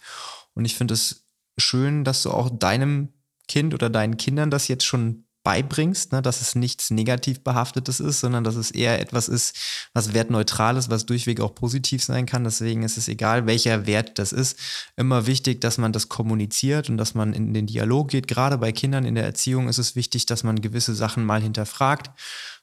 Und 0.54 0.64
ich 0.64 0.76
finde 0.76 0.94
es 0.94 1.24
schön, 1.56 2.04
dass 2.04 2.22
du 2.22 2.30
auch 2.30 2.50
deinem 2.50 3.12
Kind 3.48 3.72
oder 3.74 3.88
deinen 3.88 4.18
Kindern 4.18 4.50
das 4.50 4.68
jetzt 4.68 4.84
schon 4.84 5.24
beibringst, 5.42 6.12
ne? 6.12 6.20
dass 6.20 6.42
es 6.42 6.54
nichts 6.54 6.90
negativ 6.90 7.42
behaftetes 7.42 8.00
ist, 8.00 8.20
sondern 8.20 8.44
dass 8.44 8.56
es 8.56 8.70
eher 8.70 9.00
etwas 9.00 9.28
ist, 9.28 9.56
was 9.94 10.12
wertneutral 10.12 10.76
ist, 10.76 10.90
was 10.90 11.06
durchweg 11.06 11.40
auch 11.40 11.54
positiv 11.54 12.04
sein 12.04 12.26
kann. 12.26 12.44
Deswegen 12.44 12.82
ist 12.82 12.98
es 12.98 13.08
egal, 13.08 13.46
welcher 13.46 13.86
Wert 13.86 14.18
das 14.18 14.32
ist, 14.32 14.58
immer 14.96 15.26
wichtig, 15.26 15.62
dass 15.62 15.78
man 15.78 15.94
das 15.94 16.10
kommuniziert 16.10 16.90
und 16.90 16.98
dass 16.98 17.14
man 17.14 17.32
in 17.32 17.54
den 17.54 17.66
Dialog 17.66 18.08
geht. 18.08 18.28
Gerade 18.28 18.58
bei 18.58 18.72
Kindern 18.72 19.06
in 19.06 19.14
der 19.14 19.24
Erziehung 19.24 19.68
ist 19.68 19.78
es 19.78 19.96
wichtig, 19.96 20.26
dass 20.26 20.42
man 20.42 20.60
gewisse 20.60 20.94
Sachen 20.94 21.24
mal 21.24 21.40
hinterfragt 21.40 22.10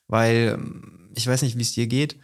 weil 0.08 0.56
ähm, 0.58 1.10
ich 1.16 1.26
weiß 1.26 1.42
nicht, 1.42 1.56
wie 1.56 1.62
es 1.62 1.72
dir 1.72 1.86
geht, 1.86 2.18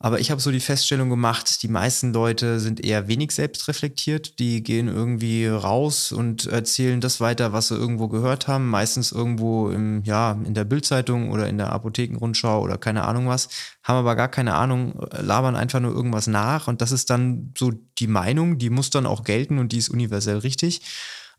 Aber 0.00 0.20
ich 0.20 0.30
habe 0.30 0.40
so 0.40 0.52
die 0.52 0.60
Feststellung 0.60 1.10
gemacht, 1.10 1.60
die 1.64 1.68
meisten 1.68 2.12
Leute 2.12 2.60
sind 2.60 2.84
eher 2.84 3.08
wenig 3.08 3.32
selbstreflektiert. 3.32 4.38
Die 4.38 4.62
gehen 4.62 4.86
irgendwie 4.86 5.46
raus 5.48 6.12
und 6.12 6.46
erzählen 6.46 7.00
das 7.00 7.20
weiter, 7.20 7.52
was 7.52 7.66
sie 7.68 7.74
irgendwo 7.74 8.06
gehört 8.06 8.46
haben. 8.46 8.68
Meistens 8.68 9.10
irgendwo 9.10 9.70
im, 9.70 10.04
ja, 10.04 10.38
in 10.44 10.54
der 10.54 10.62
Bildzeitung 10.64 11.32
oder 11.32 11.48
in 11.48 11.58
der 11.58 11.72
Apothekenrundschau 11.72 12.62
oder 12.62 12.78
keine 12.78 13.04
Ahnung 13.06 13.26
was. 13.26 13.48
Haben 13.82 13.96
aber 13.98 14.14
gar 14.14 14.28
keine 14.28 14.54
Ahnung, 14.54 14.94
labern 15.10 15.56
einfach 15.56 15.80
nur 15.80 15.92
irgendwas 15.92 16.28
nach. 16.28 16.68
Und 16.68 16.80
das 16.80 16.92
ist 16.92 17.10
dann 17.10 17.52
so 17.58 17.72
die 17.98 18.06
Meinung, 18.06 18.58
die 18.58 18.70
muss 18.70 18.90
dann 18.90 19.04
auch 19.06 19.24
gelten 19.24 19.58
und 19.58 19.72
die 19.72 19.78
ist 19.78 19.88
universell 19.88 20.38
richtig. 20.38 20.80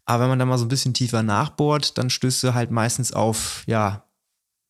Aber 0.03 0.24
wenn 0.24 0.30
man 0.30 0.39
da 0.39 0.45
mal 0.45 0.57
so 0.57 0.66
ein 0.66 0.70
bisschen 0.70 0.93
tiefer 0.93 1.24
nachbohrt, 1.24 1.97
dann 1.97 2.10
stößt 2.10 2.43
du 2.43 2.53
halt 2.55 2.72
meistens 2.72 3.14
auf, 3.14 3.64
ja, 3.68 4.03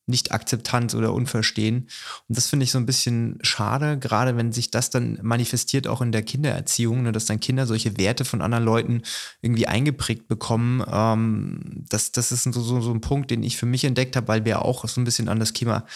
nicht-Akzeptanz 0.06 0.94
oder 0.94 1.12
Unverstehen. 1.12 1.88
Und 2.28 2.36
das 2.36 2.48
finde 2.48 2.64
ich 2.64 2.72
so 2.72 2.78
ein 2.78 2.86
bisschen 2.86 3.38
schade, 3.42 3.98
gerade 3.98 4.36
wenn 4.36 4.52
sich 4.52 4.70
das 4.70 4.90
dann 4.90 5.18
manifestiert 5.22 5.86
auch 5.86 6.02
in 6.02 6.12
der 6.12 6.22
Kindererziehung, 6.22 7.02
ne, 7.02 7.12
dass 7.12 7.26
dann 7.26 7.40
Kinder 7.40 7.66
solche 7.66 7.96
Werte 7.96 8.24
von 8.24 8.42
anderen 8.42 8.64
Leuten 8.64 9.02
irgendwie 9.40 9.66
eingeprägt 9.66 10.28
bekommen. 10.28 10.84
Ähm, 10.90 11.84
das, 11.88 12.12
das 12.12 12.32
ist 12.32 12.44
so, 12.44 12.60
so, 12.60 12.80
so 12.80 12.92
ein 12.92 13.00
Punkt, 13.00 13.30
den 13.30 13.42
ich 13.42 13.56
für 13.56 13.66
mich 13.66 13.84
entdeckt 13.84 14.16
habe, 14.16 14.28
weil 14.28 14.44
wir 14.44 14.62
auch 14.62 14.86
so 14.86 15.00
ein 15.00 15.04
bisschen 15.04 15.28
an 15.28 15.40
das 15.40 15.52
Thema 15.52 15.86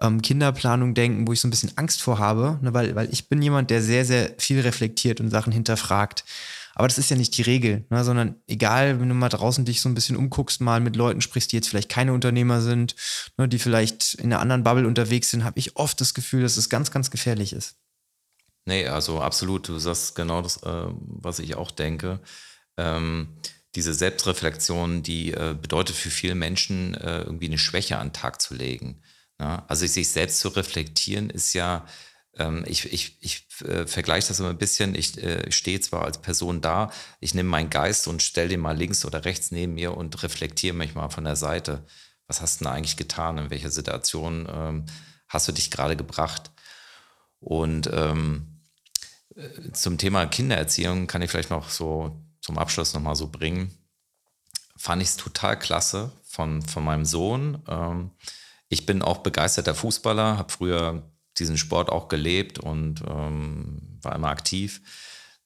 ähm, 0.00 0.22
Kinderplanung 0.22 0.94
denken, 0.94 1.26
wo 1.26 1.32
ich 1.32 1.40
so 1.40 1.48
ein 1.48 1.50
bisschen 1.50 1.72
Angst 1.76 2.02
vor 2.02 2.18
habe, 2.18 2.58
ne, 2.62 2.72
weil, 2.72 2.94
weil 2.94 3.12
ich 3.12 3.28
bin 3.28 3.42
jemand, 3.42 3.70
der 3.70 3.82
sehr, 3.82 4.04
sehr 4.04 4.30
viel 4.38 4.60
reflektiert 4.60 5.20
und 5.20 5.30
Sachen 5.30 5.52
hinterfragt. 5.52 6.24
Aber 6.74 6.88
das 6.88 6.98
ist 6.98 7.10
ja 7.10 7.16
nicht 7.16 7.36
die 7.36 7.42
Regel, 7.42 7.84
ne, 7.90 8.04
sondern 8.04 8.36
egal, 8.46 9.00
wenn 9.00 9.08
du 9.08 9.14
mal 9.14 9.28
draußen 9.28 9.64
dich 9.64 9.80
so 9.80 9.88
ein 9.88 9.94
bisschen 9.94 10.16
umguckst, 10.16 10.60
mal 10.60 10.80
mit 10.80 10.96
Leuten 10.96 11.20
sprichst, 11.20 11.52
die 11.52 11.56
jetzt 11.56 11.68
vielleicht 11.68 11.88
keine 11.88 12.12
Unternehmer 12.12 12.60
sind, 12.60 12.96
ne, 13.36 13.48
die 13.48 13.58
vielleicht 13.58 14.14
in 14.14 14.32
einer 14.32 14.40
anderen 14.40 14.64
Bubble 14.64 14.86
unterwegs 14.86 15.30
sind, 15.30 15.44
habe 15.44 15.58
ich 15.58 15.76
oft 15.76 16.00
das 16.00 16.14
Gefühl, 16.14 16.42
dass 16.42 16.56
es 16.56 16.68
ganz, 16.68 16.90
ganz 16.90 17.10
gefährlich 17.10 17.52
ist. 17.52 17.76
Nee, 18.66 18.86
also 18.88 19.20
absolut. 19.20 19.68
Du 19.68 19.78
sagst 19.78 20.14
genau 20.14 20.42
das, 20.42 20.62
äh, 20.62 20.86
was 20.96 21.38
ich 21.38 21.54
auch 21.54 21.70
denke. 21.70 22.20
Ähm, 22.76 23.28
diese 23.74 23.92
Selbstreflexion, 23.92 25.02
die 25.02 25.32
äh, 25.32 25.56
bedeutet 25.60 25.96
für 25.96 26.10
viele 26.10 26.34
Menschen 26.34 26.94
äh, 26.94 27.22
irgendwie 27.22 27.46
eine 27.46 27.58
Schwäche 27.58 27.98
an 27.98 28.08
den 28.08 28.12
Tag 28.12 28.40
zu 28.40 28.54
legen. 28.54 29.02
Ne? 29.38 29.68
Also 29.68 29.86
sich 29.86 30.08
selbst 30.08 30.38
zu 30.38 30.48
reflektieren 30.48 31.30
ist 31.30 31.52
ja 31.54 31.86
ich, 32.66 32.92
ich, 32.92 33.16
ich 33.20 33.46
äh, 33.66 33.86
vergleiche 33.86 34.28
das 34.28 34.40
immer 34.40 34.50
ein 34.50 34.58
bisschen. 34.58 34.94
Ich 34.94 35.22
äh, 35.22 35.50
stehe 35.52 35.80
zwar 35.80 36.04
als 36.04 36.20
Person 36.20 36.60
da, 36.60 36.90
ich 37.20 37.34
nehme 37.34 37.48
meinen 37.48 37.70
Geist 37.70 38.08
und 38.08 38.22
stelle 38.22 38.48
den 38.48 38.60
mal 38.60 38.76
links 38.76 39.04
oder 39.04 39.24
rechts 39.24 39.50
neben 39.50 39.74
mir 39.74 39.96
und 39.96 40.22
reflektiere 40.22 40.74
mich 40.74 40.94
mal 40.94 41.08
von 41.10 41.24
der 41.24 41.36
Seite. 41.36 41.84
Was 42.26 42.40
hast 42.40 42.60
du 42.60 42.64
denn 42.64 42.72
eigentlich 42.72 42.96
getan? 42.96 43.38
In 43.38 43.50
welcher 43.50 43.70
Situation 43.70 44.48
ähm, 44.52 44.86
hast 45.28 45.46
du 45.46 45.52
dich 45.52 45.70
gerade 45.70 45.96
gebracht? 45.96 46.50
Und 47.38 47.88
ähm, 47.92 48.60
äh, 49.36 49.72
zum 49.72 49.98
Thema 49.98 50.26
Kindererziehung 50.26 51.06
kann 51.06 51.22
ich 51.22 51.30
vielleicht 51.30 51.50
noch 51.50 51.70
so 51.70 52.20
zum 52.40 52.58
Abschluss 52.58 52.94
nochmal 52.94 53.16
so 53.16 53.28
bringen. 53.28 53.70
Fand 54.76 55.02
ich 55.02 55.08
es 55.08 55.16
total 55.16 55.58
klasse 55.58 56.12
von, 56.24 56.62
von 56.62 56.84
meinem 56.84 57.04
Sohn. 57.04 57.62
Ähm, 57.68 58.10
ich 58.68 58.86
bin 58.86 59.02
auch 59.02 59.18
begeisterter 59.18 59.74
Fußballer, 59.74 60.38
habe 60.38 60.52
früher 60.52 61.02
diesen 61.38 61.58
Sport 61.58 61.90
auch 61.90 62.08
gelebt 62.08 62.58
und 62.58 63.02
ähm, 63.08 63.98
war 64.02 64.14
immer 64.14 64.28
aktiv, 64.28 64.80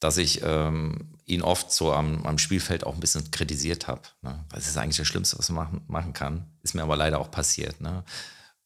dass 0.01 0.16
ich 0.16 0.43
ähm, 0.43 1.14
ihn 1.24 1.43
oft 1.43 1.72
so 1.72 1.93
am, 1.93 2.24
am, 2.24 2.39
Spielfeld 2.39 2.84
auch 2.84 2.95
ein 2.95 3.01
bisschen 3.01 3.30
kritisiert 3.30 3.89
habe. 3.89 4.03
Ne? 4.22 4.45
Es 4.55 4.68
ist 4.68 4.76
eigentlich 4.76 4.97
das 4.97 5.07
Schlimmste, 5.07 5.39
was 5.39 5.49
man 5.51 5.64
machen, 5.64 5.84
machen 5.89 6.12
kann. 6.12 6.47
Ist 6.62 6.74
mir 6.74 6.82
aber 6.82 6.97
leider 6.97 7.18
auch 7.18 7.30
passiert. 7.30 7.80
Ne? 7.80 8.05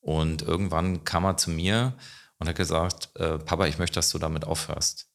Und 0.01 0.43
irgendwann 0.43 1.05
kam 1.05 1.25
er 1.25 1.37
zu 1.37 1.51
mir 1.51 1.95
und 2.39 2.49
hat 2.49 2.57
gesagt, 2.57 3.11
äh, 3.17 3.39
Papa, 3.39 3.67
ich 3.67 3.79
möchte, 3.79 3.95
dass 3.95 4.11
du 4.11 4.19
damit 4.19 4.45
aufhörst. 4.45 5.09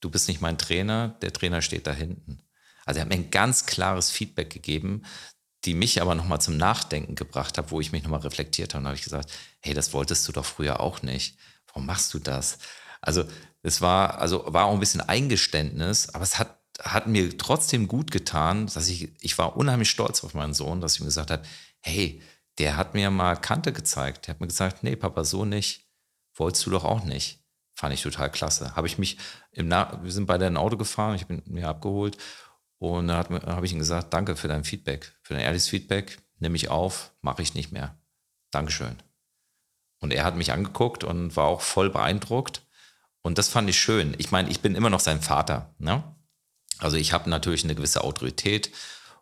Du 0.00 0.10
bist 0.10 0.28
nicht 0.28 0.40
mein 0.40 0.58
Trainer, 0.58 1.16
der 1.22 1.32
Trainer 1.32 1.60
steht 1.60 1.86
da 1.86 1.92
hinten. 1.92 2.42
Also 2.86 2.98
er 2.98 3.02
hat 3.02 3.08
mir 3.08 3.16
ein 3.16 3.30
ganz 3.30 3.66
klares 3.66 4.10
Feedback 4.10 4.48
gegeben, 4.50 5.02
die 5.64 5.74
mich 5.74 6.00
aber 6.00 6.14
nochmal 6.14 6.40
zum 6.40 6.56
Nachdenken 6.56 7.14
gebracht 7.14 7.58
hat, 7.58 7.70
wo 7.70 7.80
ich 7.80 7.92
mich 7.92 8.02
nochmal 8.02 8.20
reflektiert 8.20 8.74
habe. 8.74 8.82
Und 8.82 8.86
habe 8.86 8.96
ich 8.96 9.02
gesagt, 9.02 9.32
hey, 9.60 9.74
das 9.74 9.92
wolltest 9.92 10.26
du 10.28 10.32
doch 10.32 10.44
früher 10.44 10.80
auch 10.80 11.02
nicht. 11.02 11.36
Warum 11.66 11.86
machst 11.86 12.14
du 12.14 12.18
das? 12.18 12.58
Also 13.00 13.24
es 13.62 13.80
war, 13.80 14.18
also 14.18 14.44
war 14.46 14.66
auch 14.66 14.74
ein 14.74 14.80
bisschen 14.80 15.00
Eingeständnis, 15.00 16.10
aber 16.14 16.24
es 16.24 16.38
hat, 16.38 16.58
hat 16.80 17.06
mir 17.08 17.36
trotzdem 17.36 17.88
gut 17.88 18.10
getan, 18.10 18.66
dass 18.66 18.88
ich, 18.88 19.10
ich 19.20 19.36
war 19.36 19.56
unheimlich 19.56 19.90
stolz 19.90 20.22
auf 20.22 20.34
meinen 20.34 20.54
Sohn, 20.54 20.80
dass 20.80 20.94
ich 20.94 21.00
ihm 21.00 21.06
gesagt 21.06 21.30
habe, 21.30 21.42
hey, 21.80 22.22
der 22.58 22.76
hat 22.76 22.94
mir 22.94 23.10
mal 23.10 23.36
Kante 23.36 23.72
gezeigt. 23.72 24.26
Der 24.26 24.34
hat 24.34 24.40
mir 24.40 24.46
gesagt, 24.46 24.82
nee, 24.82 24.96
Papa, 24.96 25.24
so 25.24 25.44
nicht. 25.44 25.86
Wolltest 26.34 26.66
du 26.66 26.70
doch 26.70 26.84
auch 26.84 27.04
nicht. 27.04 27.44
Fand 27.74 27.94
ich 27.94 28.02
total 28.02 28.30
klasse. 28.30 28.76
Habe 28.76 28.86
ich 28.86 28.98
mich 28.98 29.18
im 29.52 29.68
Na 29.68 30.00
wir 30.02 30.12
sind 30.12 30.26
beide 30.26 30.46
in 30.46 30.56
Auto 30.56 30.76
gefahren, 30.76 31.16
ich 31.16 31.26
bin 31.26 31.42
mir 31.46 31.68
abgeholt 31.68 32.16
und 32.78 33.08
dann 33.08 33.16
habe 33.16 33.66
ich 33.66 33.72
ihm 33.72 33.78
gesagt, 33.78 34.12
danke 34.12 34.36
für 34.36 34.48
dein 34.48 34.64
Feedback, 34.64 35.12
für 35.22 35.34
dein 35.34 35.42
ehrliches 35.42 35.68
Feedback. 35.68 36.18
Nimm 36.38 36.52
mich 36.52 36.68
auf, 36.68 37.12
mache 37.20 37.42
ich 37.42 37.54
nicht 37.54 37.72
mehr. 37.72 37.96
Dankeschön. 38.50 38.96
Und 40.00 40.12
er 40.12 40.24
hat 40.24 40.36
mich 40.36 40.52
angeguckt 40.52 41.02
und 41.02 41.36
war 41.36 41.46
auch 41.46 41.60
voll 41.60 41.90
beeindruckt. 41.90 42.62
Und 43.22 43.36
das 43.36 43.48
fand 43.48 43.68
ich 43.68 43.80
schön. 43.80 44.14
Ich 44.18 44.30
meine, 44.30 44.48
ich 44.48 44.60
bin 44.60 44.76
immer 44.76 44.90
noch 44.90 45.00
sein 45.00 45.20
Vater. 45.20 45.74
Ne? 45.78 46.04
Also 46.78 46.96
ich 46.96 47.12
habe 47.12 47.28
natürlich 47.28 47.64
eine 47.64 47.74
gewisse 47.74 48.04
Autorität 48.04 48.70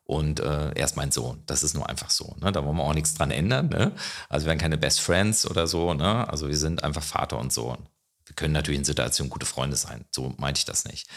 und 0.05 0.41
äh, 0.41 0.73
er 0.73 0.85
ist 0.85 0.97
mein 0.97 1.11
Sohn. 1.11 1.43
Das 1.47 1.63
ist 1.63 1.75
nur 1.75 1.89
einfach 1.89 2.11
so. 2.11 2.37
Ne? 2.41 2.53
Da 2.53 2.65
wollen 2.65 2.77
wir 2.77 2.85
auch 2.85 2.95
nichts 2.95 3.15
dran 3.15 3.31
ändern. 3.31 3.71
Ne? 3.71 3.93
Also 4.29 4.45
wir 4.45 4.51
werden 4.51 4.61
keine 4.61 4.77
Best 4.77 5.01
Friends 5.01 5.49
oder 5.49 5.67
so. 5.67 5.95
Ne? 5.95 6.29
Also 6.29 6.49
wir 6.49 6.57
sind 6.59 6.85
einfach 6.85 7.03
Vater 7.03 7.39
und 7.39 7.55
Sohn. 7.55 7.89
Wir 8.27 8.37
können 8.37 8.53
natürlich 8.53 8.79
in 8.79 8.85
Situationen 8.85 9.31
gute 9.31 9.47
Freunde 9.47 9.77
sein. 9.77 10.05
So 10.11 10.35
meinte 10.37 10.59
ich 10.59 10.67
das 10.67 10.85
nicht. 10.85 11.09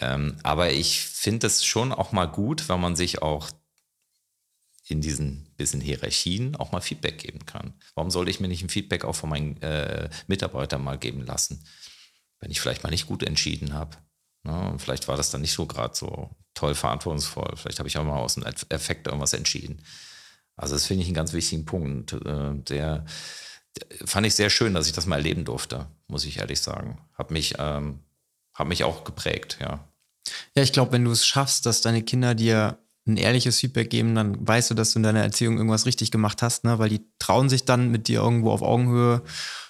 Ähm, 0.00 0.36
aber 0.42 0.72
ich 0.72 1.00
finde 1.00 1.46
es 1.46 1.64
schon 1.64 1.92
auch 1.92 2.12
mal 2.12 2.26
gut, 2.26 2.68
wenn 2.68 2.80
man 2.80 2.96
sich 2.96 3.22
auch 3.22 3.50
in 4.90 5.00
diesen 5.00 5.46
bisschen 5.56 5.80
Hierarchien 5.80 6.56
auch 6.56 6.72
mal 6.72 6.80
Feedback 6.80 7.18
geben 7.18 7.46
kann. 7.46 7.74
Warum 7.94 8.10
sollte 8.10 8.30
ich 8.30 8.40
mir 8.40 8.48
nicht 8.48 8.62
ein 8.62 8.68
Feedback 8.68 9.04
auch 9.04 9.14
von 9.14 9.30
meinen 9.30 9.60
äh, 9.62 10.10
Mitarbeitern 10.26 10.82
mal 10.82 10.98
geben 10.98 11.24
lassen, 11.24 11.64
wenn 12.40 12.50
ich 12.50 12.60
vielleicht 12.60 12.82
mal 12.82 12.90
nicht 12.90 13.06
gut 13.06 13.22
entschieden 13.22 13.72
habe? 13.72 13.96
Ne? 14.42 14.74
Vielleicht 14.78 15.06
war 15.06 15.16
das 15.16 15.30
dann 15.30 15.42
nicht 15.42 15.52
so 15.52 15.66
gerade 15.66 15.94
so 15.94 16.30
toll 16.54 16.74
verantwortungsvoll. 16.74 17.52
Vielleicht 17.56 17.78
habe 17.78 17.88
ich 17.88 17.98
auch 17.98 18.04
mal 18.04 18.18
aus 18.18 18.34
dem 18.34 18.44
Effekt 18.44 19.06
irgendwas 19.06 19.32
entschieden. 19.32 19.82
Also 20.56 20.74
das 20.74 20.86
finde 20.86 21.02
ich 21.02 21.08
einen 21.08 21.14
ganz 21.14 21.32
wichtigen 21.32 21.64
Punkt. 21.64 22.12
Äh, 22.12 22.54
der, 22.54 23.04
der, 23.76 24.06
fand 24.06 24.26
ich 24.26 24.34
sehr 24.34 24.50
schön, 24.50 24.74
dass 24.74 24.86
ich 24.86 24.92
das 24.92 25.06
mal 25.06 25.16
erleben 25.16 25.44
durfte, 25.44 25.86
muss 26.08 26.24
ich 26.24 26.38
ehrlich 26.38 26.60
sagen. 26.60 27.00
Hat 27.14 27.30
mich, 27.30 27.54
ähm, 27.58 28.00
hat 28.54 28.66
mich 28.66 28.84
auch 28.84 29.04
geprägt, 29.04 29.58
ja. 29.60 29.89
Ja, 30.54 30.62
ich 30.62 30.72
glaube, 30.72 30.92
wenn 30.92 31.04
du 31.04 31.10
es 31.10 31.26
schaffst, 31.26 31.66
dass 31.66 31.80
deine 31.80 32.02
Kinder 32.02 32.34
dir 32.34 32.78
ein 33.06 33.16
ehrliches 33.16 33.58
Feedback 33.58 33.90
geben, 33.90 34.14
dann 34.14 34.46
weißt 34.46 34.70
du, 34.70 34.74
dass 34.74 34.92
du 34.92 34.98
in 34.98 35.02
deiner 35.02 35.22
Erziehung 35.22 35.56
irgendwas 35.56 35.86
richtig 35.86 36.10
gemacht 36.10 36.42
hast, 36.42 36.64
ne? 36.64 36.78
weil 36.78 36.90
die 36.90 37.00
trauen 37.18 37.48
sich 37.48 37.64
dann 37.64 37.90
mit 37.90 38.08
dir 38.08 38.20
irgendwo 38.20 38.50
auf 38.50 38.62
Augenhöhe 38.62 39.22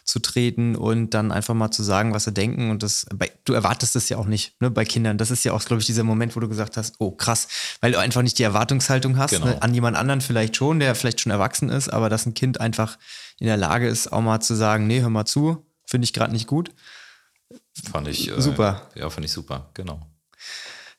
zu 0.04 0.18
treten 0.18 0.74
und 0.74 1.14
dann 1.14 1.30
einfach 1.30 1.54
mal 1.54 1.70
zu 1.70 1.84
sagen, 1.84 2.12
was 2.12 2.24
sie 2.24 2.32
denken. 2.32 2.70
Und 2.70 2.82
das, 2.82 3.06
bei, 3.14 3.30
du 3.44 3.52
erwartest 3.52 3.94
das 3.94 4.08
ja 4.08 4.18
auch 4.18 4.26
nicht 4.26 4.60
ne, 4.60 4.70
bei 4.70 4.84
Kindern. 4.84 5.18
Das 5.18 5.30
ist 5.30 5.44
ja 5.44 5.52
auch, 5.52 5.64
glaube 5.64 5.80
ich, 5.80 5.86
dieser 5.86 6.02
Moment, 6.02 6.34
wo 6.34 6.40
du 6.40 6.48
gesagt 6.48 6.76
hast, 6.76 6.96
oh 6.98 7.12
krass, 7.12 7.46
weil 7.80 7.92
du 7.92 7.98
einfach 7.98 8.22
nicht 8.22 8.38
die 8.38 8.42
Erwartungshaltung 8.42 9.16
hast, 9.16 9.30
genau. 9.30 9.46
ne, 9.46 9.62
an 9.62 9.72
jemand 9.72 9.96
anderen 9.96 10.20
vielleicht 10.20 10.56
schon, 10.56 10.80
der 10.80 10.94
vielleicht 10.96 11.20
schon 11.20 11.30
erwachsen 11.30 11.68
ist, 11.68 11.88
aber 11.88 12.08
dass 12.08 12.26
ein 12.26 12.34
Kind 12.34 12.60
einfach 12.60 12.98
in 13.38 13.46
der 13.46 13.56
Lage 13.56 13.88
ist, 13.88 14.12
auch 14.12 14.20
mal 14.20 14.40
zu 14.40 14.54
sagen, 14.54 14.88
nee, 14.88 15.00
hör 15.00 15.10
mal 15.10 15.26
zu, 15.26 15.64
finde 15.86 16.04
ich 16.04 16.12
gerade 16.12 16.32
nicht 16.32 16.48
gut. 16.48 16.72
Fand 17.90 18.08
ich 18.08 18.28
äh, 18.28 18.40
super. 18.40 18.88
Ja, 18.96 19.08
fand 19.10 19.24
ich 19.24 19.32
super, 19.32 19.70
genau. 19.74 20.09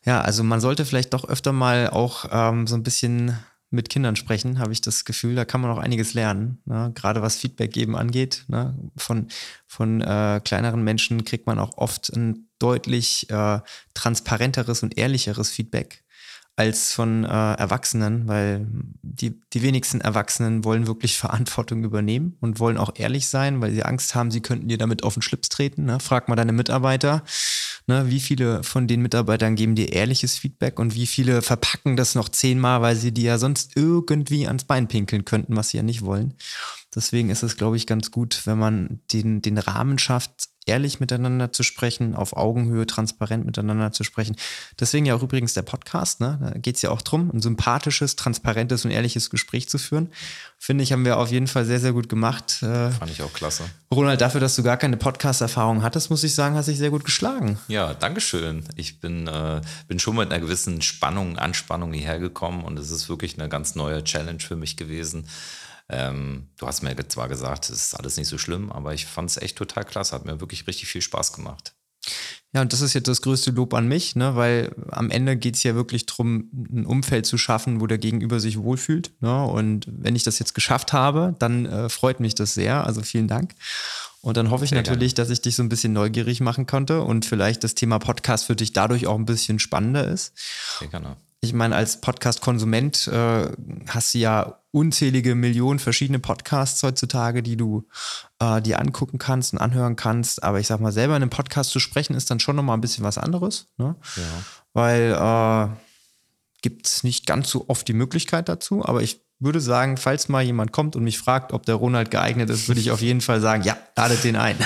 Ja, 0.04 0.20
also 0.20 0.42
man 0.42 0.60
sollte 0.60 0.84
vielleicht 0.84 1.14
doch 1.14 1.24
öfter 1.28 1.52
mal 1.52 1.88
auch 1.90 2.26
ähm, 2.30 2.66
so 2.66 2.74
ein 2.74 2.82
bisschen 2.82 3.38
mit 3.72 3.88
Kindern 3.88 4.16
sprechen, 4.16 4.58
habe 4.58 4.72
ich 4.72 4.82
das 4.82 5.04
Gefühl. 5.04 5.34
Da 5.34 5.44
kann 5.44 5.60
man 5.60 5.70
auch 5.70 5.78
einiges 5.78 6.12
lernen, 6.14 6.58
ne? 6.66 6.92
gerade 6.94 7.22
was 7.22 7.36
Feedback 7.36 7.72
geben 7.72 7.96
angeht. 7.96 8.44
Ne? 8.48 8.76
Von, 8.96 9.28
von 9.66 10.02
äh, 10.02 10.40
kleineren 10.44 10.84
Menschen 10.84 11.24
kriegt 11.24 11.46
man 11.46 11.58
auch 11.58 11.78
oft 11.78 12.10
ein 12.10 12.48
deutlich 12.58 13.30
äh, 13.30 13.60
transparenteres 13.94 14.82
und 14.82 14.98
ehrlicheres 14.98 15.50
Feedback 15.50 16.04
als 16.54 16.92
von 16.92 17.24
äh, 17.24 17.28
Erwachsenen, 17.54 18.28
weil 18.28 18.66
die, 19.00 19.40
die 19.54 19.62
wenigsten 19.62 20.02
Erwachsenen 20.02 20.64
wollen 20.64 20.86
wirklich 20.86 21.16
Verantwortung 21.18 21.82
übernehmen 21.82 22.36
und 22.40 22.60
wollen 22.60 22.76
auch 22.76 22.92
ehrlich 22.94 23.26
sein, 23.26 23.60
weil 23.62 23.72
sie 23.72 23.84
Angst 23.84 24.14
haben, 24.14 24.30
sie 24.30 24.42
könnten 24.42 24.68
dir 24.68 24.78
damit 24.78 25.02
auf 25.02 25.14
den 25.14 25.22
Schlips 25.22 25.48
treten. 25.48 25.86
Ne? 25.86 25.98
Frag 25.98 26.28
mal 26.28 26.36
deine 26.36 26.52
Mitarbeiter, 26.52 27.24
ne? 27.86 28.08
wie 28.08 28.20
viele 28.20 28.62
von 28.62 28.86
den 28.86 29.02
Mitarbeitern 29.02 29.56
geben 29.56 29.74
dir 29.74 29.92
ehrliches 29.92 30.38
Feedback 30.38 30.78
und 30.78 30.94
wie 30.94 31.06
viele 31.06 31.42
verpacken 31.42 31.96
das 31.96 32.14
noch 32.14 32.28
zehnmal, 32.28 32.82
weil 32.82 32.96
sie 32.96 33.12
dir 33.12 33.24
ja 33.24 33.38
sonst 33.38 33.76
irgendwie 33.76 34.46
ans 34.46 34.64
Bein 34.64 34.88
pinkeln 34.88 35.24
könnten, 35.24 35.56
was 35.56 35.70
sie 35.70 35.78
ja 35.78 35.82
nicht 35.82 36.02
wollen. 36.02 36.34
Deswegen 36.94 37.30
ist 37.30 37.42
es, 37.42 37.56
glaube 37.56 37.76
ich, 37.76 37.86
ganz 37.86 38.10
gut, 38.10 38.42
wenn 38.46 38.58
man 38.58 39.00
den, 39.12 39.40
den 39.40 39.58
Rahmen 39.58 39.98
schafft, 39.98 40.48
ehrlich 40.66 41.00
miteinander 41.00 41.52
zu 41.52 41.62
sprechen, 41.62 42.14
auf 42.14 42.36
Augenhöhe 42.36 42.86
transparent 42.86 43.44
miteinander 43.44 43.92
zu 43.92 44.04
sprechen. 44.04 44.36
Deswegen 44.78 45.06
ja 45.06 45.14
auch 45.14 45.22
übrigens 45.22 45.54
der 45.54 45.62
Podcast, 45.62 46.20
ne? 46.20 46.38
da 46.40 46.58
geht 46.58 46.76
es 46.76 46.82
ja 46.82 46.90
auch 46.90 47.02
darum, 47.02 47.30
ein 47.32 47.40
sympathisches, 47.40 48.16
transparentes 48.16 48.84
und 48.84 48.92
ehrliches 48.92 49.30
Gespräch 49.30 49.68
zu 49.68 49.78
führen. 49.78 50.10
Finde 50.58 50.84
ich, 50.84 50.92
haben 50.92 51.04
wir 51.04 51.18
auf 51.18 51.30
jeden 51.30 51.48
Fall 51.48 51.64
sehr, 51.64 51.80
sehr 51.80 51.92
gut 51.92 52.08
gemacht. 52.08 52.62
Äh, 52.62 52.90
Fand 52.90 53.10
ich 53.10 53.22
auch 53.22 53.32
klasse. 53.32 53.64
Ronald, 53.92 54.20
dafür, 54.20 54.40
dass 54.40 54.54
du 54.54 54.62
gar 54.62 54.76
keine 54.76 54.96
Podcast-Erfahrung 54.96 55.82
hattest, 55.82 56.10
muss 56.10 56.22
ich 56.22 56.34
sagen, 56.34 56.54
hast 56.54 56.68
dich 56.68 56.78
sehr 56.78 56.90
gut 56.90 57.04
geschlagen. 57.04 57.58
Ja, 57.66 57.94
Dankeschön. 57.94 58.64
Ich 58.76 59.00
bin, 59.00 59.26
äh, 59.26 59.60
bin 59.88 59.98
schon 59.98 60.14
mit 60.14 60.30
einer 60.30 60.40
gewissen 60.40 60.80
Spannung, 60.80 61.38
Anspannung 61.38 61.92
hierher 61.92 62.20
gekommen 62.20 62.62
und 62.62 62.78
es 62.78 62.92
ist 62.92 63.08
wirklich 63.08 63.38
eine 63.38 63.48
ganz 63.48 63.74
neue 63.74 64.04
Challenge 64.04 64.38
für 64.38 64.54
mich 64.54 64.76
gewesen. 64.76 65.26
Ähm, 65.92 66.48
du 66.56 66.66
hast 66.66 66.82
mir 66.82 66.96
zwar 67.08 67.28
gesagt, 67.28 67.70
es 67.70 67.86
ist 67.86 67.94
alles 67.94 68.16
nicht 68.16 68.28
so 68.28 68.38
schlimm, 68.38 68.72
aber 68.72 68.94
ich 68.94 69.06
fand 69.06 69.30
es 69.30 69.36
echt 69.36 69.56
total 69.56 69.84
klasse. 69.84 70.14
Hat 70.14 70.24
mir 70.24 70.40
wirklich 70.40 70.66
richtig 70.66 70.88
viel 70.88 71.02
Spaß 71.02 71.32
gemacht. 71.34 71.74
Ja, 72.54 72.60
und 72.60 72.72
das 72.72 72.82
ist 72.82 72.92
jetzt 72.92 73.08
das 73.08 73.22
größte 73.22 73.50
Lob 73.52 73.72
an 73.72 73.88
mich, 73.88 74.14
ne? 74.14 74.36
weil 74.36 74.74
am 74.90 75.10
Ende 75.10 75.36
geht 75.36 75.56
es 75.56 75.62
ja 75.62 75.74
wirklich 75.74 76.04
darum, 76.04 76.50
ein 76.52 76.84
Umfeld 76.84 77.24
zu 77.24 77.38
schaffen, 77.38 77.80
wo 77.80 77.86
der 77.86 77.96
Gegenüber 77.96 78.40
sich 78.40 78.58
wohlfühlt. 78.58 79.10
Ne? 79.20 79.44
Und 79.44 79.86
wenn 79.88 80.16
ich 80.16 80.22
das 80.22 80.38
jetzt 80.38 80.54
geschafft 80.54 80.92
habe, 80.92 81.34
dann 81.38 81.64
äh, 81.64 81.88
freut 81.88 82.20
mich 82.20 82.34
das 82.34 82.52
sehr. 82.52 82.84
Also 82.86 83.02
vielen 83.02 83.28
Dank. 83.28 83.54
Und 84.20 84.36
dann 84.36 84.50
hoffe 84.50 84.64
ich 84.64 84.72
natürlich, 84.72 85.14
dass 85.14 85.30
ich 85.30 85.40
dich 85.40 85.56
so 85.56 85.62
ein 85.62 85.68
bisschen 85.68 85.94
neugierig 85.94 86.40
machen 86.40 86.66
konnte 86.66 87.02
und 87.02 87.24
vielleicht 87.24 87.64
das 87.64 87.74
Thema 87.74 87.98
Podcast 87.98 88.44
für 88.44 88.54
dich 88.54 88.72
dadurch 88.72 89.06
auch 89.06 89.16
ein 89.16 89.24
bisschen 89.24 89.58
spannender 89.58 90.06
ist. 90.06 90.32
Sehr 90.78 90.88
gerne. 90.88 91.16
Ich 91.44 91.52
meine, 91.52 91.74
als 91.74 92.00
Podcast-Konsument 92.00 93.08
äh, 93.08 93.50
hast 93.88 94.14
du 94.14 94.18
ja 94.18 94.60
unzählige 94.70 95.34
Millionen 95.34 95.80
verschiedene 95.80 96.20
Podcasts 96.20 96.80
heutzutage, 96.84 97.42
die 97.42 97.56
du 97.56 97.88
äh, 98.38 98.62
dir 98.62 98.78
angucken 98.78 99.18
kannst 99.18 99.52
und 99.52 99.58
anhören 99.58 99.96
kannst. 99.96 100.44
Aber 100.44 100.60
ich 100.60 100.68
sag 100.68 100.78
mal, 100.78 100.92
selber 100.92 101.16
in 101.16 101.22
einem 101.22 101.30
Podcast 101.30 101.72
zu 101.72 101.80
sprechen, 101.80 102.14
ist 102.14 102.30
dann 102.30 102.38
schon 102.38 102.54
nochmal 102.54 102.76
ein 102.76 102.80
bisschen 102.80 103.02
was 103.02 103.18
anderes. 103.18 103.66
Ne? 103.76 103.96
Ja. 104.14 104.22
Weil 104.72 105.72
äh, 105.72 105.76
gibt 106.62 106.86
es 106.86 107.02
nicht 107.02 107.26
ganz 107.26 107.50
so 107.50 107.64
oft 107.68 107.88
die 107.88 107.92
Möglichkeit 107.92 108.48
dazu. 108.48 108.84
Aber 108.84 109.02
ich 109.02 109.20
würde 109.40 109.60
sagen, 109.60 109.96
falls 109.96 110.28
mal 110.28 110.44
jemand 110.44 110.70
kommt 110.70 110.94
und 110.94 111.02
mich 111.02 111.18
fragt, 111.18 111.52
ob 111.52 111.66
der 111.66 111.74
Ronald 111.74 112.12
geeignet 112.12 112.50
ist, 112.50 112.68
würde 112.68 112.80
ich 112.80 112.92
auf 112.92 113.00
jeden 113.00 113.20
Fall 113.20 113.40
sagen, 113.40 113.64
ja, 113.64 113.76
ladet 113.96 114.22
den 114.22 114.36
ein. 114.36 114.56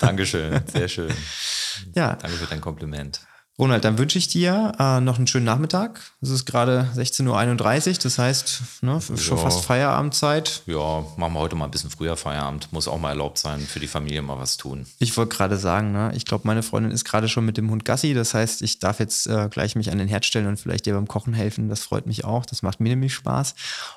Dankeschön, 0.00 0.62
sehr 0.66 0.88
schön. 0.88 1.12
ja. 1.94 2.16
Danke 2.16 2.38
für 2.38 2.46
dein 2.46 2.62
Kompliment. 2.62 3.20
Ronald, 3.62 3.84
dann 3.84 3.96
wünsche 3.96 4.18
ich 4.18 4.26
dir 4.26 4.72
äh, 4.80 5.00
noch 5.00 5.18
einen 5.18 5.28
schönen 5.28 5.44
Nachmittag. 5.44 6.00
Es 6.20 6.30
ist 6.30 6.46
gerade 6.46 6.88
16.31 6.96 7.90
Uhr, 7.90 7.98
das 8.02 8.18
heißt 8.18 8.62
ne, 8.80 9.00
schon 9.00 9.36
ja. 9.36 9.42
fast 9.44 9.64
Feierabendzeit. 9.64 10.62
Ja, 10.66 11.04
machen 11.16 11.32
wir 11.32 11.38
heute 11.38 11.54
mal 11.54 11.66
ein 11.66 11.70
bisschen 11.70 11.88
früher 11.88 12.16
Feierabend. 12.16 12.72
Muss 12.72 12.88
auch 12.88 12.98
mal 12.98 13.10
erlaubt 13.10 13.38
sein, 13.38 13.60
für 13.60 13.78
die 13.78 13.86
Familie 13.86 14.20
mal 14.20 14.36
was 14.36 14.56
tun. 14.56 14.84
Ich 14.98 15.16
wollte 15.16 15.36
gerade 15.36 15.58
sagen, 15.58 15.92
ne, 15.92 16.10
ich 16.16 16.24
glaube, 16.24 16.44
meine 16.44 16.64
Freundin 16.64 16.90
ist 16.90 17.04
gerade 17.04 17.28
schon 17.28 17.46
mit 17.46 17.56
dem 17.56 17.70
Hund 17.70 17.84
Gassi. 17.84 18.14
Das 18.14 18.34
heißt, 18.34 18.62
ich 18.62 18.80
darf 18.80 18.98
jetzt 18.98 19.28
äh, 19.28 19.48
gleich 19.48 19.76
mich 19.76 19.92
an 19.92 19.98
den 19.98 20.08
Herd 20.08 20.26
stellen 20.26 20.48
und 20.48 20.58
vielleicht 20.58 20.86
dir 20.86 20.94
beim 20.94 21.06
Kochen 21.06 21.32
helfen. 21.32 21.68
Das 21.68 21.82
freut 21.84 22.08
mich 22.08 22.24
auch. 22.24 22.44
Das 22.44 22.62
macht 22.62 22.80
mir 22.80 22.88
nämlich 22.88 23.14
Spaß. 23.14 23.54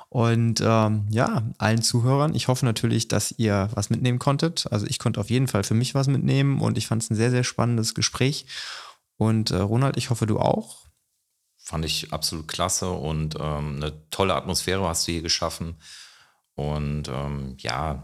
Und 0.09 0.61
ähm, 0.63 1.07
ja, 1.09 1.41
allen 1.57 1.81
Zuhörern, 1.81 2.35
ich 2.35 2.49
hoffe 2.49 2.65
natürlich, 2.65 3.07
dass 3.07 3.33
ihr 3.39 3.69
was 3.73 3.89
mitnehmen 3.89 4.19
konntet. 4.19 4.67
Also 4.69 4.85
ich 4.85 4.99
konnte 4.99 5.19
auf 5.19 5.31
jeden 5.31 5.47
Fall 5.47 5.63
für 5.63 5.73
mich 5.73 5.95
was 5.95 6.05
mitnehmen 6.05 6.61
und 6.61 6.77
ich 6.77 6.85
fand 6.85 7.01
es 7.01 7.09
ein 7.09 7.15
sehr, 7.15 7.31
sehr 7.31 7.43
spannendes 7.43 7.95
Gespräch. 7.95 8.45
Und 9.17 9.51
äh, 9.51 9.57
Ronald, 9.57 9.97
ich 9.97 10.09
hoffe, 10.09 10.25
du 10.25 10.39
auch. 10.39 10.85
Fand 11.57 11.85
ich 11.85 12.13
absolut 12.13 12.47
klasse 12.47 12.91
und 12.91 13.35
ähm, 13.39 13.77
eine 13.77 14.09
tolle 14.09 14.35
Atmosphäre 14.35 14.87
hast 14.87 15.07
du 15.07 15.13
hier 15.13 15.21
geschaffen. 15.21 15.77
Und 16.53 17.07
ähm, 17.07 17.55
ja, 17.59 18.03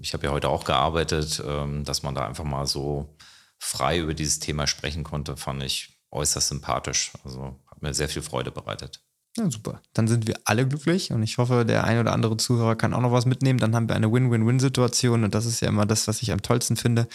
ich 0.00 0.14
habe 0.14 0.26
ja 0.26 0.32
heute 0.32 0.48
auch 0.48 0.64
gearbeitet, 0.64 1.42
ähm, 1.46 1.84
dass 1.84 2.02
man 2.02 2.14
da 2.14 2.26
einfach 2.26 2.44
mal 2.44 2.66
so 2.66 3.16
frei 3.58 3.98
über 3.98 4.14
dieses 4.14 4.38
Thema 4.38 4.66
sprechen 4.66 5.04
konnte, 5.04 5.36
fand 5.36 5.62
ich 5.62 6.00
äußerst 6.10 6.48
sympathisch. 6.48 7.12
Also 7.24 7.60
hat 7.66 7.82
mir 7.82 7.94
sehr 7.94 8.08
viel 8.08 8.22
Freude 8.22 8.50
bereitet. 8.50 9.05
Ja, 9.36 9.50
super. 9.50 9.82
Dann 9.92 10.08
sind 10.08 10.26
wir 10.26 10.36
alle 10.44 10.66
glücklich 10.66 11.12
und 11.12 11.22
ich 11.22 11.36
hoffe, 11.36 11.64
der 11.66 11.84
ein 11.84 11.98
oder 11.98 12.12
andere 12.12 12.38
Zuhörer 12.38 12.74
kann 12.74 12.94
auch 12.94 13.02
noch 13.02 13.12
was 13.12 13.26
mitnehmen. 13.26 13.58
Dann 13.58 13.74
haben 13.74 13.88
wir 13.88 13.94
eine 13.94 14.10
Win-Win-Win-Situation 14.10 15.24
und 15.24 15.34
das 15.34 15.44
ist 15.44 15.60
ja 15.60 15.68
immer 15.68 15.84
das, 15.84 16.08
was 16.08 16.22
ich 16.22 16.32
am 16.32 16.40
tollsten 16.40 16.76
finde. 16.76 17.06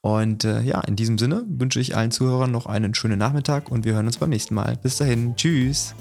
Und 0.00 0.44
äh, 0.44 0.60
ja, 0.62 0.80
in 0.82 0.94
diesem 0.94 1.18
Sinne 1.18 1.44
wünsche 1.48 1.80
ich 1.80 1.96
allen 1.96 2.12
Zuhörern 2.12 2.52
noch 2.52 2.66
einen 2.66 2.94
schönen 2.94 3.18
Nachmittag 3.18 3.70
und 3.70 3.84
wir 3.84 3.94
hören 3.94 4.06
uns 4.06 4.18
beim 4.18 4.30
nächsten 4.30 4.54
Mal. 4.54 4.76
Bis 4.80 4.96
dahin. 4.96 5.34
Tschüss. 5.36 5.94